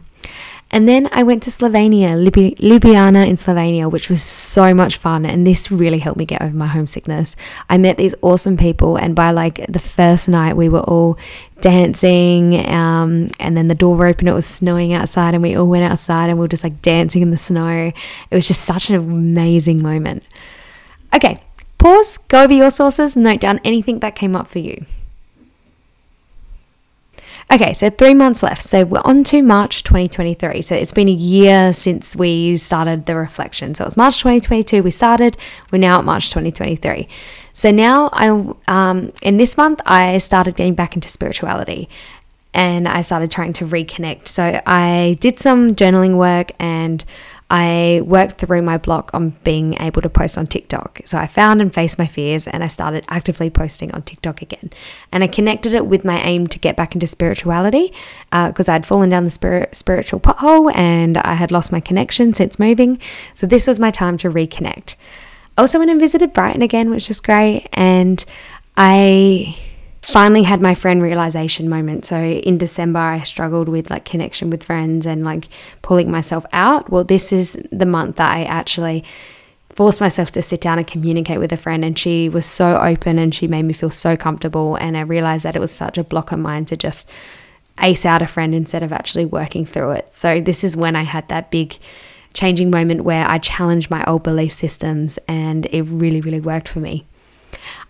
And 0.71 0.87
then 0.87 1.09
I 1.11 1.23
went 1.23 1.43
to 1.43 1.49
Slovenia, 1.49 2.13
Ljubljana 2.13 3.27
in 3.27 3.37
Slovenia, 3.37 3.91
which 3.91 4.09
was 4.09 4.21
so 4.21 4.73
much 4.73 4.97
fun. 4.97 5.25
And 5.25 5.45
this 5.45 5.71
really 5.71 5.97
helped 5.97 6.19
me 6.19 6.25
get 6.25 6.41
over 6.41 6.55
my 6.55 6.67
homesickness. 6.67 7.35
I 7.69 7.77
met 7.77 7.97
these 7.97 8.15
awesome 8.21 8.55
people, 8.55 8.95
and 8.95 9.15
by 9.15 9.31
like 9.31 9.65
the 9.67 9.79
first 9.79 10.29
night, 10.29 10.55
we 10.55 10.69
were 10.69 10.81
all 10.81 11.17
dancing. 11.61 12.65
Um, 12.67 13.29
and 13.39 13.55
then 13.55 13.67
the 13.67 13.75
door 13.75 14.05
opened, 14.05 14.29
it 14.29 14.33
was 14.33 14.45
snowing 14.45 14.93
outside, 14.93 15.33
and 15.33 15.43
we 15.43 15.55
all 15.55 15.67
went 15.67 15.89
outside 15.89 16.29
and 16.29 16.37
we 16.37 16.43
were 16.43 16.49
just 16.49 16.63
like 16.63 16.81
dancing 16.81 17.21
in 17.21 17.31
the 17.31 17.37
snow. 17.37 17.91
It 18.31 18.35
was 18.35 18.47
just 18.47 18.61
such 18.61 18.89
an 18.89 18.95
amazing 18.95 19.81
moment. 19.81 20.27
Okay, 21.15 21.41
pause, 21.77 22.17
go 22.27 22.43
over 22.43 22.53
your 22.53 22.69
sources, 22.69 23.15
note 23.17 23.39
down 23.41 23.59
anything 23.63 23.99
that 23.99 24.15
came 24.15 24.35
up 24.35 24.47
for 24.47 24.59
you. 24.59 24.85
Okay, 27.51 27.73
so 27.73 27.89
three 27.89 28.13
months 28.13 28.43
left. 28.43 28.61
So 28.61 28.85
we're 28.85 29.01
on 29.03 29.23
to 29.25 29.41
March 29.41 29.83
2023. 29.83 30.61
So 30.61 30.75
it's 30.75 30.93
been 30.93 31.09
a 31.09 31.11
year 31.11 31.73
since 31.73 32.15
we 32.15 32.57
started 32.57 33.07
the 33.07 33.15
reflection. 33.15 33.73
So 33.73 33.85
it 33.85 33.87
was 33.87 33.97
March 33.97 34.19
2022 34.19 34.83
we 34.83 34.91
started. 34.91 35.35
We're 35.71 35.79
now 35.79 35.97
at 35.97 36.05
March 36.05 36.29
2023. 36.29 37.07
So 37.59 37.71
now 37.71 38.09
I, 38.13 38.29
um, 38.69 39.11
in 39.21 39.35
this 39.35 39.57
month, 39.57 39.81
I 39.85 40.19
started 40.19 40.55
getting 40.55 40.75
back 40.75 40.95
into 40.95 41.09
spirituality 41.09 41.89
and 42.53 42.87
I 42.87 43.01
started 43.01 43.31
trying 43.31 43.51
to 43.51 43.65
reconnect. 43.65 44.29
So 44.29 44.61
I 44.65 45.17
did 45.19 45.39
some 45.39 45.71
journaling 45.71 46.15
work 46.15 46.53
and 46.57 47.03
I 47.49 47.99
worked 48.05 48.37
through 48.37 48.61
my 48.61 48.77
block 48.77 49.11
on 49.13 49.31
being 49.43 49.73
able 49.81 50.01
to 50.03 50.09
post 50.09 50.37
on 50.37 50.47
TikTok. 50.47 51.01
So 51.03 51.17
I 51.17 51.27
found 51.27 51.61
and 51.61 51.73
faced 51.73 51.99
my 51.99 52.07
fears 52.07 52.47
and 52.47 52.63
I 52.63 52.67
started 52.67 53.03
actively 53.09 53.49
posting 53.49 53.91
on 53.91 54.03
TikTok 54.03 54.41
again. 54.41 54.71
And 55.11 55.21
I 55.21 55.27
connected 55.27 55.73
it 55.73 55.85
with 55.85 56.05
my 56.05 56.21
aim 56.21 56.47
to 56.47 56.59
get 56.59 56.77
back 56.77 56.93
into 56.93 57.07
spirituality 57.07 57.91
because 58.31 58.69
uh, 58.69 58.71
I'd 58.71 58.85
fallen 58.85 59.09
down 59.09 59.25
the 59.25 59.31
spirit, 59.31 59.75
spiritual 59.75 60.21
pothole 60.21 60.73
and 60.73 61.17
I 61.17 61.33
had 61.33 61.51
lost 61.51 61.73
my 61.73 61.81
connection 61.81 62.33
since 62.33 62.57
moving. 62.57 63.01
So 63.33 63.45
this 63.45 63.67
was 63.67 63.79
my 63.79 63.91
time 63.91 64.17
to 64.19 64.29
reconnect. 64.29 64.95
Also 65.59 65.77
went 65.77 65.91
and 65.91 65.99
visited 65.99 66.31
Brighton 66.31 66.61
again, 66.61 66.89
which 66.89 67.09
was 67.09 67.19
great. 67.19 67.67
And 67.73 68.23
I 68.77 69.57
finally 70.01 70.43
had 70.43 70.61
my 70.61 70.73
friend 70.73 71.01
realization 71.01 71.67
moment. 71.67 72.05
So 72.05 72.17
in 72.17 72.57
December, 72.57 72.99
I 72.99 73.23
struggled 73.23 73.67
with 73.67 73.89
like 73.89 74.05
connection 74.05 74.49
with 74.49 74.63
friends 74.63 75.05
and 75.05 75.25
like 75.25 75.49
pulling 75.81 76.09
myself 76.09 76.45
out. 76.53 76.89
Well, 76.89 77.03
this 77.03 77.33
is 77.33 77.61
the 77.73 77.85
month 77.85 78.15
that 78.15 78.33
I 78.33 78.45
actually 78.45 79.03
forced 79.73 79.99
myself 79.99 80.31
to 80.31 80.41
sit 80.41 80.61
down 80.61 80.77
and 80.77 80.87
communicate 80.87 81.39
with 81.39 81.51
a 81.51 81.57
friend 81.57 81.83
and 81.83 81.99
she 81.99 82.29
was 82.29 82.45
so 82.45 82.79
open 82.79 83.19
and 83.19 83.35
she 83.35 83.45
made 83.45 83.63
me 83.63 83.73
feel 83.73 83.91
so 83.91 84.15
comfortable 84.15 84.77
and 84.77 84.95
I 84.95 85.01
realized 85.01 85.43
that 85.43 85.57
it 85.57 85.59
was 85.59 85.73
such 85.73 85.97
a 85.97 86.05
block 86.05 86.31
of 86.31 86.39
mine 86.39 86.63
to 86.65 86.77
just 86.77 87.09
ace 87.81 88.05
out 88.05 88.21
a 88.21 88.27
friend 88.27 88.55
instead 88.55 88.81
of 88.81 88.93
actually 88.93 89.25
working 89.25 89.65
through 89.65 89.91
it. 89.91 90.13
So 90.13 90.39
this 90.39 90.63
is 90.63 90.77
when 90.77 90.95
I 90.95 91.03
had 91.03 91.27
that 91.27 91.51
big 91.51 91.77
changing 92.33 92.69
moment 92.69 93.03
where 93.03 93.27
I 93.27 93.37
challenged 93.37 93.89
my 93.89 94.03
old 94.05 94.23
belief 94.23 94.53
systems 94.53 95.17
and 95.27 95.65
it 95.67 95.83
really 95.83 96.21
really 96.21 96.39
worked 96.39 96.67
for 96.67 96.79
me. 96.79 97.05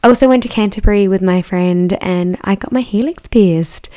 I 0.04 0.08
also 0.08 0.30
went 0.30 0.44
to 0.44 0.50
Canterbury 0.50 1.08
with 1.08 1.22
my 1.22 1.42
friend 1.42 1.98
and 2.02 2.38
I 2.42 2.56
got 2.56 2.72
my 2.72 2.82
helix 2.82 3.28
pierced. 3.28 3.90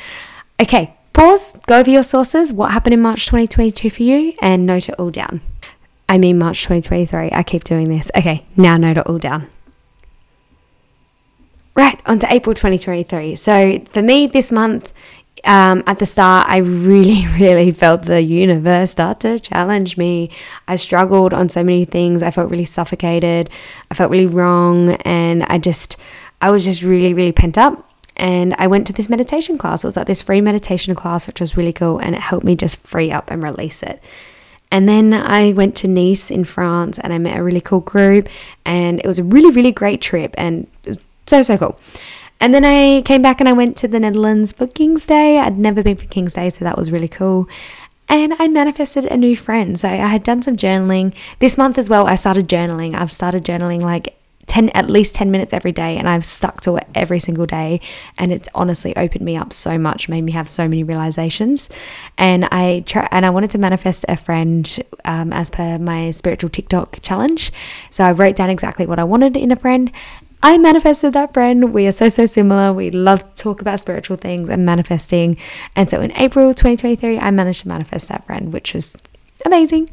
Okay, 0.61 0.95
pause, 1.13 1.57
go 1.67 1.79
over 1.79 1.89
your 1.89 2.03
sources, 2.03 2.51
what 2.51 2.71
happened 2.71 2.93
in 2.93 3.01
March 3.01 3.25
2022 3.25 3.89
for 3.89 4.03
you, 4.03 4.33
and 4.41 4.65
note 4.65 4.89
it 4.89 4.95
all 4.99 5.11
down. 5.11 5.41
I 6.09 6.17
mean, 6.17 6.37
March 6.37 6.61
2023. 6.63 7.31
I 7.31 7.43
keep 7.43 7.63
doing 7.63 7.89
this. 7.89 8.11
Okay, 8.15 8.45
now 8.55 8.77
note 8.77 8.97
it 8.97 9.07
all 9.07 9.17
down. 9.17 9.47
Right, 11.75 11.99
on 12.05 12.19
to 12.19 12.31
April 12.31 12.53
2023. 12.53 13.35
So 13.35 13.79
for 13.89 14.03
me, 14.03 14.27
this 14.27 14.51
month 14.51 14.93
um, 15.45 15.83
at 15.87 15.99
the 15.99 16.05
start, 16.05 16.47
I 16.49 16.57
really, 16.57 17.25
really 17.39 17.71
felt 17.71 18.03
the 18.03 18.21
universe 18.21 18.91
start 18.91 19.19
to 19.21 19.39
challenge 19.39 19.97
me. 19.97 20.29
I 20.67 20.75
struggled 20.75 21.33
on 21.33 21.49
so 21.49 21.63
many 21.63 21.85
things. 21.85 22.21
I 22.21 22.31
felt 22.31 22.49
really 22.49 22.65
suffocated. 22.65 23.49
I 23.91 23.93
felt 23.93 24.11
really 24.11 24.27
wrong. 24.27 24.91
And 25.05 25.43
I 25.43 25.57
just, 25.57 25.97
I 26.41 26.51
was 26.51 26.65
just 26.65 26.83
really, 26.83 27.13
really 27.13 27.31
pent 27.31 27.57
up. 27.57 27.89
And 28.15 28.53
I 28.57 28.67
went 28.67 28.85
to 28.87 28.93
this 28.93 29.09
meditation 29.09 29.57
class. 29.57 29.83
It 29.83 29.87
was 29.87 29.97
like 29.97 30.07
this 30.07 30.21
free 30.21 30.39
meditation 30.39 30.93
class, 30.93 31.25
which 31.27 31.41
was 31.41 31.57
really 31.57 31.73
cool. 31.73 31.99
And 31.99 32.15
it 32.15 32.21
helped 32.21 32.45
me 32.45 32.55
just 32.55 32.79
free 32.79 33.11
up 33.11 33.31
and 33.31 33.41
release 33.41 33.81
it. 33.83 34.01
And 34.71 34.87
then 34.87 35.13
I 35.13 35.53
went 35.53 35.75
to 35.77 35.87
Nice 35.87 36.31
in 36.31 36.45
France 36.45 36.97
and 36.97 37.13
I 37.13 37.17
met 37.17 37.37
a 37.37 37.43
really 37.43 37.61
cool 37.61 37.81
group. 37.81 38.29
And 38.65 38.99
it 38.99 39.07
was 39.07 39.19
a 39.19 39.23
really, 39.23 39.51
really 39.51 39.71
great 39.71 40.01
trip. 40.01 40.33
And 40.37 40.67
so, 41.25 41.41
so 41.41 41.57
cool. 41.57 41.79
And 42.39 42.53
then 42.53 42.65
I 42.65 43.01
came 43.03 43.21
back 43.21 43.39
and 43.39 43.47
I 43.47 43.53
went 43.53 43.77
to 43.77 43.87
the 43.87 43.99
Netherlands 43.99 44.51
for 44.51 44.67
King's 44.67 45.05
Day. 45.05 45.37
I'd 45.37 45.57
never 45.57 45.81
been 45.81 45.95
for 45.95 46.07
King's 46.07 46.33
Day, 46.33 46.49
so 46.49 46.65
that 46.65 46.77
was 46.77 46.91
really 46.91 47.07
cool. 47.07 47.47
And 48.09 48.33
I 48.37 48.47
manifested 48.47 49.05
a 49.05 49.15
new 49.15 49.35
friend. 49.35 49.79
So 49.79 49.87
I 49.87 49.95
had 49.95 50.23
done 50.23 50.41
some 50.41 50.57
journaling. 50.57 51.15
This 51.39 51.57
month 51.57 51.77
as 51.77 51.89
well, 51.89 52.05
I 52.05 52.15
started 52.15 52.49
journaling. 52.49 52.95
I've 52.95 53.13
started 53.13 53.45
journaling 53.45 53.81
like 53.81 54.17
10 54.47 54.69
at 54.69 54.89
least 54.89 55.15
10 55.15 55.31
minutes 55.31 55.53
every 55.53 55.71
day 55.71 55.97
and 55.97 56.07
I've 56.07 56.25
stuck 56.25 56.61
to 56.61 56.75
it 56.75 56.87
every 56.93 57.19
single 57.19 57.45
day 57.45 57.79
and 58.17 58.31
it's 58.31 58.49
honestly 58.53 58.95
opened 58.95 59.23
me 59.23 59.37
up 59.37 59.53
so 59.53 59.77
much 59.77 60.09
made 60.09 60.21
me 60.21 60.33
have 60.33 60.49
so 60.49 60.67
many 60.67 60.83
realizations 60.83 61.69
and 62.17 62.45
I 62.51 62.83
try 62.85 63.07
and 63.11 63.25
I 63.25 63.29
wanted 63.29 63.51
to 63.51 63.57
manifest 63.57 64.05
a 64.09 64.17
friend 64.17 64.83
um, 65.05 65.31
as 65.31 65.49
per 65.49 65.77
my 65.79 66.11
spiritual 66.11 66.49
TikTok 66.49 66.99
challenge 67.01 67.53
so 67.89 68.03
I 68.03 68.11
wrote 68.11 68.35
down 68.35 68.49
exactly 68.49 68.85
what 68.85 68.99
I 68.99 69.05
wanted 69.05 69.37
in 69.37 69.51
a 69.51 69.55
friend 69.55 69.91
I 70.45 70.57
manifested 70.57 71.13
that 71.13 71.33
friend. 71.33 71.73
We 71.73 71.87
are 71.87 71.93
so, 71.93 72.09
so 72.09 72.25
similar. 72.25 72.73
We 72.73 72.91
love 72.91 73.21
to 73.21 73.41
talk 73.41 73.61
about 73.61 73.79
spiritual 73.79 74.17
things 74.17 74.49
and 74.49 74.65
manifesting. 74.65 75.37
And 75.73 75.89
so 75.89 76.01
in 76.01 76.11
April 76.17 76.53
2023, 76.53 77.17
I 77.17 77.31
managed 77.31 77.61
to 77.61 77.69
manifest 77.69 78.09
that 78.09 78.25
friend, 78.25 78.51
which 78.51 78.73
was 78.73 79.01
amazing. 79.45 79.89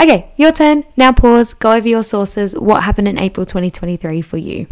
Okay, 0.00 0.32
your 0.36 0.50
turn. 0.50 0.84
Now 0.96 1.12
pause, 1.12 1.54
go 1.54 1.72
over 1.72 1.86
your 1.86 2.02
sources. 2.02 2.58
What 2.58 2.82
happened 2.82 3.06
in 3.06 3.18
April 3.18 3.46
2023 3.46 4.20
for 4.20 4.36
you? 4.36 4.66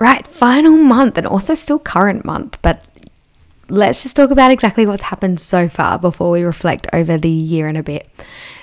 Right, 0.00 0.26
final 0.26 0.76
month 0.76 1.16
and 1.16 1.26
also 1.26 1.54
still 1.54 1.78
current 1.78 2.24
month, 2.24 2.58
but 2.62 2.84
let's 3.68 4.02
just 4.02 4.16
talk 4.16 4.30
about 4.30 4.50
exactly 4.50 4.86
what's 4.86 5.04
happened 5.04 5.40
so 5.40 5.68
far 5.68 5.98
before 5.98 6.30
we 6.30 6.42
reflect 6.42 6.86
over 6.92 7.18
the 7.18 7.28
year 7.28 7.68
and 7.68 7.76
a 7.76 7.82
bit. 7.82 8.08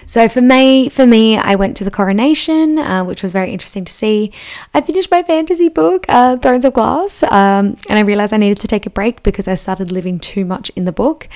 So 0.06 0.28
for 0.28 0.42
me, 0.42 0.90
for 0.90 1.06
me, 1.06 1.38
I 1.38 1.56
went 1.56 1.78
to 1.78 1.84
the 1.84 1.92
coronation, 1.92 2.78
uh, 2.78 3.04
which 3.06 3.24
was 3.24 3.32
very 3.32 3.52
interesting 3.52 3.86
to 3.86 3.92
see. 3.92 4.32
I 4.74 4.82
finished 4.82 5.10
my 5.10 5.24
fantasy 5.24 5.70
book, 5.70 6.06
uh, 6.10 6.38
Thrones 6.38 6.66
of 6.66 6.74
Glass, 6.74 7.24
um, 7.24 7.78
and 7.88 7.98
I 7.98 8.02
realized 8.02 8.34
I 8.34 8.38
needed 8.38 8.60
to 8.60 8.68
take 8.68 8.86
a 8.86 8.90
break 8.90 9.24
because 9.24 9.48
I 9.48 9.56
started 9.56 9.92
living 9.92 10.20
too 10.20 10.44
much 10.46 10.70
in 10.76 10.86
the 10.86 10.92
book. 10.92 11.30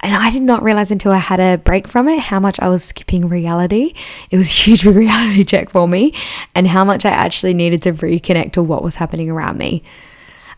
And 0.00 0.14
I 0.14 0.30
did 0.30 0.42
not 0.42 0.62
realize 0.62 0.90
until 0.90 1.12
I 1.12 1.18
had 1.18 1.40
a 1.40 1.56
break 1.56 1.88
from 1.88 2.08
it 2.08 2.18
how 2.20 2.38
much 2.38 2.60
I 2.60 2.68
was 2.68 2.84
skipping 2.84 3.26
reality. 3.28 3.94
It 4.30 4.36
was 4.36 4.48
a 4.48 4.52
huge 4.52 4.84
reality 4.84 5.44
check 5.44 5.70
for 5.70 5.88
me, 5.88 6.14
and 6.54 6.68
how 6.68 6.84
much 6.84 7.04
I 7.04 7.10
actually 7.10 7.54
needed 7.54 7.82
to 7.82 7.92
reconnect 7.92 8.52
to 8.52 8.62
what 8.62 8.82
was 8.82 8.96
happening 8.96 9.30
around 9.30 9.58
me. 9.58 9.82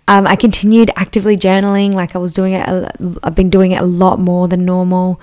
Um, 0.08 0.26
I 0.26 0.36
continued 0.36 0.90
actively 0.96 1.36
journaling, 1.36 1.92
like 1.92 2.14
I 2.14 2.18
was 2.18 2.32
doing 2.32 2.52
it, 2.52 2.68
a, 2.68 3.18
I've 3.24 3.34
been 3.34 3.50
doing 3.50 3.72
it 3.72 3.80
a 3.80 3.86
lot 3.86 4.20
more 4.20 4.46
than 4.46 4.64
normal. 4.64 5.20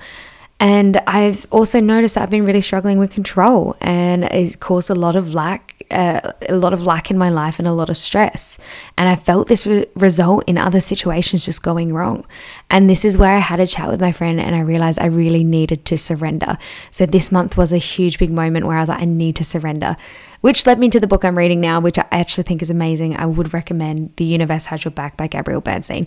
And 0.60 0.98
I've 1.06 1.46
also 1.50 1.80
noticed 1.80 2.14
that 2.14 2.22
I've 2.22 2.30
been 2.30 2.44
really 2.44 2.60
struggling 2.60 2.98
with 2.98 3.12
control, 3.12 3.76
and 3.80 4.24
it's 4.24 4.56
caused 4.56 4.88
a 4.88 4.94
lot 4.94 5.16
of 5.16 5.34
lack, 5.34 5.82
uh, 5.90 6.32
a 6.48 6.54
lot 6.54 6.72
of 6.72 6.82
lack 6.84 7.10
in 7.10 7.18
my 7.18 7.28
life, 7.28 7.58
and 7.58 7.66
a 7.66 7.72
lot 7.72 7.90
of 7.90 7.96
stress. 7.96 8.56
And 8.96 9.08
I 9.08 9.16
felt 9.16 9.48
this 9.48 9.66
re- 9.66 9.86
result 9.96 10.44
in 10.46 10.56
other 10.56 10.80
situations 10.80 11.44
just 11.44 11.62
going 11.62 11.92
wrong. 11.92 12.24
And 12.70 12.88
this 12.88 13.04
is 13.04 13.18
where 13.18 13.34
I 13.34 13.40
had 13.40 13.58
a 13.58 13.66
chat 13.66 13.90
with 13.90 14.00
my 14.00 14.12
friend, 14.12 14.40
and 14.40 14.54
I 14.54 14.60
realized 14.60 15.00
I 15.00 15.06
really 15.06 15.44
needed 15.44 15.84
to 15.86 15.98
surrender. 15.98 16.56
So 16.90 17.04
this 17.04 17.32
month 17.32 17.56
was 17.56 17.72
a 17.72 17.78
huge, 17.78 18.18
big 18.18 18.30
moment 18.30 18.66
where 18.66 18.76
I 18.76 18.80
was 18.80 18.88
like, 18.88 19.02
I 19.02 19.06
need 19.06 19.36
to 19.36 19.44
surrender, 19.44 19.96
which 20.44 20.66
led 20.66 20.78
me 20.78 20.90
to 20.90 21.00
the 21.00 21.06
book 21.06 21.24
I'm 21.24 21.38
reading 21.38 21.62
now, 21.62 21.80
which 21.80 21.98
I 21.98 22.04
actually 22.12 22.44
think 22.44 22.60
is 22.60 22.68
amazing. 22.68 23.16
I 23.16 23.24
would 23.24 23.54
recommend 23.54 24.14
"The 24.16 24.26
Universe 24.26 24.66
Has 24.66 24.84
Your 24.84 24.92
Back" 24.92 25.16
by 25.16 25.26
Gabrielle 25.26 25.62
Bernstein. 25.62 26.06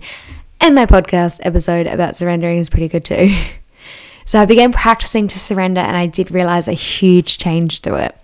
And 0.62 0.76
my 0.76 0.86
podcast 0.86 1.40
episode 1.42 1.88
about 1.88 2.16
surrendering 2.16 2.60
is 2.60 2.70
pretty 2.70 2.88
good 2.88 3.04
too. 3.04 3.36
So 4.28 4.42
I 4.42 4.46
began 4.46 4.74
practicing 4.74 5.30
to 5.30 5.40
surrender 5.40 5.80
and 5.80 5.96
I 5.96 6.06
did 6.06 6.32
realize 6.32 6.68
a 6.68 6.74
huge 6.74 7.38
change 7.38 7.80
through 7.80 7.96
it. 7.96 8.20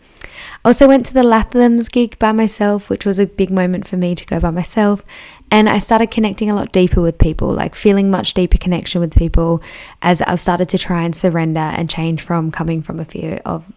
I 0.65 0.69
also 0.69 0.85
went 0.85 1.05
to 1.05 1.13
the 1.13 1.23
Lathums 1.23 1.89
gig 1.89 2.19
by 2.19 2.33
myself, 2.33 2.89
which 2.89 3.05
was 3.05 3.19
a 3.19 3.25
big 3.25 3.49
moment 3.49 3.87
for 3.87 3.95
me 3.95 4.13
to 4.13 4.25
go 4.25 4.41
by 4.41 4.51
myself. 4.51 5.05
And 5.49 5.69
I 5.69 5.79
started 5.79 6.11
connecting 6.11 6.49
a 6.49 6.55
lot 6.55 6.73
deeper 6.73 7.01
with 7.01 7.17
people, 7.17 7.53
like 7.53 7.73
feeling 7.73 8.11
much 8.11 8.33
deeper 8.33 8.57
connection 8.57 8.99
with 8.99 9.15
people 9.15 9.63
as 10.01 10.21
I've 10.21 10.41
started 10.41 10.67
to 10.69 10.77
try 10.77 11.03
and 11.03 11.15
surrender 11.15 11.61
and 11.61 11.89
change 11.89 12.21
from 12.21 12.51
coming 12.51 12.81
from 12.81 12.99
a 12.99 13.05
fear 13.05 13.39
of, 13.45 13.71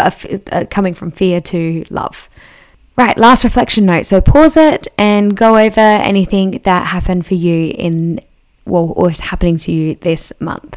Uh, 0.00 0.64
coming 0.70 0.94
from 0.94 1.10
fear 1.10 1.40
to 1.40 1.84
love. 1.90 2.28
Right, 2.96 3.16
last 3.16 3.44
reflection 3.44 3.86
note. 3.86 4.06
So 4.06 4.20
pause 4.20 4.56
it 4.56 4.86
and 4.98 5.36
go 5.36 5.56
over 5.56 5.80
anything 5.80 6.60
that 6.64 6.86
happened 6.88 7.24
for 7.24 7.34
you 7.34 7.74
in, 7.76 8.20
well, 8.66 8.92
or 8.96 9.10
is 9.10 9.20
happening 9.20 9.56
to 9.58 9.72
you 9.72 9.94
this 9.94 10.32
month. 10.40 10.76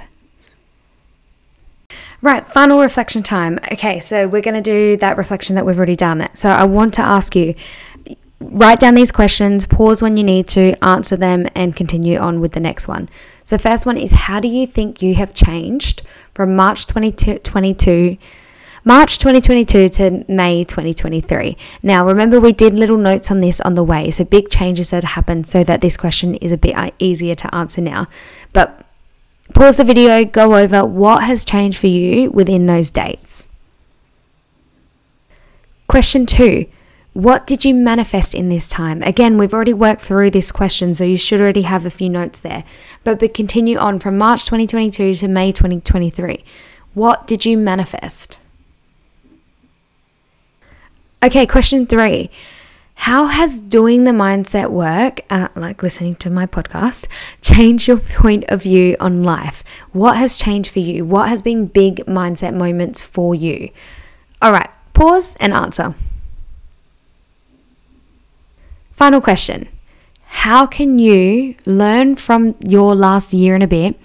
Right, 2.22 2.48
final 2.48 2.80
reflection 2.80 3.22
time. 3.22 3.60
Okay, 3.74 4.00
so 4.00 4.28
we're 4.28 4.42
going 4.42 4.56
to 4.56 4.62
do 4.62 4.98
that 4.98 5.18
reflection 5.18 5.56
that 5.56 5.66
we've 5.66 5.78
already 5.78 5.98
done. 5.98 6.28
So 6.34 6.50
I 6.50 6.64
want 6.64 6.94
to 6.96 7.02
ask 7.02 7.36
you 7.36 7.54
write 8.40 8.80
down 8.80 8.96
these 8.96 9.12
questions, 9.12 9.66
pause 9.66 10.02
when 10.02 10.18
you 10.18 10.24
need 10.24 10.48
to, 10.50 10.76
answer 10.84 11.16
them, 11.16 11.48
and 11.56 11.76
continue 11.76 12.18
on 12.18 12.40
with 12.40 12.54
the 12.54 12.60
next 12.60 12.88
one. 12.88 13.10
So, 13.44 13.58
first 13.58 13.86
one 13.86 13.98
is 13.98 14.12
How 14.12 14.40
do 14.40 14.48
you 14.48 14.68
think 14.68 15.02
you 15.02 15.16
have 15.16 15.34
changed 15.34 16.04
from 16.34 16.56
March 16.56 16.88
2022? 16.88 18.18
March 18.86 19.18
2022 19.18 19.90
to 19.90 20.26
May 20.30 20.64
2023. 20.64 21.58
Now, 21.84 22.06
remember, 22.06 22.40
we 22.40 22.54
did 22.54 22.76
little 22.76 22.98
notes 22.98 23.32
on 23.32 23.42
this 23.42 23.60
on 23.62 23.74
the 23.74 23.84
way, 23.84 24.12
so 24.12 24.24
big 24.24 24.50
changes 24.50 24.92
that 24.92 25.04
happened 25.04 25.48
so 25.48 25.64
that 25.64 25.82
this 25.82 25.98
question 25.98 26.36
is 26.36 26.52
a 26.52 26.58
bit 26.58 26.78
uh, 26.78 26.92
easier 27.00 27.36
to 27.36 27.54
answer 27.54 27.82
now. 27.82 28.08
But 28.54 28.86
Pause 29.54 29.78
the 29.78 29.84
video, 29.84 30.26
go 30.26 30.56
over 30.56 30.84
what 30.84 31.24
has 31.24 31.46
changed 31.46 31.78
for 31.78 31.88
you 31.88 32.32
within 32.32 32.66
those 32.66 32.90
dates. 32.90 33.48
Question 35.88 36.26
two 36.26 36.66
What 37.14 37.46
did 37.46 37.64
you 37.64 37.74
manifest 37.76 38.34
in 38.34 38.50
this 38.50 38.68
time? 38.68 39.04
Again, 39.04 39.38
we've 39.38 39.54
already 39.54 39.74
worked 39.74 40.02
through 40.02 40.32
this 40.32 40.52
question, 40.52 40.94
so 40.94 41.04
you 41.04 41.18
should 41.18 41.40
already 41.40 41.62
have 41.62 41.86
a 41.86 41.92
few 41.92 42.10
notes 42.10 42.40
there. 42.40 42.64
But, 43.04 43.20
but 43.20 43.34
continue 43.36 43.78
on 43.78 44.00
from 44.00 44.18
March 44.18 44.46
2022 44.46 45.14
to 45.14 45.28
May 45.28 45.52
2023. 45.52 46.44
What 46.96 47.28
did 47.28 47.46
you 47.46 47.56
manifest? 47.56 48.40
Okay, 51.26 51.48
question 51.48 51.88
three. 51.88 52.30
How 52.94 53.26
has 53.26 53.60
doing 53.60 54.04
the 54.04 54.12
mindset 54.12 54.70
work, 54.70 55.22
uh, 55.32 55.48
like 55.56 55.82
listening 55.82 56.18
to 56.18 56.30
my 56.30 56.46
podcast, 56.46 57.08
changed 57.42 57.88
your 57.88 57.98
point 58.22 58.44
of 58.50 58.62
view 58.62 58.96
on 59.00 59.24
life? 59.24 59.64
What 59.92 60.18
has 60.18 60.38
changed 60.38 60.70
for 60.70 60.78
you? 60.78 61.04
What 61.04 61.30
has 61.30 61.42
been 61.42 61.66
big 61.66 62.06
mindset 62.06 62.54
moments 62.54 63.02
for 63.02 63.34
you? 63.34 63.72
All 64.40 64.52
right, 64.52 64.70
pause 64.94 65.36
and 65.40 65.52
answer. 65.52 65.96
Final 68.92 69.20
question 69.20 69.68
How 70.26 70.68
can 70.68 71.00
you 71.00 71.56
learn 71.66 72.18
from 72.18 72.54
your 72.60 72.94
last 72.94 73.34
year 73.34 73.56
and 73.56 73.64
a 73.64 73.68
bit 73.68 74.00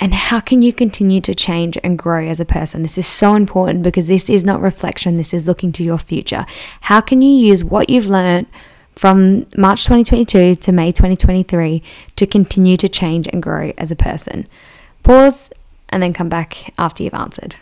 and 0.00 0.12
how 0.12 0.40
can 0.40 0.62
you 0.62 0.72
continue 0.72 1.20
to 1.20 1.34
change 1.34 1.78
and 1.84 1.98
grow 1.98 2.26
as 2.26 2.40
a 2.40 2.44
person? 2.44 2.82
This 2.82 2.98
is 2.98 3.06
so 3.06 3.34
important 3.34 3.82
because 3.82 4.06
this 4.06 4.28
is 4.28 4.44
not 4.44 4.60
reflection, 4.60 5.16
this 5.16 5.32
is 5.32 5.46
looking 5.46 5.72
to 5.72 5.84
your 5.84 5.98
future. 5.98 6.44
How 6.82 7.00
can 7.00 7.22
you 7.22 7.30
use 7.30 7.62
what 7.62 7.88
you've 7.88 8.08
learned 8.08 8.46
from 8.96 9.46
March 9.56 9.84
2022 9.84 10.56
to 10.56 10.72
May 10.72 10.90
2023 10.90 11.82
to 12.16 12.26
continue 12.26 12.76
to 12.76 12.88
change 12.88 13.28
and 13.32 13.42
grow 13.42 13.72
as 13.78 13.90
a 13.90 13.96
person? 13.96 14.48
Pause 15.02 15.50
and 15.90 16.02
then 16.02 16.12
come 16.12 16.28
back 16.28 16.72
after 16.76 17.02
you've 17.02 17.14
answered. 17.14 17.56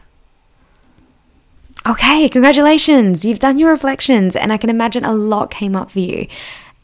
Okay, 1.84 2.28
congratulations. 2.28 3.24
You've 3.24 3.40
done 3.40 3.58
your 3.58 3.72
reflections, 3.72 4.36
and 4.36 4.52
I 4.52 4.56
can 4.56 4.70
imagine 4.70 5.04
a 5.04 5.12
lot 5.12 5.50
came 5.50 5.74
up 5.74 5.90
for 5.90 5.98
you. 5.98 6.28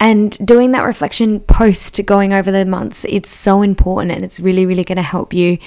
And 0.00 0.46
doing 0.46 0.72
that 0.72 0.84
reflection 0.84 1.40
post 1.40 2.04
going 2.06 2.32
over 2.32 2.50
the 2.50 2.64
months, 2.64 3.04
it's 3.08 3.30
so 3.30 3.62
important 3.62 4.12
and 4.12 4.24
it's 4.24 4.38
really, 4.38 4.64
really 4.64 4.84
going 4.84 4.96
to 4.96 5.02
help 5.02 5.32
you 5.32 5.58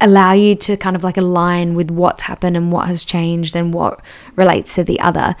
allow 0.00 0.32
you 0.32 0.54
to 0.54 0.76
kind 0.76 0.94
of 0.94 1.02
like 1.02 1.16
align 1.16 1.74
with 1.74 1.90
what's 1.90 2.22
happened 2.22 2.56
and 2.56 2.70
what 2.70 2.86
has 2.86 3.04
changed 3.04 3.56
and 3.56 3.74
what 3.74 4.00
relates 4.36 4.74
to 4.76 4.84
the 4.84 5.00
other. 5.00 5.34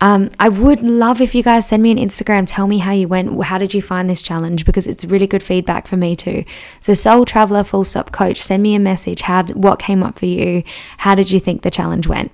Um, 0.00 0.28
I 0.38 0.50
would 0.50 0.82
love 0.82 1.22
if 1.22 1.34
you 1.34 1.42
guys 1.42 1.66
send 1.66 1.82
me 1.82 1.90
an 1.90 1.96
Instagram, 1.96 2.44
tell 2.46 2.66
me 2.66 2.78
how 2.78 2.92
you 2.92 3.08
went, 3.08 3.42
how 3.44 3.56
did 3.56 3.72
you 3.72 3.80
find 3.80 4.10
this 4.10 4.20
challenge? 4.22 4.66
Because 4.66 4.86
it's 4.86 5.06
really 5.06 5.26
good 5.26 5.42
feedback 5.42 5.86
for 5.86 5.96
me 5.96 6.14
too. 6.14 6.44
So, 6.80 6.92
Soul 6.92 7.24
Traveller 7.24 7.64
Full 7.64 7.84
Stop 7.84 8.12
Coach, 8.12 8.36
send 8.36 8.62
me 8.62 8.74
a 8.74 8.78
message. 8.78 9.22
How 9.22 9.44
what 9.44 9.78
came 9.78 10.02
up 10.02 10.18
for 10.18 10.26
you? 10.26 10.64
How 10.98 11.14
did 11.14 11.30
you 11.30 11.40
think 11.40 11.62
the 11.62 11.70
challenge 11.70 12.06
went? 12.06 12.30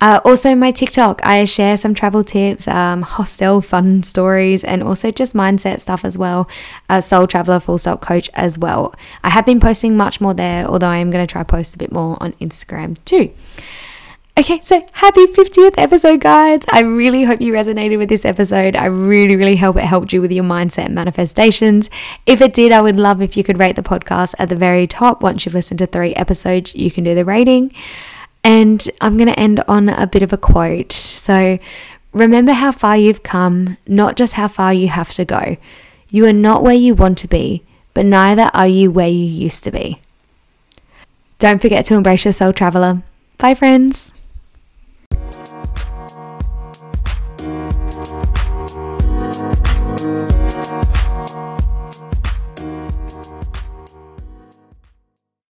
Uh, 0.00 0.20
also, 0.24 0.54
my 0.54 0.70
TikTok, 0.70 1.20
I 1.24 1.44
share 1.44 1.76
some 1.76 1.92
travel 1.92 2.22
tips, 2.22 2.68
um, 2.68 3.02
hostel 3.02 3.60
fun 3.60 4.04
stories, 4.04 4.62
and 4.62 4.82
also 4.82 5.10
just 5.10 5.34
mindset 5.34 5.80
stuff 5.80 6.04
as 6.04 6.16
well. 6.16 6.48
Uh, 6.88 7.00
Soul 7.00 7.26
Traveller 7.26 7.58
Full 7.58 7.78
Stop 7.78 8.00
Coach 8.00 8.30
as 8.34 8.58
well. 8.58 8.94
I 9.24 9.30
have 9.30 9.44
been 9.44 9.58
posting 9.58 9.96
much 9.96 10.20
more 10.20 10.34
there, 10.34 10.66
although 10.66 10.88
I 10.88 10.98
am 10.98 11.10
going 11.10 11.26
to 11.26 11.30
try 11.30 11.42
post 11.42 11.74
a 11.74 11.78
bit 11.78 11.90
more 11.90 12.16
on 12.20 12.32
Instagram 12.34 13.02
too. 13.04 13.32
Okay, 14.38 14.60
so 14.60 14.80
happy 14.92 15.26
50th 15.26 15.74
episode, 15.78 16.20
guys. 16.20 16.60
I 16.70 16.82
really 16.82 17.24
hope 17.24 17.40
you 17.40 17.52
resonated 17.52 17.98
with 17.98 18.08
this 18.08 18.24
episode. 18.24 18.76
I 18.76 18.84
really, 18.84 19.34
really 19.34 19.56
hope 19.56 19.74
it 19.74 19.82
helped 19.82 20.12
you 20.12 20.20
with 20.20 20.30
your 20.30 20.44
mindset 20.44 20.84
and 20.84 20.94
manifestations. 20.94 21.90
If 22.24 22.40
it 22.40 22.54
did, 22.54 22.70
I 22.70 22.80
would 22.80 23.00
love 23.00 23.20
if 23.20 23.36
you 23.36 23.42
could 23.42 23.58
rate 23.58 23.74
the 23.74 23.82
podcast 23.82 24.36
at 24.38 24.48
the 24.48 24.54
very 24.54 24.86
top. 24.86 25.24
Once 25.24 25.44
you've 25.44 25.56
listened 25.56 25.78
to 25.78 25.86
three 25.86 26.14
episodes, 26.14 26.72
you 26.72 26.88
can 26.88 27.02
do 27.02 27.16
the 27.16 27.24
rating. 27.24 27.74
And 28.48 28.90
I'm 29.02 29.18
going 29.18 29.28
to 29.28 29.38
end 29.38 29.62
on 29.68 29.90
a 29.90 30.06
bit 30.06 30.22
of 30.22 30.32
a 30.32 30.38
quote. 30.38 30.90
So 30.90 31.58
remember 32.14 32.52
how 32.52 32.72
far 32.72 32.96
you've 32.96 33.22
come, 33.22 33.76
not 33.86 34.16
just 34.16 34.34
how 34.34 34.48
far 34.48 34.72
you 34.72 34.88
have 34.88 35.12
to 35.12 35.26
go. 35.26 35.58
You 36.08 36.24
are 36.24 36.32
not 36.32 36.62
where 36.62 36.74
you 36.74 36.94
want 36.94 37.18
to 37.18 37.28
be, 37.28 37.62
but 37.92 38.06
neither 38.06 38.50
are 38.54 38.66
you 38.66 38.90
where 38.90 39.06
you 39.06 39.26
used 39.26 39.64
to 39.64 39.70
be. 39.70 40.00
Don't 41.38 41.60
forget 41.60 41.84
to 41.86 41.94
embrace 41.94 42.24
your 42.24 42.32
soul 42.32 42.54
traveler. 42.54 43.02
Bye, 43.36 43.52
friends. 43.52 44.14